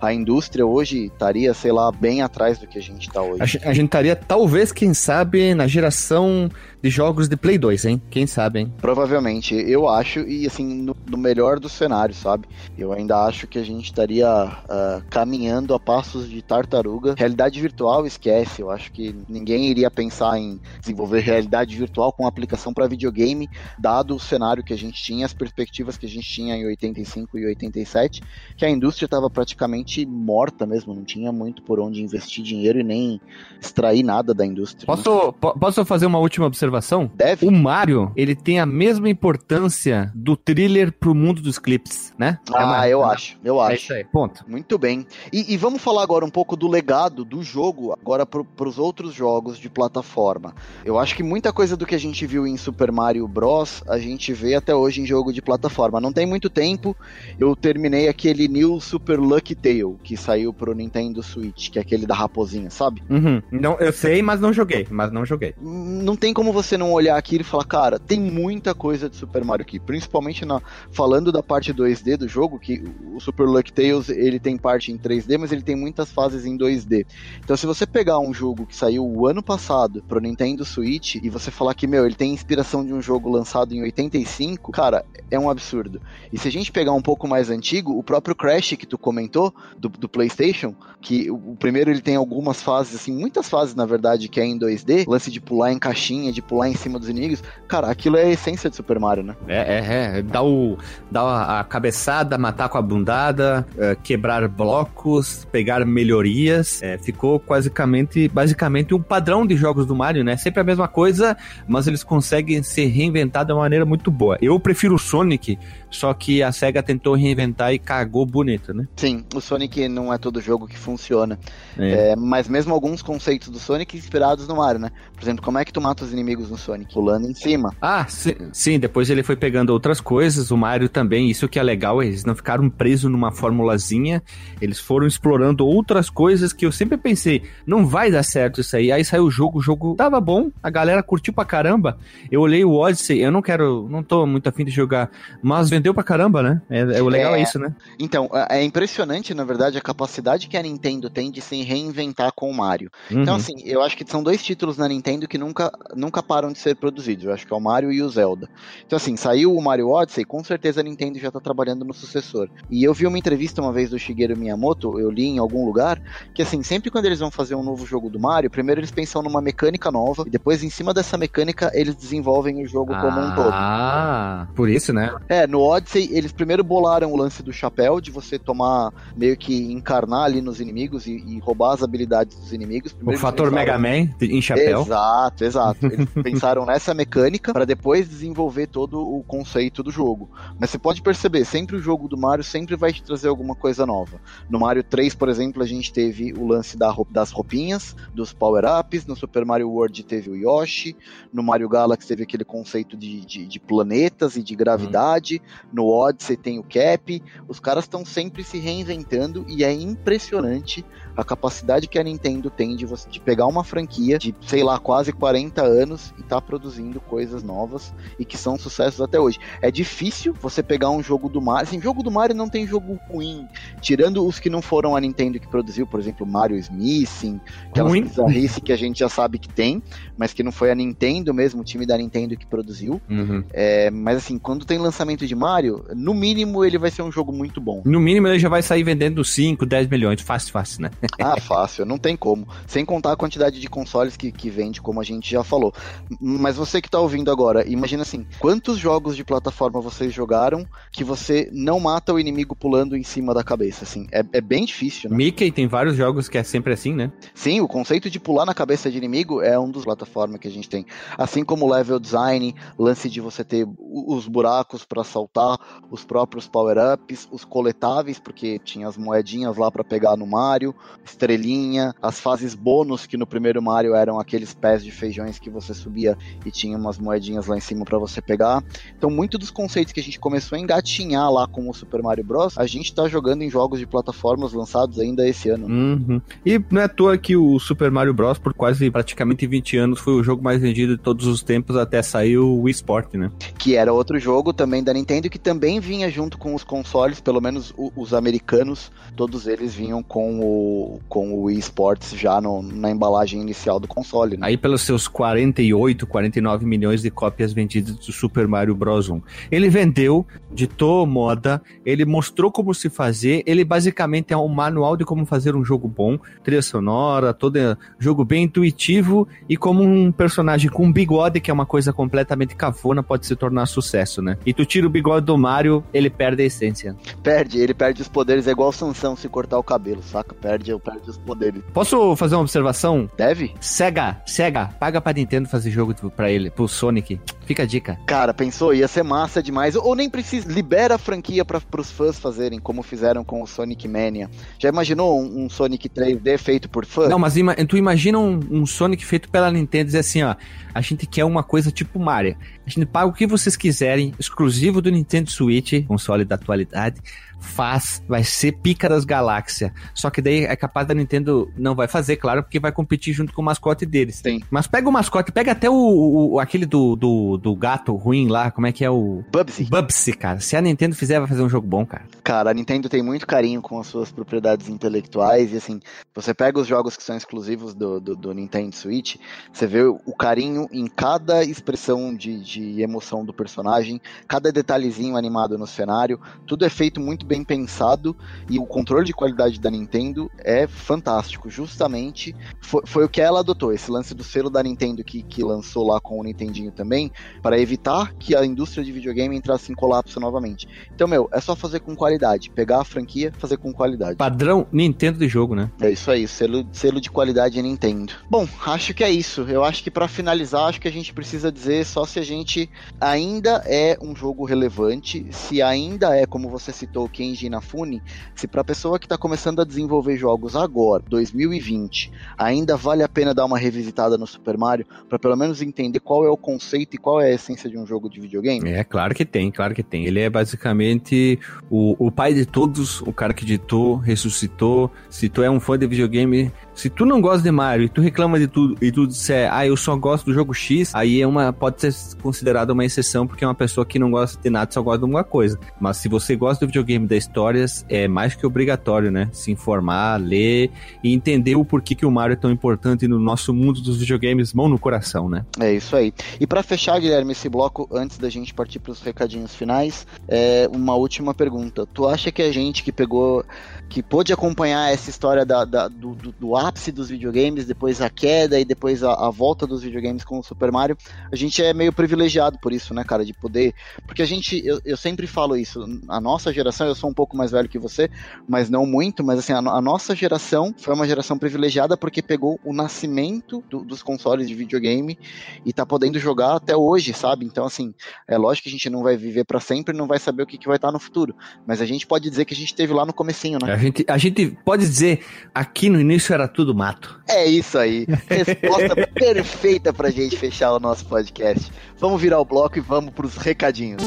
a 0.00 0.12
indústria 0.12 0.66
hoje 0.66 1.06
estaria, 1.06 1.52
sei 1.54 1.72
lá, 1.72 1.90
bem 1.90 2.22
atrás 2.22 2.58
do 2.58 2.66
que 2.66 2.78
a 2.78 2.82
gente 2.82 3.08
está 3.08 3.22
hoje. 3.22 3.40
A, 3.40 3.72
gente 3.72 3.86
estaria, 3.86 4.14
talvez, 4.14 4.72
quem 4.72 4.92
sabe, 4.92 5.54
na 5.54 5.66
geração 5.66 6.50
jogos 6.92 7.28
de 7.28 7.36
Play 7.36 7.58
2, 7.58 7.84
hein? 7.84 8.02
Quem 8.10 8.26
sabe, 8.26 8.60
hein? 8.60 8.72
Provavelmente, 8.78 9.54
eu 9.54 9.88
acho, 9.88 10.20
e 10.20 10.46
assim, 10.46 10.82
no, 10.82 10.96
no 11.06 11.16
melhor 11.16 11.58
dos 11.58 11.72
cenários, 11.72 12.18
sabe? 12.18 12.46
Eu 12.76 12.92
ainda 12.92 13.24
acho 13.24 13.46
que 13.46 13.58
a 13.58 13.64
gente 13.64 13.84
estaria 13.84 14.28
uh, 14.28 15.02
caminhando 15.10 15.74
a 15.74 15.80
passos 15.80 16.28
de 16.28 16.42
tartaruga. 16.42 17.14
Realidade 17.16 17.60
virtual, 17.60 18.06
esquece. 18.06 18.62
Eu 18.62 18.70
acho 18.70 18.92
que 18.92 19.14
ninguém 19.28 19.66
iria 19.66 19.90
pensar 19.90 20.38
em 20.38 20.60
desenvolver 20.80 21.20
realidade 21.20 21.76
virtual 21.76 22.12
com 22.12 22.26
aplicação 22.26 22.72
para 22.72 22.86
videogame, 22.86 23.48
dado 23.78 24.14
o 24.14 24.20
cenário 24.20 24.64
que 24.64 24.72
a 24.72 24.78
gente 24.78 25.02
tinha, 25.02 25.26
as 25.26 25.34
perspectivas 25.34 25.96
que 25.96 26.06
a 26.06 26.08
gente 26.08 26.28
tinha 26.28 26.56
em 26.56 26.66
85 26.66 27.38
e 27.38 27.46
87, 27.46 28.22
que 28.56 28.64
a 28.64 28.70
indústria 28.70 29.06
estava 29.06 29.28
praticamente 29.28 30.04
morta 30.06 30.66
mesmo, 30.66 30.94
não 30.94 31.04
tinha 31.04 31.32
muito 31.32 31.62
por 31.62 31.80
onde 31.80 32.02
investir 32.02 32.44
dinheiro 32.44 32.80
e 32.80 32.84
nem 32.84 33.20
extrair 33.60 34.02
nada 34.02 34.32
da 34.32 34.44
indústria. 34.44 34.86
Posso, 34.86 35.26
né? 35.26 35.32
po 35.40 35.58
posso 35.58 35.84
fazer 35.84 36.06
uma 36.06 36.18
última 36.18 36.46
observação? 36.46 36.75
Deve. 37.14 37.46
O 37.46 37.50
Mario, 37.50 38.12
ele 38.16 38.34
tem 38.34 38.58
a 38.58 38.66
mesma 38.66 39.08
importância 39.08 40.10
do 40.14 40.36
thriller 40.36 40.92
pro 40.92 41.14
mundo 41.14 41.40
dos 41.40 41.58
clipes, 41.58 42.12
né? 42.18 42.38
Ah, 42.52 42.62
é 42.62 42.64
uma... 42.64 42.88
eu 42.88 43.04
acho, 43.04 43.38
eu 43.44 43.60
acho. 43.60 43.72
É 43.72 43.74
isso 43.76 43.92
aí, 43.92 44.04
ponto. 44.04 44.44
Muito 44.48 44.78
bem. 44.78 45.06
E, 45.32 45.54
e, 45.54 45.56
vamos 45.56 45.82
falar 45.82 46.02
agora 46.02 46.24
um 46.24 46.30
pouco 46.30 46.56
do 46.56 46.68
legado 46.68 47.24
do 47.24 47.42
jogo, 47.42 47.92
agora 47.92 48.26
pro, 48.26 48.44
pros 48.44 48.78
outros 48.78 49.14
jogos 49.14 49.58
de 49.58 49.68
plataforma. 49.68 50.54
Eu 50.84 50.98
acho 50.98 51.14
que 51.14 51.22
muita 51.22 51.52
coisa 51.52 51.76
do 51.76 51.86
que 51.86 51.94
a 51.94 51.98
gente 51.98 52.26
viu 52.26 52.46
em 52.46 52.56
Super 52.56 52.90
Mario 52.90 53.26
Bros, 53.28 53.82
a 53.88 53.98
gente 53.98 54.32
vê 54.32 54.54
até 54.54 54.74
hoje 54.74 55.00
em 55.00 55.06
jogo 55.06 55.32
de 55.32 55.42
plataforma. 55.42 56.00
Não 56.00 56.12
tem 56.12 56.26
muito 56.26 56.50
tempo, 56.50 56.96
eu 57.38 57.54
terminei 57.54 58.08
aquele 58.08 58.48
New 58.48 58.80
Super 58.80 59.18
Lucky 59.18 59.54
Tale, 59.54 59.96
que 60.02 60.16
saiu 60.16 60.52
pro 60.52 60.74
Nintendo 60.74 61.22
Switch, 61.22 61.70
que 61.70 61.78
é 61.78 61.82
aquele 61.82 62.06
da 62.06 62.14
raposinha, 62.14 62.70
sabe? 62.70 63.02
Uhum. 63.08 63.42
Não, 63.50 63.78
eu 63.78 63.92
sei, 63.92 64.22
mas 64.22 64.40
não 64.40 64.52
joguei, 64.52 64.86
mas 64.90 65.12
não 65.12 65.24
joguei. 65.24 65.54
Não 65.60 66.16
tem 66.16 66.32
como 66.32 66.52
você 66.52 66.65
não 66.74 66.90
olhar 66.90 67.18
aqui 67.18 67.36
e 67.36 67.44
falar, 67.44 67.64
cara, 67.64 67.98
tem 67.98 68.18
muita 68.18 68.74
coisa 68.74 69.10
de 69.10 69.16
Super 69.16 69.44
Mario 69.44 69.62
aqui, 69.62 69.78
principalmente 69.78 70.46
na, 70.46 70.62
falando 70.90 71.30
da 71.30 71.42
parte 71.42 71.74
2D 71.74 72.16
do 72.16 72.26
jogo, 72.26 72.58
que 72.58 72.82
o 73.12 73.20
Super 73.20 73.44
Lucky 73.44 73.70
Tales, 73.70 74.08
ele 74.08 74.40
tem 74.40 74.56
parte 74.56 74.90
em 74.90 74.96
3D, 74.96 75.36
mas 75.38 75.52
ele 75.52 75.60
tem 75.60 75.76
muitas 75.76 76.10
fases 76.10 76.46
em 76.46 76.56
2D. 76.56 77.04
Então 77.44 77.54
se 77.54 77.66
você 77.66 77.86
pegar 77.86 78.18
um 78.18 78.32
jogo 78.32 78.64
que 78.64 78.74
saiu 78.74 79.06
o 79.06 79.26
ano 79.26 79.42
passado 79.42 80.02
pro 80.08 80.20
Nintendo 80.20 80.64
Switch 80.64 81.16
e 81.16 81.28
você 81.28 81.50
falar 81.50 81.74
que, 81.74 81.86
meu, 81.86 82.06
ele 82.06 82.14
tem 82.14 82.32
inspiração 82.32 82.84
de 82.84 82.94
um 82.94 83.02
jogo 83.02 83.28
lançado 83.28 83.74
em 83.74 83.82
85, 83.82 84.72
cara, 84.72 85.04
é 85.30 85.38
um 85.38 85.50
absurdo. 85.50 86.00
E 86.32 86.38
se 86.38 86.48
a 86.48 86.52
gente 86.52 86.72
pegar 86.72 86.92
um 86.92 87.02
pouco 87.02 87.28
mais 87.28 87.50
antigo, 87.50 87.92
o 87.98 88.02
próprio 88.02 88.34
Crash 88.34 88.74
que 88.78 88.86
tu 88.86 88.96
comentou, 88.96 89.52
do, 89.76 89.88
do 89.88 90.08
PlayStation, 90.08 90.74
que 91.00 91.30
o 91.30 91.56
primeiro 91.58 91.90
ele 91.90 92.00
tem 92.00 92.16
algumas 92.16 92.62
fases, 92.62 92.94
assim, 92.96 93.12
muitas 93.12 93.48
fases 93.48 93.74
na 93.74 93.84
verdade, 93.84 94.28
que 94.28 94.40
é 94.40 94.44
em 94.44 94.58
2D, 94.58 95.04
lance 95.06 95.30
de 95.30 95.40
pular 95.40 95.72
em 95.72 95.78
caixinha, 95.78 96.32
de 96.32 96.42
pular 96.48 96.68
em 96.68 96.74
cima 96.74 96.98
dos 96.98 97.08
inimigos, 97.08 97.42
cara, 97.68 97.90
aquilo 97.90 98.16
é 98.16 98.24
a 98.24 98.30
essência 98.30 98.70
de 98.70 98.76
Super 98.76 98.98
Mario, 98.98 99.22
né? 99.22 99.36
É, 99.48 99.56
é, 99.56 100.18
é. 100.18 100.22
Dá, 100.22 100.42
o, 100.42 100.78
dá 101.10 101.60
a 101.60 101.64
cabeçada, 101.64 102.38
matar 102.38 102.68
com 102.68 102.78
a 102.78 102.82
bundada, 102.82 103.66
é, 103.76 103.96
quebrar 104.02 104.46
blocos, 104.48 105.46
pegar 105.50 105.84
melhorias. 105.84 106.82
É, 106.82 106.98
ficou 106.98 107.42
basicamente, 107.46 108.28
basicamente 108.28 108.94
um 108.94 109.02
padrão 109.02 109.46
de 109.46 109.56
jogos 109.56 109.86
do 109.86 109.94
Mario, 109.94 110.24
né? 110.24 110.36
Sempre 110.36 110.60
a 110.60 110.64
mesma 110.64 110.88
coisa, 110.88 111.36
mas 111.66 111.86
eles 111.86 112.02
conseguem 112.02 112.62
se 112.62 112.84
reinventar 112.86 113.44
de 113.44 113.52
uma 113.52 113.60
maneira 113.60 113.84
muito 113.84 114.10
boa. 114.10 114.38
Eu 114.40 114.58
prefiro 114.60 114.94
o 114.94 114.98
Sonic 114.98 115.58
só 115.90 116.12
que 116.12 116.42
a 116.42 116.52
SEGA 116.52 116.82
tentou 116.82 117.14
reinventar 117.14 117.72
e 117.72 117.78
cagou 117.78 118.26
bonito, 118.26 118.74
né? 118.74 118.86
Sim, 118.96 119.24
o 119.34 119.40
Sonic 119.40 119.88
não 119.88 120.12
é 120.12 120.18
todo 120.18 120.40
jogo 120.40 120.66
que 120.66 120.76
funciona. 120.76 121.38
É. 121.78 122.10
É, 122.10 122.16
mas 122.16 122.48
mesmo 122.48 122.74
alguns 122.74 123.02
conceitos 123.02 123.48
do 123.48 123.58
Sonic 123.58 123.96
inspirados 123.96 124.46
no 124.48 124.56
Mario, 124.56 124.80
né? 124.80 124.90
Por 125.14 125.22
exemplo, 125.22 125.42
como 125.42 125.58
é 125.58 125.64
que 125.64 125.72
tu 125.72 125.80
mata 125.80 126.04
os 126.04 126.12
inimigos 126.12 126.50
no 126.50 126.58
Sonic? 126.58 126.92
Pulando 126.92 127.28
em 127.28 127.34
cima. 127.34 127.74
Ah, 127.80 128.06
sim, 128.08 128.34
sim, 128.52 128.78
depois 128.78 129.08
ele 129.10 129.22
foi 129.22 129.36
pegando 129.36 129.70
outras 129.70 130.00
coisas, 130.00 130.50
o 130.50 130.56
Mario 130.56 130.88
também, 130.88 131.30
isso 131.30 131.48
que 131.48 131.58
é 131.58 131.62
legal, 131.62 132.02
eles 132.02 132.24
não 132.24 132.34
ficaram 132.34 132.68
presos 132.68 133.10
numa 133.10 133.32
formulazinha, 133.32 134.22
eles 134.60 134.78
foram 134.78 135.06
explorando 135.06 135.66
outras 135.66 136.10
coisas 136.10 136.52
que 136.52 136.66
eu 136.66 136.72
sempre 136.72 136.96
pensei, 136.96 137.42
não 137.66 137.86
vai 137.86 138.10
dar 138.10 138.22
certo 138.22 138.60
isso 138.60 138.76
aí. 138.76 138.92
Aí 138.92 139.04
saiu 139.04 139.24
o 139.24 139.30
jogo, 139.30 139.58
o 139.58 139.62
jogo 139.62 139.94
tava 139.94 140.20
bom, 140.20 140.50
a 140.62 140.70
galera 140.70 141.02
curtiu 141.02 141.32
pra 141.32 141.44
caramba. 141.44 141.98
Eu 142.30 142.40
olhei 142.40 142.64
o 142.64 142.74
Odyssey, 142.74 143.20
eu 143.20 143.30
não 143.30 143.42
quero, 143.42 143.88
não 143.88 144.02
tô 144.02 144.26
muito 144.26 144.48
afim 144.48 144.64
de 144.64 144.70
jogar, 144.70 145.10
mas 145.42 145.70
vendeu 145.70 145.85
pra 145.94 146.02
caramba, 146.02 146.42
né? 146.42 146.62
É, 146.68 146.80
é 146.80 147.02
o 147.02 147.08
legal 147.08 147.34
é, 147.34 147.40
é, 147.40 147.42
isso, 147.42 147.58
né? 147.58 147.74
Então, 147.98 148.28
é, 148.32 148.60
é 148.60 148.64
impressionante, 148.64 149.34
na 149.34 149.44
verdade, 149.44 149.78
a 149.78 149.80
capacidade 149.80 150.48
que 150.48 150.56
a 150.56 150.62
Nintendo 150.62 151.10
tem 151.10 151.30
de 151.30 151.40
se 151.40 151.62
reinventar 151.62 152.32
com 152.32 152.50
o 152.50 152.54
Mario. 152.54 152.90
Então, 153.06 153.16
uhum. 153.16 153.22
Então, 153.22 153.34
assim, 153.36 153.54
eu 153.64 153.82
acho 153.82 153.96
que 153.96 154.08
são 154.08 154.22
dois 154.22 154.42
títulos 154.42 154.78
na 154.78 154.88
Nintendo 154.88 155.26
que 155.28 155.36
nunca, 155.36 155.70
nunca 155.94 156.22
param 156.22 156.52
de 156.52 156.58
ser 156.58 156.76
produzidos. 156.76 157.24
Eu 157.24 157.32
acho 157.32 157.46
que 157.46 157.52
é 157.52 157.56
o 157.56 157.60
Mario 157.60 157.92
e 157.92 158.02
o 158.02 158.08
Zelda. 158.08 158.48
Então, 158.86 158.96
assim, 158.96 159.16
saiu 159.16 159.54
o 159.54 159.62
Mario 159.62 159.88
Odyssey, 159.88 160.24
com 160.24 160.42
certeza 160.42 160.80
a 160.80 160.84
Nintendo 160.84 161.18
já 161.18 161.30
tá 161.30 161.40
trabalhando 161.40 161.84
no 161.84 161.92
sucessor. 161.92 162.48
E 162.70 162.84
eu 162.84 162.94
vi 162.94 163.06
uma 163.06 163.18
entrevista 163.18 163.60
uma 163.60 163.72
vez 163.72 163.90
do 163.90 163.98
Shigeru 163.98 164.36
Miyamoto, 164.36 164.98
eu 164.98 165.10
li 165.10 165.24
em 165.24 165.38
algum 165.38 165.66
lugar, 165.66 166.00
que 166.34 166.42
assim, 166.42 166.62
sempre 166.62 166.90
quando 166.90 167.06
eles 167.06 167.18
vão 167.18 167.30
fazer 167.30 167.54
um 167.54 167.62
novo 167.62 167.84
jogo 167.84 168.08
do 168.08 168.18
Mario, 168.18 168.50
primeiro 168.50 168.80
eles 168.80 168.90
pensam 168.90 169.22
numa 169.22 169.40
mecânica 169.40 169.90
nova, 169.90 170.24
e 170.26 170.30
depois, 170.30 170.62
em 170.62 170.70
cima 170.70 170.94
dessa 170.94 171.16
mecânica, 171.16 171.70
eles 171.74 171.94
desenvolvem 171.94 172.62
o 172.62 172.66
jogo 172.66 172.94
ah, 172.94 173.00
como 173.00 173.20
um 173.20 173.34
todo. 173.34 173.50
Ah, 173.52 174.46
por 174.54 174.68
isso, 174.68 174.92
né? 174.92 175.14
É, 175.28 175.46
no 175.46 175.60
Odyssey, 175.66 176.08
eles 176.12 176.32
primeiro 176.32 176.62
bolaram 176.62 177.12
o 177.12 177.16
lance 177.16 177.42
do 177.42 177.52
chapéu, 177.52 178.00
de 178.00 178.10
você 178.10 178.38
tomar, 178.38 178.92
meio 179.16 179.36
que 179.36 179.72
encarnar 179.72 180.24
ali 180.24 180.40
nos 180.40 180.60
inimigos 180.60 181.06
e, 181.06 181.12
e 181.12 181.38
roubar 181.38 181.74
as 181.74 181.82
habilidades 181.82 182.36
dos 182.38 182.52
inimigos. 182.52 182.92
Primeiro 182.92 183.18
o 183.18 183.20
fator 183.20 183.50
pensaram... 183.50 183.78
Mega 183.78 183.78
Man 183.78 184.14
em 184.20 184.42
chapéu. 184.42 184.82
Exato, 184.82 185.44
exato. 185.44 185.86
Eles 185.86 186.08
pensaram 186.22 186.64
nessa 186.66 186.94
mecânica 186.94 187.52
para 187.52 187.64
depois 187.64 188.08
desenvolver 188.08 188.66
todo 188.66 189.00
o 189.00 189.22
conceito 189.24 189.82
do 189.82 189.90
jogo. 189.90 190.30
Mas 190.58 190.70
você 190.70 190.78
pode 190.78 191.02
perceber, 191.02 191.44
sempre 191.44 191.76
o 191.76 191.80
jogo 191.80 192.08
do 192.08 192.16
Mario 192.16 192.44
sempre 192.44 192.76
vai 192.76 192.92
te 192.92 193.02
trazer 193.02 193.28
alguma 193.28 193.54
coisa 193.54 193.84
nova. 193.84 194.20
No 194.48 194.60
Mario 194.60 194.82
3, 194.82 195.14
por 195.14 195.28
exemplo, 195.28 195.62
a 195.62 195.66
gente 195.66 195.92
teve 195.92 196.32
o 196.32 196.46
lance 196.46 196.76
da, 196.76 196.94
das 197.10 197.30
roupinhas, 197.30 197.94
dos 198.14 198.32
power-ups. 198.32 199.06
No 199.06 199.16
Super 199.16 199.44
Mario 199.44 199.70
World 199.70 200.02
teve 200.04 200.30
o 200.30 200.36
Yoshi. 200.36 200.96
No 201.32 201.42
Mario 201.42 201.68
Galaxy 201.68 202.08
teve 202.08 202.22
aquele 202.22 202.44
conceito 202.44 202.96
de, 202.96 203.24
de, 203.24 203.46
de 203.46 203.60
planetas 203.60 204.36
e 204.36 204.42
de 204.42 204.54
gravidade. 204.54 205.40
Hum. 205.42 205.55
No 205.72 205.88
Odyssey 205.88 206.36
tem 206.36 206.58
o 206.58 206.64
Cap. 206.64 207.22
Os 207.48 207.60
caras 207.60 207.84
estão 207.84 208.04
sempre 208.04 208.44
se 208.44 208.58
reinventando 208.58 209.44
e 209.48 209.64
é 209.64 209.72
impressionante 209.72 210.84
a 211.16 211.24
capacidade 211.24 211.88
que 211.88 211.98
a 211.98 212.02
Nintendo 212.02 212.50
tem 212.50 212.76
de, 212.76 212.84
você, 212.84 213.08
de 213.08 213.20
pegar 213.20 213.46
uma 213.46 213.64
franquia 213.64 214.18
de, 214.18 214.34
sei 214.46 214.62
lá, 214.62 214.78
quase 214.78 215.12
40 215.12 215.62
anos 215.62 216.12
e 216.18 216.22
tá 216.22 216.40
produzindo 216.40 217.00
coisas 217.00 217.42
novas 217.42 217.94
e 218.18 218.24
que 218.24 218.36
são 218.36 218.58
sucessos 218.58 219.00
até 219.00 219.18
hoje. 219.18 219.38
É 219.62 219.70
difícil 219.70 220.34
você 220.40 220.62
pegar 220.62 220.90
um 220.90 221.02
jogo 221.02 221.28
do 221.28 221.40
Mario. 221.40 221.62
Assim, 221.62 221.80
jogo 221.80 222.02
do 222.02 222.10
Mario 222.10 222.36
não 222.36 222.48
tem 222.48 222.66
jogo 222.66 222.98
ruim, 223.08 223.46
tirando 223.80 224.26
os 224.26 224.38
que 224.38 224.50
não 224.50 224.60
foram 224.60 224.94
a 224.94 225.00
Nintendo 225.00 225.40
que 225.40 225.48
produziu, 225.48 225.86
por 225.86 225.98
exemplo, 226.00 226.26
Mario 226.26 226.56
Smithing, 226.58 227.40
aquelas 227.70 227.92
bizarrice 227.92 228.60
que 228.60 228.72
a 228.72 228.76
gente 228.76 228.98
já 228.98 229.08
sabe 229.08 229.38
que 229.38 229.48
tem, 229.48 229.82
mas 230.16 230.32
que 230.32 230.42
não 230.42 230.52
foi 230.52 230.70
a 230.70 230.74
Nintendo 230.74 231.32
mesmo, 231.32 231.62
o 231.62 231.64
time 231.64 231.86
da 231.86 231.96
Nintendo 231.96 232.36
que 232.36 232.46
produziu. 232.46 233.00
Uhum. 233.08 233.42
É, 233.52 233.90
mas 233.90 234.18
assim, 234.18 234.38
quando 234.38 234.64
tem 234.64 234.78
lançamento 234.78 235.26
de 235.26 235.34
Mario, 235.34 235.84
no 235.94 236.12
mínimo 236.12 236.64
ele 236.64 236.78
vai 236.78 236.90
ser 236.90 237.02
um 237.02 237.10
jogo 237.10 237.32
muito 237.32 237.60
bom. 237.60 237.82
No 237.84 238.00
mínimo 238.00 238.28
ele 238.28 238.38
já 238.38 238.48
vai 238.48 238.62
sair 238.62 238.82
vendendo 238.82 239.24
5, 239.24 239.64
10 239.64 239.88
milhões, 239.88 240.20
fácil, 240.20 240.52
fácil, 240.52 240.82
né? 240.82 240.90
Ah, 241.20 241.40
fácil, 241.40 241.84
não 241.84 241.98
tem 241.98 242.16
como. 242.16 242.46
Sem 242.66 242.84
contar 242.84 243.12
a 243.12 243.16
quantidade 243.16 243.60
de 243.60 243.68
consoles 243.68 244.16
que, 244.16 244.30
que 244.32 244.50
vende, 244.50 244.80
como 244.80 245.00
a 245.00 245.04
gente 245.04 245.30
já 245.30 245.42
falou. 245.42 245.72
Mas 246.20 246.56
você 246.56 246.80
que 246.80 246.90
tá 246.90 246.98
ouvindo 246.98 247.30
agora, 247.30 247.68
imagina 247.68 248.02
assim, 248.02 248.26
quantos 248.38 248.78
jogos 248.78 249.16
de 249.16 249.24
plataforma 249.24 249.80
vocês 249.80 250.12
jogaram 250.12 250.66
que 250.92 251.04
você 251.04 251.48
não 251.52 251.80
mata 251.80 252.12
o 252.12 252.20
inimigo 252.20 252.54
pulando 252.54 252.96
em 252.96 253.02
cima 253.02 253.34
da 253.34 253.42
cabeça, 253.42 253.84
assim? 253.84 254.06
É, 254.12 254.24
é 254.32 254.40
bem 254.40 254.64
difícil, 254.64 255.10
né? 255.10 255.16
Mickey 255.16 255.50
tem 255.50 255.66
vários 255.66 255.96
jogos 255.96 256.28
que 256.28 256.38
é 256.38 256.42
sempre 256.42 256.72
assim, 256.72 256.94
né? 256.94 257.12
Sim, 257.34 257.60
o 257.60 257.68
conceito 257.68 258.08
de 258.10 258.18
pular 258.18 258.44
na 258.44 258.54
cabeça 258.54 258.90
de 258.90 258.96
inimigo 258.96 259.40
é 259.40 259.58
um 259.58 259.70
dos 259.70 259.84
plataformas 259.84 260.40
que 260.40 260.48
a 260.48 260.50
gente 260.50 260.68
tem. 260.68 260.86
Assim 261.16 261.44
como 261.44 261.66
o 261.66 261.72
level 261.72 261.98
design, 261.98 262.54
lance 262.78 263.08
de 263.08 263.20
você 263.20 263.44
ter 263.44 263.66
os 263.78 264.26
buracos 264.26 264.84
para 264.84 265.04
saltar, 265.04 265.58
os 265.90 266.04
próprios 266.04 266.46
power-ups, 266.48 267.28
os 267.30 267.44
coletáveis, 267.44 268.18
porque 268.18 268.58
tinha 268.58 268.88
as 268.88 268.96
moedinhas 268.96 269.56
lá 269.56 269.70
para 269.70 269.84
pegar 269.84 270.16
no 270.16 270.26
Mario, 270.26 270.74
estrelinha, 271.04 271.94
as 272.00 272.20
fases 272.20 272.54
bônus 272.54 273.06
que 273.06 273.16
no 273.16 273.26
primeiro 273.26 273.62
Mario 273.62 273.94
eram 273.94 274.18
aqueles 274.18 274.54
pés 274.54 274.84
de 274.84 274.90
feijões 274.90 275.38
que 275.38 275.50
você 275.50 275.74
subia 275.74 276.16
e 276.44 276.50
tinha 276.50 276.76
umas 276.76 276.98
moedinhas 276.98 277.46
lá 277.46 277.56
em 277.56 277.60
cima 277.60 277.84
para 277.84 277.98
você 277.98 278.20
pegar. 278.20 278.62
Então, 278.96 279.10
muito 279.10 279.38
dos 279.38 279.50
conceitos 279.50 279.92
que 279.92 280.00
a 280.00 280.02
gente 280.02 280.18
começou 280.18 280.56
a 280.56 280.60
engatinhar 280.60 281.30
lá 281.30 281.46
com 281.46 281.68
o 281.68 281.74
Super 281.74 282.02
Mario 282.02 282.24
Bros, 282.24 282.56
a 282.58 282.66
gente 282.66 282.94
tá 282.94 283.08
jogando 283.08 283.42
em 283.42 283.50
jogos 283.50 283.78
de 283.78 283.86
plataformas 283.86 284.52
lançados 284.52 284.98
ainda 284.98 285.26
esse 285.28 285.48
ano. 285.48 285.66
Uhum. 285.66 286.20
E 286.44 286.60
não 286.70 286.80
é 286.80 286.84
à 286.84 286.88
toa 286.88 287.16
que 287.18 287.36
o 287.36 287.58
Super 287.58 287.90
Mario 287.90 288.14
Bros, 288.14 288.38
por 288.38 288.54
quase 288.54 288.90
praticamente 288.90 289.46
20 289.46 289.76
anos, 289.76 290.00
foi 290.00 290.14
o 290.14 290.22
jogo 290.22 290.42
mais 290.42 290.60
vendido 290.60 290.96
de 290.96 291.02
todos 291.02 291.26
os 291.26 291.42
tempos 291.42 291.76
até 291.76 292.02
sair 292.02 292.38
o 292.38 292.62
Wii 292.62 292.72
Sport, 292.72 293.14
né? 293.14 293.30
Que 293.58 293.76
era 293.76 293.92
outro 293.92 294.18
jogo 294.18 294.52
também 294.52 294.82
da 294.82 294.92
Nintendo 294.92 295.30
que 295.30 295.38
também 295.38 295.80
vinha 295.80 296.10
junto 296.10 296.38
com 296.38 296.54
os 296.54 296.64
consoles, 296.64 297.20
pelo 297.20 297.40
menos 297.40 297.72
os 297.76 298.12
americanos, 298.12 298.90
todos 299.14 299.46
eles 299.46 299.74
vinham 299.74 300.02
com 300.02 300.40
o 300.40 300.85
o, 300.86 301.00
com 301.08 301.32
o 301.32 301.44
Wii 301.44 301.58
Sports 301.58 302.10
já 302.16 302.40
no, 302.40 302.62
na 302.62 302.90
embalagem 302.90 303.40
inicial 303.40 303.80
do 303.80 303.88
console. 303.88 304.36
Né? 304.36 304.46
Aí 304.46 304.56
pelos 304.56 304.82
seus 304.82 305.08
48, 305.08 306.06
49 306.06 306.64
milhões 306.64 307.02
de 307.02 307.10
cópias 307.10 307.52
vendidas 307.52 307.96
do 307.96 308.12
Super 308.12 308.46
Mario 308.46 308.74
Bros. 308.74 309.08
1. 309.08 309.20
Ele 309.50 309.68
vendeu, 309.68 310.26
ditou 310.52 311.06
moda, 311.06 311.60
ele 311.84 312.04
mostrou 312.04 312.50
como 312.50 312.72
se 312.74 312.88
fazer, 312.88 313.42
ele 313.46 313.64
basicamente 313.64 314.32
é 314.32 314.36
um 314.36 314.48
manual 314.48 314.96
de 314.96 315.04
como 315.04 315.26
fazer 315.26 315.56
um 315.56 315.64
jogo 315.64 315.88
bom, 315.88 316.18
trilha 316.44 316.62
sonora, 316.62 317.34
todo 317.34 317.56
jogo 317.98 318.24
bem 318.24 318.44
intuitivo 318.44 319.26
e 319.48 319.56
como 319.56 319.82
um 319.82 320.12
personagem 320.12 320.70
com 320.70 320.90
bigode, 320.92 321.40
que 321.40 321.50
é 321.50 321.54
uma 321.54 321.66
coisa 321.66 321.92
completamente 321.92 322.54
cafona, 322.54 323.02
pode 323.02 323.26
se 323.26 323.34
tornar 323.34 323.66
sucesso, 323.66 324.20
né? 324.20 324.36
E 324.44 324.52
tu 324.52 324.64
tira 324.64 324.86
o 324.86 324.90
bigode 324.90 325.26
do 325.26 325.36
Mario, 325.36 325.82
ele 325.92 326.10
perde 326.10 326.42
a 326.42 326.46
essência. 326.46 326.96
Perde, 327.22 327.58
ele 327.58 327.74
perde 327.74 328.02
os 328.02 328.08
poderes, 328.08 328.46
é 328.46 328.50
igual 328.50 328.72
Sansão 328.72 329.16
se 329.16 329.28
cortar 329.28 329.58
o 329.58 329.62
cabelo, 329.62 330.02
saca? 330.02 330.34
Perde, 330.34 330.65
os 330.74 331.18
poderes. 331.18 331.62
Posso 331.72 332.16
fazer 332.16 332.34
uma 332.34 332.42
observação? 332.42 333.10
Deve? 333.16 333.54
Sega, 333.60 334.20
Sega, 334.26 334.66
paga 334.78 335.00
pra 335.00 335.12
Nintendo 335.12 335.48
fazer 335.48 335.70
jogo 335.70 335.94
pra 336.10 336.30
ele, 336.30 336.50
pro 336.50 336.68
Sonic. 336.68 337.20
Fica 337.44 337.62
a 337.62 337.66
dica. 337.66 337.98
Cara, 338.06 338.34
pensou, 338.34 338.74
ia 338.74 338.88
ser 338.88 339.02
massa 339.02 339.42
demais. 339.42 339.76
Ou 339.76 339.94
nem 339.94 340.10
precisa, 340.10 340.50
libera 340.50 340.96
a 340.96 340.98
franquia 340.98 341.44
para 341.44 341.60
os 341.78 341.90
fãs 341.90 342.18
fazerem, 342.18 342.58
como 342.58 342.82
fizeram 342.82 343.24
com 343.24 343.42
o 343.42 343.46
Sonic 343.46 343.86
Mania. 343.86 344.30
Já 344.58 344.68
imaginou 344.68 345.20
um, 345.20 345.44
um 345.44 345.48
Sonic 345.48 345.88
3D 345.88 346.38
feito 346.38 346.68
por 346.68 346.84
fãs? 346.84 347.08
Não, 347.08 347.18
mas 347.18 347.36
ima 347.36 347.54
tu 347.66 347.76
imagina 347.76 348.18
um, 348.18 348.40
um, 348.50 348.66
Sonic 348.66 349.04
feito 349.04 349.28
pela 349.28 349.50
Nintendo 349.50 349.82
e 349.82 349.86
dizer 349.86 349.98
assim, 349.98 350.22
ó, 350.22 350.34
a 350.74 350.80
gente 350.80 351.06
quer 351.06 351.24
uma 351.24 351.42
coisa 351.42 351.70
tipo 351.70 351.98
Mario. 351.98 352.36
A 352.66 352.70
gente 352.70 352.86
paga 352.86 353.06
o 353.06 353.12
que 353.12 353.26
vocês 353.26 353.56
quiserem, 353.56 354.12
exclusivo 354.18 354.80
do 354.80 354.90
Nintendo 354.90 355.30
Switch, 355.30 355.84
console 355.86 356.24
da 356.24 356.34
atualidade 356.34 357.00
faz, 357.46 358.02
vai 358.08 358.24
ser 358.24 358.52
pica 358.52 358.88
das 358.88 359.04
galáxias. 359.04 359.70
Só 359.94 360.10
que 360.10 360.20
daí 360.20 360.44
é 360.44 360.56
capaz 360.56 360.86
da 360.86 360.94
Nintendo 360.94 361.50
não 361.56 361.74
vai 361.74 361.88
fazer, 361.88 362.16
claro, 362.16 362.42
porque 362.42 362.60
vai 362.60 362.72
competir 362.72 363.14
junto 363.14 363.32
com 363.32 363.40
o 363.40 363.44
mascote 363.44 363.86
deles. 363.86 364.20
Sim. 364.24 364.40
Mas 364.50 364.66
pega 364.66 364.88
o 364.88 364.92
mascote, 364.92 365.32
pega 365.32 365.52
até 365.52 365.70
o, 365.70 366.32
o 366.32 366.40
aquele 366.40 366.66
do, 366.66 366.96
do, 366.96 367.36
do, 367.38 367.54
gato 367.56 367.94
ruim 367.94 368.28
lá, 368.28 368.50
como 368.50 368.66
é 368.66 368.72
que 368.72 368.84
é 368.84 368.90
o 368.90 369.24
Bubsy. 369.32 369.64
Bubsy, 369.64 370.12
cara. 370.12 370.40
Se 370.40 370.56
a 370.56 370.60
Nintendo 370.60 370.94
fizer, 370.94 371.18
vai 371.18 371.28
fazer 371.28 371.42
um 371.42 371.48
jogo 371.48 371.66
bom, 371.66 371.86
cara. 371.86 372.04
Cara, 372.22 372.50
a 372.50 372.54
Nintendo 372.54 372.88
tem 372.88 373.02
muito 373.02 373.26
carinho 373.26 373.62
com 373.62 373.78
as 373.78 373.86
suas 373.86 374.10
propriedades 374.10 374.68
intelectuais 374.68 375.52
e 375.52 375.56
assim, 375.56 375.80
você 376.14 376.34
pega 376.34 376.58
os 376.58 376.66
jogos 376.66 376.96
que 376.96 377.02
são 377.02 377.16
exclusivos 377.16 377.74
do, 377.74 378.00
do, 378.00 378.16
do 378.16 378.34
Nintendo 378.34 378.74
Switch, 378.74 379.16
você 379.52 379.66
vê 379.66 379.82
o 379.82 380.14
carinho 380.18 380.66
em 380.72 380.86
cada 380.86 381.44
expressão 381.44 382.14
de, 382.14 382.42
de 382.42 382.82
emoção 382.82 383.24
do 383.24 383.32
personagem, 383.32 384.00
cada 384.26 384.50
detalhezinho 384.50 385.16
animado 385.16 385.56
no 385.56 385.66
cenário, 385.66 386.20
tudo 386.46 386.64
é 386.64 386.68
feito 386.68 387.00
muito 387.00 387.24
bem 387.24 387.35
pensado 387.44 388.16
e 388.48 388.58
o 388.58 388.66
controle 388.66 389.04
de 389.04 389.12
qualidade 389.12 389.60
da 389.60 389.70
Nintendo 389.70 390.30
é 390.38 390.66
fantástico. 390.66 391.50
Justamente 391.50 392.34
foi, 392.60 392.82
foi 392.84 393.04
o 393.04 393.08
que 393.08 393.20
ela 393.20 393.40
adotou, 393.40 393.72
esse 393.72 393.90
lance 393.90 394.14
do 394.14 394.24
selo 394.24 394.50
da 394.50 394.62
Nintendo 394.62 395.02
que, 395.04 395.22
que 395.22 395.42
lançou 395.42 395.86
lá 395.86 396.00
com 396.00 396.18
o 396.18 396.22
Nintendinho 396.22 396.72
também, 396.72 397.10
para 397.42 397.58
evitar 397.58 398.14
que 398.14 398.34
a 398.34 398.44
indústria 398.44 398.84
de 398.84 398.92
videogame 398.92 399.36
entrasse 399.36 399.70
em 399.70 399.74
colapso 399.74 400.18
novamente. 400.20 400.68
Então, 400.94 401.06
meu, 401.06 401.28
é 401.32 401.40
só 401.40 401.54
fazer 401.54 401.80
com 401.80 401.94
qualidade, 401.94 402.50
pegar 402.50 402.80
a 402.80 402.84
franquia, 402.84 403.32
fazer 403.38 403.56
com 403.56 403.72
qualidade. 403.72 404.16
Padrão 404.16 404.66
Nintendo 404.72 405.18
de 405.18 405.28
jogo, 405.28 405.54
né? 405.54 405.70
É 405.80 405.90
isso 405.90 406.10
aí, 406.10 406.26
selo, 406.26 406.66
selo 406.72 407.00
de 407.00 407.10
qualidade 407.10 407.60
Nintendo. 407.60 408.12
Bom, 408.30 408.48
acho 408.66 408.94
que 408.94 409.04
é 409.04 409.10
isso. 409.10 409.42
Eu 409.42 409.64
acho 409.64 409.82
que 409.82 409.90
para 409.90 410.08
finalizar, 410.08 410.68
acho 410.68 410.80
que 410.80 410.88
a 410.88 410.92
gente 410.92 411.12
precisa 411.12 411.50
dizer 411.50 411.84
só 411.84 412.04
se 412.04 412.18
a 412.18 412.22
gente 412.22 412.70
ainda 413.00 413.62
é 413.66 413.96
um 414.00 414.14
jogo 414.14 414.44
relevante, 414.44 415.26
se 415.30 415.60
ainda 415.60 416.16
é, 416.16 416.26
como 416.26 416.48
você 416.48 416.72
citou, 416.72 417.08
Kenji 417.16 417.46
Inafune, 417.46 418.02
se 418.34 418.46
para 418.46 418.60
a 418.60 418.64
pessoa 418.64 418.98
que 418.98 419.06
está 419.06 419.16
começando 419.16 419.60
a 419.62 419.64
desenvolver 419.64 420.18
jogos 420.18 420.54
agora, 420.54 421.02
2020, 421.08 422.12
ainda 422.36 422.76
vale 422.76 423.02
a 423.02 423.08
pena 423.08 423.32
dar 423.32 423.46
uma 423.46 423.56
revisitada 423.56 424.18
no 424.18 424.26
Super 424.26 424.58
Mario 424.58 424.84
para 425.08 425.18
pelo 425.18 425.34
menos 425.34 425.62
entender 425.62 425.98
qual 426.00 426.26
é 426.26 426.28
o 426.28 426.36
conceito 426.36 426.94
e 426.94 426.98
qual 426.98 427.18
é 427.18 427.28
a 427.28 427.34
essência 427.34 427.70
de 427.70 427.78
um 427.78 427.86
jogo 427.86 428.10
de 428.10 428.20
videogame? 428.20 428.68
É, 428.68 428.84
claro 428.84 429.14
que 429.14 429.24
tem, 429.24 429.50
claro 429.50 429.74
que 429.74 429.82
tem. 429.82 430.04
Ele 430.04 430.20
é 430.20 430.28
basicamente 430.28 431.38
o, 431.70 431.96
o 432.06 432.12
pai 432.12 432.34
de 432.34 432.44
todos, 432.44 433.00
o 433.00 433.12
cara 433.14 433.32
que 433.32 433.46
ditou, 433.46 433.96
ressuscitou. 433.96 434.90
Se 435.08 435.30
tu 435.30 435.42
é 435.42 435.48
um 435.48 435.58
fã 435.58 435.78
de 435.78 435.86
videogame, 435.86 436.52
se 436.74 436.90
tu 436.90 437.06
não 437.06 437.22
gosta 437.22 437.42
de 437.42 437.50
Mario 437.50 437.86
e 437.86 437.88
tu 437.88 438.02
reclama 438.02 438.38
de 438.38 438.46
tudo 438.46 438.76
e 438.82 438.92
tu 438.92 439.06
disser, 439.06 439.48
ah, 439.50 439.66
eu 439.66 439.76
só 439.76 439.96
gosto 439.96 440.26
do 440.26 440.34
jogo 440.34 440.52
X, 440.52 440.94
aí 440.94 441.22
é 441.22 441.26
uma, 441.26 441.50
pode 441.50 441.80
ser 441.80 442.16
considerada 442.20 442.74
uma 442.74 442.84
exceção 442.84 443.26
porque 443.26 443.42
é 443.42 443.48
uma 443.48 443.54
pessoa 443.54 443.86
que 443.86 443.98
não 443.98 444.10
gosta 444.10 444.38
de 444.38 444.50
nada, 444.50 444.70
só 444.70 444.82
gosta 444.82 444.98
de 444.98 445.04
alguma 445.04 445.24
coisa. 445.24 445.58
Mas 445.80 445.96
se 445.96 446.08
você 446.10 446.36
gosta 446.36 446.66
do 446.66 446.68
videogame 446.68 447.05
da 447.06 447.16
histórias, 447.16 447.84
é 447.88 448.08
mais 448.08 448.34
que 448.34 448.46
obrigatório, 448.46 449.10
né? 449.10 449.28
Se 449.32 449.50
informar, 449.50 450.20
ler 450.20 450.70
e 451.02 451.12
entender 451.12 451.56
o 451.56 451.64
porquê 451.64 451.94
que 451.94 452.06
o 452.06 452.10
Mario 452.10 452.34
é 452.34 452.36
tão 452.36 452.50
importante 452.50 453.06
no 453.08 453.18
nosso 453.18 453.52
mundo 453.54 453.80
dos 453.80 453.98
videogames, 453.98 454.52
mão 454.52 454.68
no 454.68 454.78
coração, 454.78 455.28
né? 455.28 455.44
É 455.60 455.72
isso 455.72 455.96
aí. 455.96 456.12
E 456.40 456.46
para 456.46 456.62
fechar, 456.62 456.98
Guilherme, 457.00 457.32
esse 457.32 457.48
bloco, 457.48 457.88
antes 457.92 458.18
da 458.18 458.28
gente 458.28 458.52
partir 458.52 458.78
para 458.78 458.92
os 458.92 459.00
recadinhos 459.00 459.54
finais, 459.54 460.06
é 460.28 460.68
uma 460.72 460.94
última 460.94 461.34
pergunta. 461.34 461.86
Tu 461.86 462.06
acha 462.06 462.30
que 462.32 462.42
a 462.42 462.52
gente 462.52 462.82
que 462.82 462.92
pegou 462.92 463.44
que 463.88 464.02
pôde 464.02 464.32
acompanhar 464.32 464.92
essa 464.92 465.10
história 465.10 465.44
da, 465.44 465.64
da 465.64 465.88
do, 465.88 466.14
do, 466.14 466.32
do, 466.32 466.56
ápice 466.56 466.90
dos 466.90 467.08
videogames, 467.08 467.66
depois 467.66 468.00
a 468.00 468.10
queda 468.10 468.58
e 468.58 468.64
depois 468.64 469.02
a, 469.02 469.12
a, 469.12 469.30
volta 469.30 469.64
dos 469.66 469.82
videogames 469.82 470.24
com 470.24 470.38
o 470.38 470.42
Super 470.42 470.72
Mario, 470.72 470.96
a 471.30 471.36
gente 471.36 471.62
é 471.62 471.72
meio 471.72 471.92
privilegiado 471.92 472.58
por 472.58 472.72
isso, 472.72 472.92
né, 472.92 473.04
cara, 473.04 473.24
de 473.24 473.32
poder. 473.32 473.72
Porque 474.04 474.22
a 474.22 474.26
gente, 474.26 474.60
eu, 474.66 474.80
eu 474.84 474.96
sempre 474.96 475.26
falo 475.26 475.56
isso, 475.56 475.84
a 476.08 476.20
nossa 476.20 476.52
geração, 476.52 476.86
eu 476.86 476.94
sou 476.96 477.10
um 477.10 477.14
pouco 477.14 477.36
mais 477.36 477.50
velho 477.50 477.68
que 477.68 477.78
você, 477.78 478.10
mas 478.48 478.68
não 478.68 478.86
muito, 478.86 479.22
mas 479.22 479.38
assim, 479.38 479.52
a, 479.52 479.58
a 479.58 479.80
nossa 479.80 480.14
geração 480.14 480.74
foi 480.76 480.94
uma 480.94 481.06
geração 481.06 481.38
privilegiada 481.38 481.96
porque 481.96 482.22
pegou 482.22 482.58
o 482.64 482.72
nascimento 482.72 483.62
do, 483.70 483.84
dos 483.84 484.02
consoles 484.02 484.48
de 484.48 484.54
videogame 484.54 485.18
e 485.64 485.72
tá 485.72 485.86
podendo 485.86 486.18
jogar 486.18 486.56
até 486.56 486.76
hoje, 486.76 487.12
sabe? 487.12 487.44
Então, 487.44 487.64
assim, 487.64 487.94
é 488.26 488.36
lógico 488.36 488.64
que 488.64 488.68
a 488.70 488.72
gente 488.72 488.90
não 488.90 489.02
vai 489.02 489.16
viver 489.16 489.44
para 489.44 489.60
sempre, 489.60 489.96
não 489.96 490.06
vai 490.06 490.18
saber 490.18 490.42
o 490.42 490.46
que, 490.46 490.58
que 490.58 490.66
vai 490.66 490.76
estar 490.76 490.90
no 490.90 490.98
futuro, 490.98 491.34
mas 491.66 491.80
a 491.80 491.86
gente 491.86 492.06
pode 492.06 492.28
dizer 492.28 492.44
que 492.44 492.54
a 492.54 492.56
gente 492.56 492.74
teve 492.74 492.92
lá 492.92 493.04
no 493.04 493.12
comecinho, 493.12 493.58
né? 493.62 493.72
A 493.72 493.76
gente, 493.76 494.04
a 494.08 494.18
gente 494.18 494.58
pode 494.64 494.82
dizer, 494.86 495.24
aqui 495.54 495.88
no 495.88 496.00
início 496.00 496.32
era 496.32 496.48
tudo 496.48 496.74
mato. 496.74 497.20
É 497.28 497.46
isso 497.46 497.78
aí. 497.78 498.06
Resposta 498.28 498.96
perfeita 499.14 499.92
pra 499.92 500.10
gente 500.10 500.36
fechar 500.36 500.72
o 500.72 500.80
nosso 500.80 501.06
podcast. 501.06 501.70
Vamos 501.98 502.20
virar 502.20 502.40
o 502.40 502.44
bloco 502.44 502.78
e 502.78 502.80
vamos 502.80 503.12
pros 503.12 503.36
recadinhos. 503.36 504.02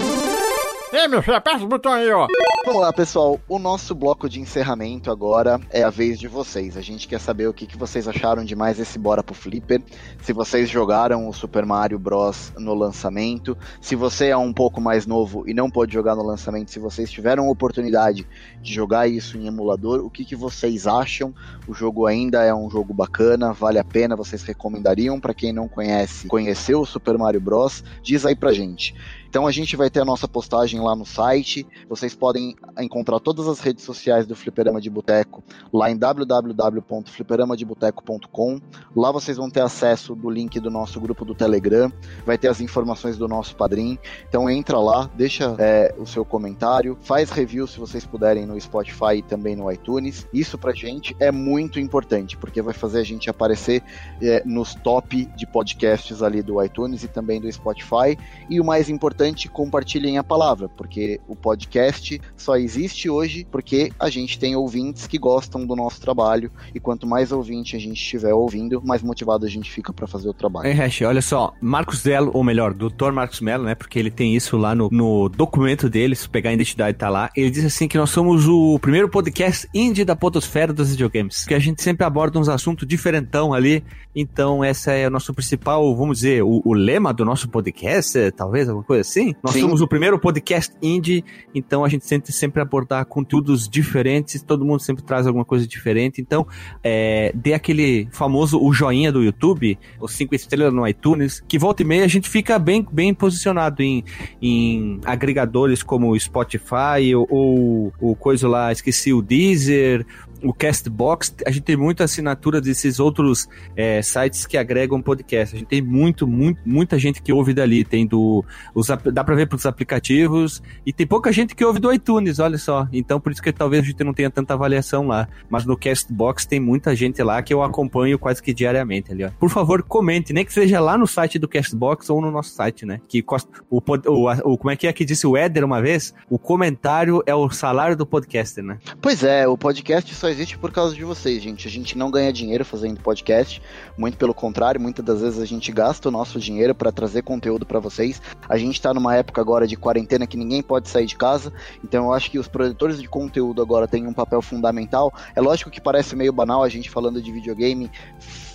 Ei, 0.91 1.08
meu 1.08 1.21
filho, 1.21 1.38
aperta 1.38 1.63
o 1.63 1.67
botão 1.67 1.93
aí, 1.93 2.10
ó. 2.12 2.28
Vamos 2.65 2.82
lá, 2.82 2.91
pessoal. 2.91 3.39
O 3.48 3.58
nosso 3.58 3.95
bloco 3.95 4.30
de 4.30 4.41
encerramento 4.41 5.10
agora 5.10 5.62
é 5.69 5.82
a 5.82 5.89
vez 5.89 6.19
de 6.19 6.28
vocês. 6.28 6.76
A 6.76 6.82
gente 6.82 7.08
quer 7.08 7.19
saber 7.19 7.48
o 7.48 7.54
que, 7.54 7.65
que 7.65 7.78
vocês 7.78 8.06
acharam 8.06 8.43
de 8.43 8.54
mais 8.54 8.78
esse 8.80 9.00
Bora 9.00 9.24
pro 9.24 9.34
Flipper. 9.34 9.82
Se 10.22 10.34
vocês 10.34 10.69
jogaram 10.69 11.28
o 11.28 11.34
Super 11.34 11.65
Mario 11.65 11.98
Bros. 11.98 12.52
no 12.58 12.76
lançamento. 12.76 13.58
Se 13.82 13.95
você 13.95 14.28
é 14.28 14.38
um 14.38 14.52
pouco 14.52 14.82
mais 14.82 15.08
novo 15.08 15.48
e 15.48 15.54
não 15.54 15.72
pode 15.72 15.93
jogar 15.93 16.15
no 16.15 16.22
lançamento, 16.22 16.69
se 16.69 16.80
vocês 16.80 17.10
tiveram 17.10 17.48
oportunidade 17.48 18.28
de 18.62 18.74
jogar 18.74 19.08
isso 19.08 19.38
em 19.38 19.48
emulador, 19.48 20.04
o 20.04 20.10
que, 20.10 20.26
que 20.26 20.36
vocês 20.36 20.86
acham? 20.86 21.34
O 21.65 21.74
jogo 21.74 22.06
ainda 22.06 22.43
é 22.43 22.54
um 22.54 22.69
jogo 22.69 22.93
bacana, 22.93 23.54
vale 23.54 23.80
a 23.80 23.86
pena, 23.86 24.17
vocês 24.17 24.43
recomendariam 24.43 25.17
para 25.19 25.34
quem 25.34 25.54
não 25.54 25.67
conhece, 25.67 26.28
conhecer 26.28 26.76
o 26.76 26.86
Super 26.86 27.17
Mario 27.17 27.39
Bros? 27.39 27.84
Diz 28.04 28.26
aí 28.26 28.36
pra 28.36 28.52
gente. 28.52 28.93
Então 29.30 29.46
a 29.46 29.52
gente 29.52 29.76
vai 29.76 29.92
ter 29.92 30.00
a 30.00 30.06
nossa 30.06 30.28
postagem 30.28 30.82
lá 30.82 30.96
no 30.96 31.06
site. 31.06 31.68
Vocês 31.88 32.15
podem 32.15 32.56
encontrar 32.80 33.20
todas 33.20 33.48
as 33.48 33.60
redes 33.60 33.84
sociais 33.84 34.26
do 34.26 34.36
Fliperama 34.36 34.82
de 34.82 34.89
Boteco 34.89 35.44
lá 35.72 35.92
em 35.92 35.96
www.fliperamadeboteco.com. 35.96 38.60
Lá 38.96 39.12
vocês 39.12 39.38
vão 39.38 39.52
ter 39.52 39.62
acesso 39.62 40.15
do 40.15 40.32
link 40.32 40.60
do 40.60 40.72
nosso 40.72 41.00
grupo 41.00 41.24
do 41.24 41.36
Telegram, 41.36 41.94
vai 42.26 42.39
ter 42.39 42.48
as 42.48 42.60
informações 42.60 43.20
do 43.20 43.28
nosso 43.28 43.56
padrinho. 43.56 44.00
Então 44.28 44.50
entra 44.50 44.80
lá, 44.80 45.08
deixa 45.13 45.56
é, 45.60 45.94
o 46.00 46.08
seu 46.08 46.26
comentário, 46.26 46.98
faz 47.00 47.30
review 47.30 47.68
se 47.68 47.80
vocês 47.80 48.08
puderem 48.08 48.48
no 48.48 48.60
Spotify 48.60 49.18
e 49.18 49.22
também 49.22 49.56
no 49.56 49.72
iTunes. 49.72 50.28
Isso 50.34 50.58
pra 50.58 50.74
gente 50.74 51.15
é 51.20 51.32
muito 51.32 51.80
importante, 51.80 52.36
porque 52.36 52.63
vai 52.63 52.74
fazer 52.74 53.02
a 53.02 53.04
gente 53.04 53.30
aparecer 53.30 53.84
é, 54.20 54.42
nos 54.44 54.74
top 54.74 55.26
de 55.36 55.46
podcasts 55.46 56.24
ali 56.24 56.42
do 56.42 56.63
iTunes 56.63 57.04
e 57.04 57.08
também 57.08 57.39
do 57.39 57.52
Spotify. 57.52 58.18
E 58.50 58.60
o 58.60 58.65
mais 58.65 58.89
importante 58.89 59.18
importante 59.19 59.49
compartilhem 59.49 60.17
a 60.17 60.23
palavra, 60.23 60.69
porque 60.69 61.19
o 61.27 61.36
podcast 61.36 62.21
só 62.38 62.55
existe 62.55 63.10
hoje 63.10 63.45
porque 63.51 63.91
a 63.99 64.10
gente 64.10 64.39
tem 64.39 64.55
ouvintes 64.55 65.08
que 65.08 65.17
gostam 65.17 65.65
do 65.65 65.75
nosso 65.75 65.99
trabalho 65.99 66.49
e 66.73 66.79
quanto 66.79 67.05
mais 67.05 67.34
ouvinte 67.34 67.75
a 67.75 67.79
gente 67.79 67.97
estiver 67.97 68.34
ouvindo, 68.34 68.82
mais 68.82 69.01
motivado 69.01 69.45
a 69.45 69.49
gente 69.49 69.69
fica 69.69 69.91
para 69.91 70.08
fazer 70.08 70.29
o 70.29 70.34
trabalho. 70.34 70.67
É, 70.67 70.71
Hash, 70.71 71.01
olha 71.01 71.21
só, 71.21 71.53
Marcos 71.60 72.01
Delo, 72.01 72.32
ou 72.34 72.43
melhor, 72.43 72.73
Dr. 72.73 73.12
Marcos 73.12 73.41
Mello, 73.41 73.65
né, 73.65 73.75
porque 73.75 73.99
ele 73.99 74.10
tem 74.10 74.36
isso 74.36 74.55
lá 74.55 74.73
no, 74.73 74.88
no 74.89 75.27
documento 75.27 75.89
dele, 75.89 76.15
se 76.15 76.29
pegar 76.29 76.51
a 76.51 76.53
identidade 76.53 76.97
tá 76.97 77.10
lá, 77.10 77.29
ele 77.36 77.51
diz 77.51 77.65
assim 77.65 77.88
que 77.88 77.97
nós 77.97 78.10
somos 78.10 78.47
o 78.47 78.79
primeiro 78.79 79.10
podcast 79.10 79.67
indie 79.73 80.05
da 80.05 80.15
podosfera 80.15 80.71
dos 80.71 80.91
videogames, 80.91 81.45
que 81.45 81.53
a 81.53 81.60
gente 81.60 81.84
sempre 81.84 82.05
aborda 82.05 82.39
uns 82.39 82.47
assuntos 82.47 82.88
diferentão 82.88 83.53
ali, 83.53 83.84
então 84.15 84.63
essa 84.63 84.93
é 84.93 85.08
o 85.08 85.12
nosso 85.12 85.34
principal, 85.34 85.93
vamos 85.95 86.19
dizer, 86.19 86.41
o, 86.41 86.62
o 86.63 86.73
lema 86.73 87.13
do 87.13 87.25
nosso 87.25 87.49
podcast, 87.49 88.32
talvez, 88.32 88.69
alguma 88.69 88.86
coisa 88.86 89.01
assim? 89.10 89.36
Nós 89.43 89.54
Sim. 89.54 89.62
somos 89.62 89.82
o 89.82 89.88
primeiro 89.88 90.19
podcast 90.19 90.74
indie, 90.82 91.24
então 91.54 91.84
a 91.84 91.89
gente 91.89 92.08
tenta 92.08 92.32
sempre 92.32 92.62
abordar 92.62 93.06
conteúdos 93.06 93.67
diferentes, 93.67 94.41
todo 94.41 94.63
mundo 94.63 94.82
sempre 94.82 95.04
traz 95.04 95.26
alguma 95.26 95.43
coisa 95.43 95.67
diferente. 95.67 96.22
Então, 96.22 96.48
é, 96.84 97.32
dê 97.34 97.54
aquele 97.54 98.08
famoso 98.12 98.62
o 98.62 98.72
joinha 98.72 99.12
do 99.12 99.24
YouTube, 99.24 99.78
os 100.00 100.12
cinco 100.13 100.36
estrelas 100.36 100.74
no 100.74 100.88
iTunes, 100.88 101.43
que 101.48 101.58
volta 101.58 101.82
e 101.82 101.86
meia 101.86 102.06
a 102.06 102.08
gente 102.08 102.30
fica 102.30 102.58
bem, 102.60 102.86
bem 102.91 103.13
posicionado 103.13 103.82
em, 103.82 104.04
em 104.41 105.00
agregadores 105.06 105.84
como 105.84 106.12
o 106.12 106.19
Spotify 106.19 107.15
ou, 107.15 107.28
ou 107.30 107.93
o 108.00 108.15
coisa 108.15 108.48
lá, 108.48 108.72
esqueci, 108.72 109.12
o 109.13 109.22
Deezer, 109.22 110.06
o 110.43 110.54
Castbox, 110.54 111.36
a 111.45 111.51
gente 111.51 111.64
tem 111.64 111.76
muita 111.76 112.03
assinatura 112.03 112.61
desses 112.61 112.99
outros 112.99 113.47
é, 113.76 114.01
sites 114.01 114.45
que 114.45 114.57
agregam 114.57 115.01
podcast. 115.01 115.55
A 115.55 115.59
gente 115.59 115.68
tem 115.68 115.82
muito, 115.82 116.28
muito, 116.28 116.59
muita 116.66 116.97
gente 116.99 117.22
que 117.22 117.32
ouve 117.34 117.53
dali. 117.53 117.84
Tem 117.84 118.05
do. 118.05 118.43
Os, 118.74 118.88
dá 119.11 119.24
pra 119.24 119.36
ver 119.36 119.47
pelos 119.47 119.66
aplicativos. 119.66 120.61
E 120.86 120.93
tem 120.93 121.05
pouca 121.05 121.32
gente 121.32 121.55
que 121.55 121.64
ouve 121.66 121.80
do 121.80 121.91
iTunes, 121.91 122.39
olha 122.39 122.57
só. 122.57 122.88
Então 122.91 123.20
por 123.20 123.32
isso 123.32 123.41
que 123.41 123.51
talvez 123.51 123.84
a 123.84 123.88
gente 123.88 124.03
não 124.03 124.14
tenha 124.14 124.30
tanta 124.30 124.53
avaliação 124.53 125.07
lá. 125.07 125.28
Mas 125.49 125.66
no 125.66 125.78
Castbox 125.78 126.45
tem 126.45 126.59
muita 126.59 126.95
gente 126.95 127.22
lá 127.24 127.41
que 127.41 127.53
eu 127.53 127.61
acompanho 127.64 128.18
quase 128.20 128.41
que 128.41 128.53
diariamente 128.53 129.11
ali, 129.11 129.24
ó. 129.24 129.30
Por 129.39 129.49
favor, 129.49 129.84
comente, 129.84 130.32
nem 130.34 130.45
que 130.45 130.53
seja 130.53 130.80
lá 130.80 130.97
no 130.97 131.07
site 131.07 131.38
do 131.39 131.47
Castbox 131.47 132.09
ou 132.09 132.22
no 132.22 132.32
nosso 132.32 132.51
site, 132.51 132.86
né? 132.86 133.01
Que 133.07 133.22
costa- 133.22 133.49
o, 133.70 133.78
o, 133.80 134.53
o- 134.53 134.57
como 134.57 134.72
é 134.72 134.76
que 134.76 134.88
é 134.88 134.93
que 134.93 135.03
disse 135.05 135.26
o 135.28 135.36
Éder 135.36 135.64
uma 135.66 135.82
vez? 135.82 136.14
O 136.30 136.38
comentário 136.39 137.22
é 137.26 137.34
o 137.36 137.49
salário 137.49 137.95
do 137.95 138.05
podcaster, 138.05 138.64
né? 138.64 138.78
Pois 139.01 139.24
é, 139.24 139.47
o 139.47 139.57
podcast 139.57 140.14
só 140.14 140.28
existe 140.30 140.57
por 140.57 140.71
causa 140.71 140.95
de 140.95 141.03
vocês, 141.03 141.41
gente. 141.41 141.67
A 141.67 141.71
gente 141.71 141.97
não 141.97 142.11
ganha 142.11 142.32
dinheiro 142.32 142.63
fazendo 142.63 143.01
podcast, 143.01 143.61
muito 143.97 144.17
pelo 144.17 144.34
contrário, 144.34 144.80
muitas 144.80 145.03
das 145.03 145.21
vezes 145.21 145.39
a 145.39 145.45
gente 145.45 145.71
gasta 145.71 146.09
o 146.09 146.11
nosso 146.11 146.39
dinheiro 146.39 146.73
para 146.73 146.91
trazer 146.91 147.23
conteúdo 147.23 147.65
para 147.65 147.80
vocês. 147.80 148.21
A 148.47 148.57
gente 148.57 148.82
tá 148.82 148.93
numa 148.93 149.15
época 149.15 149.41
agora 149.41 149.67
de 149.67 149.75
quarentena 149.75 150.27
que 150.27 150.38
ninguém 150.38 150.61
pode 150.61 150.89
sair 150.89 151.05
de 151.05 151.15
casa, 151.15 151.51
então 151.84 152.05
eu 152.05 152.13
acho 152.13 152.32
que 152.32 152.39
os 152.39 152.47
produtores 152.47 153.01
de 153.01 153.07
conteúdo 153.07 153.61
agora 153.61 153.88
têm 153.88 154.07
um 154.07 154.13
papel 154.13 154.41
fundamental. 154.41 155.13
É 155.36 155.41
lógico 155.41 155.69
que 155.69 155.82
parece 155.82 156.15
meio 156.15 156.32
banal 156.32 156.63
a 156.63 156.69
gente 156.69 156.89
falando 156.89 157.21
de 157.21 157.32
videogame 157.32 157.89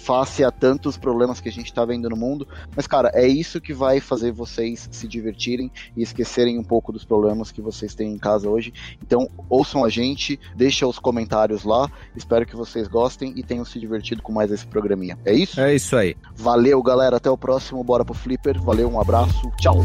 face 0.05 0.44
a 0.44 0.50
tantos 0.50 0.98
problemas 0.98 1.40
que 1.40 1.48
a 1.48 1.52
gente 1.52 1.72
tá 1.72 1.84
vendo 1.84 2.11
no 2.11 2.16
mundo, 2.16 2.46
mas 2.76 2.86
cara, 2.86 3.11
é 3.14 3.26
isso 3.26 3.61
que 3.61 3.72
vai 3.72 4.00
fazer 4.00 4.32
vocês 4.32 4.86
se 4.90 5.09
divertirem 5.09 5.70
e 5.96 6.02
esquecerem 6.02 6.59
um 6.59 6.62
pouco 6.62 6.92
dos 6.92 7.05
problemas 7.05 7.50
que 7.50 7.62
vocês 7.62 7.94
têm 7.94 8.12
em 8.12 8.18
casa 8.18 8.48
hoje. 8.48 8.72
Então, 9.02 9.30
ouçam 9.48 9.84
a 9.84 9.88
gente, 9.88 10.38
deixa 10.55 10.86
os 10.86 10.98
comentários 10.98 11.64
lá. 11.64 11.90
Espero 12.14 12.44
que 12.44 12.55
vocês 12.55 12.86
gostem 12.86 13.32
e 13.36 13.42
tenham 13.42 13.64
se 13.64 13.80
divertido 13.80 14.22
com 14.22 14.32
mais 14.32 14.50
esse 14.50 14.66
programinha. 14.66 15.18
É 15.24 15.32
isso? 15.32 15.61
É 15.61 15.74
isso 15.74 15.96
aí. 15.96 16.16
Valeu, 16.36 16.82
galera. 16.82 17.16
Até 17.16 17.30
o 17.30 17.38
próximo. 17.38 17.82
Bora 17.82 18.05
pro 18.05 18.14
Flipper. 18.14 18.61
Valeu, 18.61 18.90
um 18.90 19.00
abraço. 19.00 19.50
Tchau. 19.59 19.84